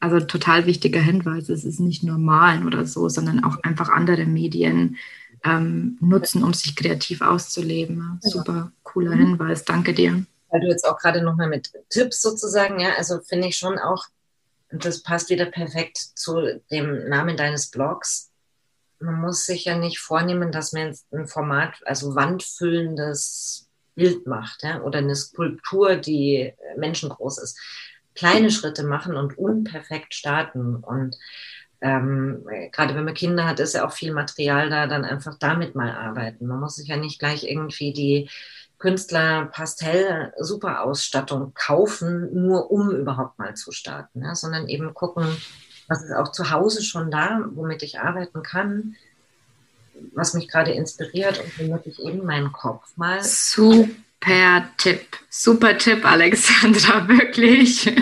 also 0.00 0.20
total 0.20 0.66
wichtiger 0.66 1.00
Hinweis. 1.00 1.48
Es 1.48 1.64
ist 1.64 1.80
nicht 1.80 2.02
nur 2.02 2.18
Malen 2.18 2.66
oder 2.66 2.84
so, 2.86 3.08
sondern 3.08 3.44
auch 3.44 3.62
einfach 3.62 3.88
andere 3.88 4.24
Medien 4.26 4.96
ähm, 5.44 5.98
nutzen, 6.00 6.42
um 6.42 6.52
sich 6.54 6.74
kreativ 6.74 7.20
auszuleben. 7.20 8.18
Super 8.22 8.72
cooler 8.82 9.14
mhm. 9.14 9.38
Hinweis, 9.38 9.64
danke 9.64 9.94
dir. 9.94 10.24
Weil 10.50 10.60
du 10.60 10.68
jetzt 10.68 10.86
auch 10.86 10.98
gerade 10.98 11.22
nochmal 11.22 11.48
mit 11.48 11.72
Tipps 11.90 12.22
sozusagen, 12.22 12.80
ja, 12.80 12.90
also 12.96 13.20
finde 13.20 13.48
ich 13.48 13.56
schon 13.56 13.78
auch, 13.78 14.06
und 14.70 14.84
das 14.84 15.02
passt 15.02 15.30
wieder 15.30 15.46
perfekt 15.46 15.98
zu 15.98 16.60
dem 16.70 17.08
Namen 17.08 17.36
deines 17.36 17.70
Blogs. 17.70 18.30
Man 19.00 19.20
muss 19.20 19.44
sich 19.44 19.66
ja 19.66 19.76
nicht 19.76 19.98
vornehmen, 19.98 20.50
dass 20.50 20.72
man 20.72 20.86
jetzt 20.88 21.12
ein 21.12 21.26
Format, 21.26 21.74
also 21.84 22.14
wandfüllendes 22.14 23.68
Bild 23.94 24.26
macht, 24.26 24.62
ja, 24.62 24.82
oder 24.82 24.98
eine 24.98 25.16
Skulptur, 25.16 25.96
die 25.96 26.52
menschengroß 26.76 27.38
ist. 27.38 27.58
Kleine 28.14 28.50
Schritte 28.50 28.84
machen 28.84 29.16
und 29.16 29.38
unperfekt 29.38 30.14
starten 30.14 30.76
und 30.76 31.16
ähm, 31.80 32.46
gerade 32.72 32.94
wenn 32.94 33.04
man 33.04 33.12
Kinder 33.12 33.46
hat, 33.46 33.60
ist 33.60 33.74
ja 33.74 33.86
auch 33.86 33.92
viel 33.92 34.12
Material 34.14 34.70
da, 34.70 34.86
dann 34.86 35.04
einfach 35.04 35.36
damit 35.38 35.74
mal 35.74 35.90
arbeiten. 35.90 36.46
Man 36.46 36.58
muss 36.58 36.76
sich 36.76 36.88
ja 36.88 36.96
nicht 36.96 37.18
gleich 37.18 37.44
irgendwie 37.44 37.92
die 37.92 38.30
Künstler 38.78 39.46
Pastell 39.46 40.32
super 40.38 40.82
Ausstattung 40.82 41.52
kaufen, 41.54 42.30
nur 42.32 42.70
um 42.70 42.90
überhaupt 42.90 43.38
mal 43.38 43.54
zu 43.54 43.70
starten, 43.70 44.22
ja, 44.22 44.34
sondern 44.34 44.68
eben 44.68 44.94
gucken, 44.94 45.26
was 45.88 46.02
ist 46.02 46.12
auch 46.12 46.32
zu 46.32 46.50
Hause 46.50 46.82
schon 46.82 47.10
da, 47.10 47.44
womit 47.52 47.82
ich 47.82 48.00
arbeiten 48.00 48.42
kann, 48.42 48.96
was 50.14 50.34
mich 50.34 50.48
gerade 50.48 50.72
inspiriert 50.72 51.40
und 51.40 51.58
womit 51.58 51.86
ich 51.86 51.98
eben 52.00 52.24
meinen 52.24 52.52
Kopf 52.52 52.96
mal. 52.96 53.22
Super 53.22 54.68
Tipp, 54.76 55.18
super 55.30 55.76
Tipp, 55.76 56.04
Alexandra, 56.04 57.08
wirklich. 57.08 57.92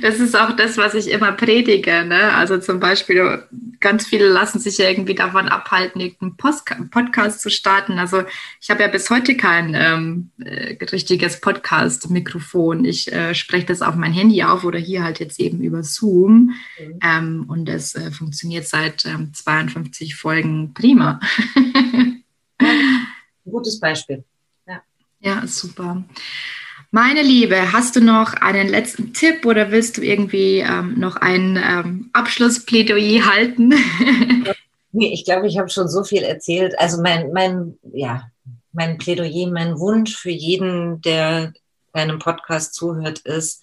Das 0.00 0.20
ist 0.20 0.34
auch 0.36 0.56
das, 0.56 0.78
was 0.78 0.94
ich 0.94 1.10
immer 1.10 1.32
predige. 1.32 2.04
Ne? 2.04 2.32
Also 2.32 2.58
zum 2.58 2.80
Beispiel, 2.80 3.42
ganz 3.80 4.06
viele 4.06 4.26
lassen 4.26 4.58
sich 4.58 4.78
ja 4.78 4.88
irgendwie 4.88 5.14
davon 5.14 5.48
abhalten, 5.48 6.00
irgendeinen 6.00 6.36
Post 6.36 6.64
Podcast 6.90 7.40
zu 7.40 7.50
starten. 7.50 7.98
Also 7.98 8.24
ich 8.60 8.70
habe 8.70 8.82
ja 8.82 8.88
bis 8.88 9.10
heute 9.10 9.36
kein 9.36 9.74
ähm, 9.74 10.30
äh, 10.42 10.82
richtiges 10.84 11.40
Podcast-Mikrofon. 11.40 12.84
Ich 12.86 13.12
äh, 13.12 13.34
spreche 13.34 13.66
das 13.66 13.82
auf 13.82 13.96
mein 13.96 14.14
Handy 14.14 14.42
auf 14.42 14.64
oder 14.64 14.78
hier 14.78 15.02
halt 15.02 15.20
jetzt 15.20 15.38
eben 15.38 15.60
über 15.60 15.82
Zoom. 15.82 16.54
Mhm. 16.78 16.98
Ähm, 17.02 17.44
und 17.48 17.66
das 17.66 17.94
äh, 17.94 18.10
funktioniert 18.10 18.66
seit 18.66 19.04
ähm, 19.04 19.34
52 19.34 20.16
Folgen 20.16 20.72
prima. 20.72 21.20
Gutes 23.44 23.78
Beispiel. 23.78 24.24
Ja, 24.66 24.82
ja 25.20 25.46
super. 25.46 26.04
Meine 26.92 27.22
Liebe, 27.22 27.72
hast 27.72 27.94
du 27.94 28.00
noch 28.00 28.34
einen 28.34 28.68
letzten 28.68 29.12
Tipp 29.12 29.46
oder 29.46 29.70
willst 29.70 29.96
du 29.96 30.02
irgendwie 30.02 30.58
ähm, 30.58 30.98
noch 30.98 31.14
ein 31.14 31.56
ähm, 31.56 32.10
Abschlussplädoyer 32.12 33.26
halten? 33.26 33.72
ich 34.92 35.24
glaube, 35.24 35.46
ich 35.46 35.56
habe 35.56 35.68
schon 35.68 35.88
so 35.88 36.02
viel 36.02 36.24
erzählt. 36.24 36.76
Also 36.80 37.00
mein, 37.00 37.32
mein, 37.32 37.78
ja, 37.92 38.28
mein 38.72 38.98
Plädoyer, 38.98 39.48
mein 39.52 39.78
Wunsch 39.78 40.16
für 40.16 40.32
jeden, 40.32 41.00
der 41.02 41.52
deinem 41.92 42.18
Podcast 42.18 42.74
zuhört, 42.74 43.20
ist 43.20 43.62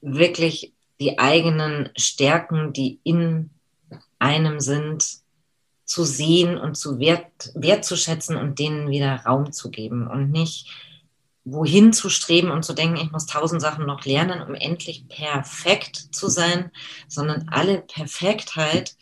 wirklich 0.00 0.72
die 1.00 1.18
eigenen 1.18 1.90
Stärken, 1.98 2.72
die 2.72 2.98
in 3.04 3.50
einem 4.18 4.58
sind, 4.58 5.04
zu 5.84 6.04
sehen 6.04 6.56
und 6.56 6.76
zu 6.76 6.98
wert, 6.98 7.52
wertzuschätzen 7.54 8.36
und 8.36 8.58
denen 8.58 8.88
wieder 8.88 9.16
Raum 9.26 9.52
zu 9.52 9.70
geben 9.70 10.06
und 10.06 10.30
nicht 10.30 10.70
wohin 11.44 11.92
zu 11.92 12.08
streben 12.08 12.50
und 12.50 12.64
zu 12.64 12.72
denken, 12.72 12.96
ich 12.96 13.10
muss 13.10 13.26
tausend 13.26 13.60
Sachen 13.60 13.86
noch 13.86 14.04
lernen, 14.04 14.42
um 14.42 14.54
endlich 14.54 15.08
perfekt 15.08 15.96
zu 15.96 16.28
sein, 16.28 16.70
sondern 17.08 17.48
alle 17.50 17.82
Perfektheit 17.82 18.96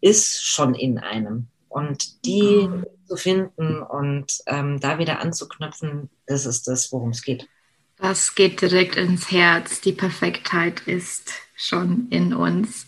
ist 0.00 0.44
schon 0.44 0.74
in 0.74 0.98
einem. 0.98 1.48
Und 1.68 2.24
die 2.24 2.68
mhm. 2.68 2.86
zu 3.06 3.16
finden 3.16 3.82
und 3.82 4.38
ähm, 4.46 4.80
da 4.80 4.98
wieder 4.98 5.20
anzuknüpfen, 5.20 6.10
das 6.26 6.46
ist 6.46 6.66
das, 6.66 6.90
worum 6.90 7.10
es 7.10 7.22
geht. 7.22 7.48
Das 7.98 8.34
geht 8.34 8.60
direkt 8.60 8.96
ins 8.96 9.30
Herz. 9.30 9.80
Die 9.80 9.92
Perfektheit 9.92 10.80
ist 10.86 11.32
schon 11.54 12.08
in 12.10 12.34
uns. 12.34 12.86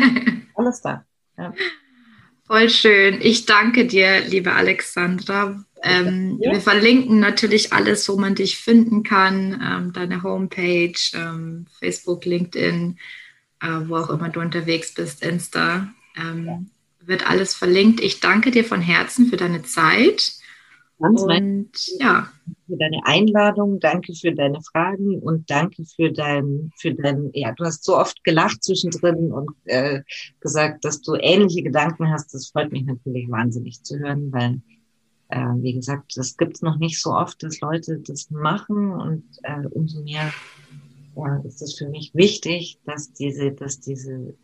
Alles 0.54 0.80
da. 0.80 1.04
Ja. 1.36 1.52
Voll 2.46 2.70
schön. 2.70 3.20
Ich 3.20 3.46
danke 3.46 3.86
dir, 3.86 4.20
liebe 4.20 4.52
Alexandra. 4.52 5.64
Ähm, 5.82 6.38
ja. 6.40 6.52
Wir 6.52 6.60
verlinken 6.60 7.18
natürlich 7.18 7.72
alles, 7.72 8.08
wo 8.08 8.16
man 8.16 8.34
dich 8.34 8.56
finden 8.56 9.02
kann, 9.02 9.60
ähm, 9.62 9.92
deine 9.92 10.22
Homepage, 10.22 10.94
ähm, 11.14 11.66
Facebook, 11.78 12.24
LinkedIn, 12.24 12.98
äh, 13.60 13.66
wo 13.86 13.96
auch 13.96 14.10
immer 14.10 14.28
du 14.28 14.40
unterwegs 14.40 14.94
bist, 14.94 15.22
Insta. 15.24 15.88
Ähm, 16.16 16.70
wird 17.00 17.28
alles 17.28 17.54
verlinkt. 17.54 18.00
Ich 18.00 18.20
danke 18.20 18.50
dir 18.50 18.64
von 18.64 18.80
Herzen 18.80 19.26
für 19.26 19.36
deine 19.36 19.62
Zeit. 19.62 20.32
Ganz 20.98 21.22
und 21.22 21.70
ja. 21.98 22.32
Für 22.66 22.76
deine 22.76 23.04
Einladung, 23.04 23.78
danke 23.78 24.12
für 24.14 24.32
deine 24.32 24.60
Fragen 24.60 25.20
und 25.20 25.48
danke 25.50 25.84
für 25.84 26.10
dein, 26.10 26.72
für 26.76 26.94
dein, 26.94 27.30
ja, 27.32 27.52
du 27.52 27.64
hast 27.64 27.84
so 27.84 27.96
oft 27.96 28.24
gelacht 28.24 28.64
zwischendrin 28.64 29.32
und 29.32 29.50
äh, 29.64 30.02
gesagt, 30.40 30.84
dass 30.84 31.00
du 31.00 31.14
ähnliche 31.14 31.62
Gedanken 31.62 32.10
hast. 32.10 32.34
Das 32.34 32.48
freut 32.48 32.72
mich 32.72 32.84
natürlich 32.84 33.30
wahnsinnig 33.30 33.82
zu 33.84 33.98
hören, 33.98 34.32
weil, 34.32 34.60
äh, 35.28 35.62
wie 35.62 35.74
gesagt, 35.74 36.16
das 36.16 36.36
gibt 36.36 36.56
es 36.56 36.62
noch 36.62 36.78
nicht 36.78 37.00
so 37.00 37.12
oft, 37.12 37.42
dass 37.42 37.60
Leute 37.60 38.00
das 38.04 38.30
machen 38.30 38.92
und 38.92 39.24
äh, 39.44 39.66
umso 39.70 40.02
mehr 40.02 40.32
ja, 41.16 41.36
ist 41.46 41.62
es 41.62 41.78
für 41.78 41.88
mich 41.88 42.12
wichtig, 42.14 42.78
dass 42.84 43.12
diese, 43.12 43.52
dass 43.52 43.80
diese 43.80 44.34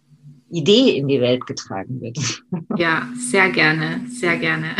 Idee 0.51 0.97
in 0.97 1.09
die 1.09 1.20
Welt 1.20 1.47
getragen 1.47 2.01
wird. 2.01 2.18
Ja, 2.77 3.09
sehr 3.16 3.51
gerne, 3.51 4.03
sehr 4.09 4.37
gerne. 4.37 4.77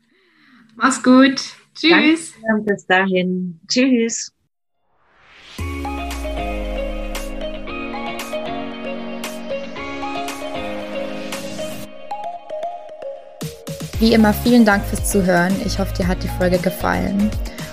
Mach's 0.76 1.02
gut. 1.02 1.56
Tschüss. 1.76 2.32
Danke, 2.42 2.72
bis 2.72 2.86
dahin. 2.86 3.60
Tschüss. 3.68 4.32
Wie 13.98 14.12
immer 14.12 14.34
vielen 14.34 14.64
Dank 14.64 14.84
fürs 14.84 15.10
Zuhören. 15.10 15.54
Ich 15.64 15.78
hoffe, 15.78 15.94
dir 15.96 16.06
hat 16.06 16.22
die 16.22 16.28
Folge 16.28 16.58
gefallen. 16.58 17.30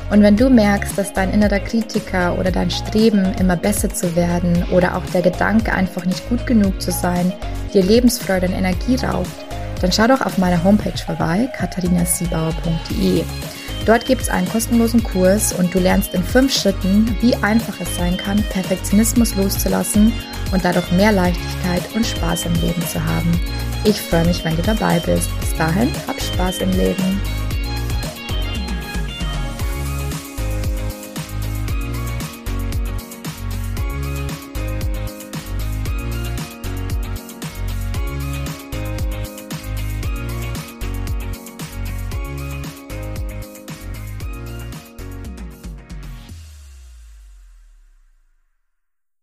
Und 0.09 0.21
wenn 0.21 0.37
du 0.37 0.49
merkst, 0.49 0.97
dass 0.97 1.11
dein 1.11 1.33
innerer 1.33 1.59
Kritiker 1.59 2.37
oder 2.37 2.51
dein 2.51 2.71
Streben, 2.71 3.33
immer 3.39 3.55
besser 3.55 3.89
zu 3.89 4.15
werden 4.15 4.63
oder 4.71 4.95
auch 4.95 5.05
der 5.07 5.21
Gedanke, 5.21 5.73
einfach 5.73 6.05
nicht 6.05 6.27
gut 6.29 6.45
genug 6.45 6.81
zu 6.81 6.91
sein, 6.91 7.33
dir 7.73 7.83
Lebensfreude 7.83 8.47
und 8.47 8.53
Energie 8.53 8.95
raubt, 8.95 9.31
dann 9.81 9.91
schau 9.91 10.07
doch 10.07 10.21
auf 10.21 10.37
meiner 10.37 10.63
Homepage 10.63 10.97
vorbei, 10.97 11.49
katharinasiebauer.de. 11.57 13.23
Dort 13.85 14.05
gibt 14.05 14.21
es 14.21 14.29
einen 14.29 14.47
kostenlosen 14.47 15.03
Kurs 15.03 15.51
und 15.51 15.73
du 15.73 15.79
lernst 15.79 16.13
in 16.13 16.23
fünf 16.23 16.53
Schritten, 16.53 17.17
wie 17.19 17.35
einfach 17.35 17.79
es 17.81 17.95
sein 17.97 18.15
kann, 18.15 18.41
Perfektionismus 18.43 19.35
loszulassen 19.35 20.13
und 20.53 20.63
dadurch 20.63 20.89
mehr 20.91 21.11
Leichtigkeit 21.11 21.83
und 21.93 22.05
Spaß 22.05 22.45
im 22.45 22.53
Leben 22.53 22.81
zu 22.87 23.03
haben. 23.03 23.31
Ich 23.83 23.99
freue 24.01 24.25
mich, 24.25 24.45
wenn 24.45 24.55
du 24.55 24.61
dabei 24.61 24.99
bist. 24.99 25.29
Bis 25.41 25.53
dahin, 25.55 25.91
hab 26.07 26.21
Spaß 26.21 26.59
im 26.59 26.71
Leben. 26.71 27.19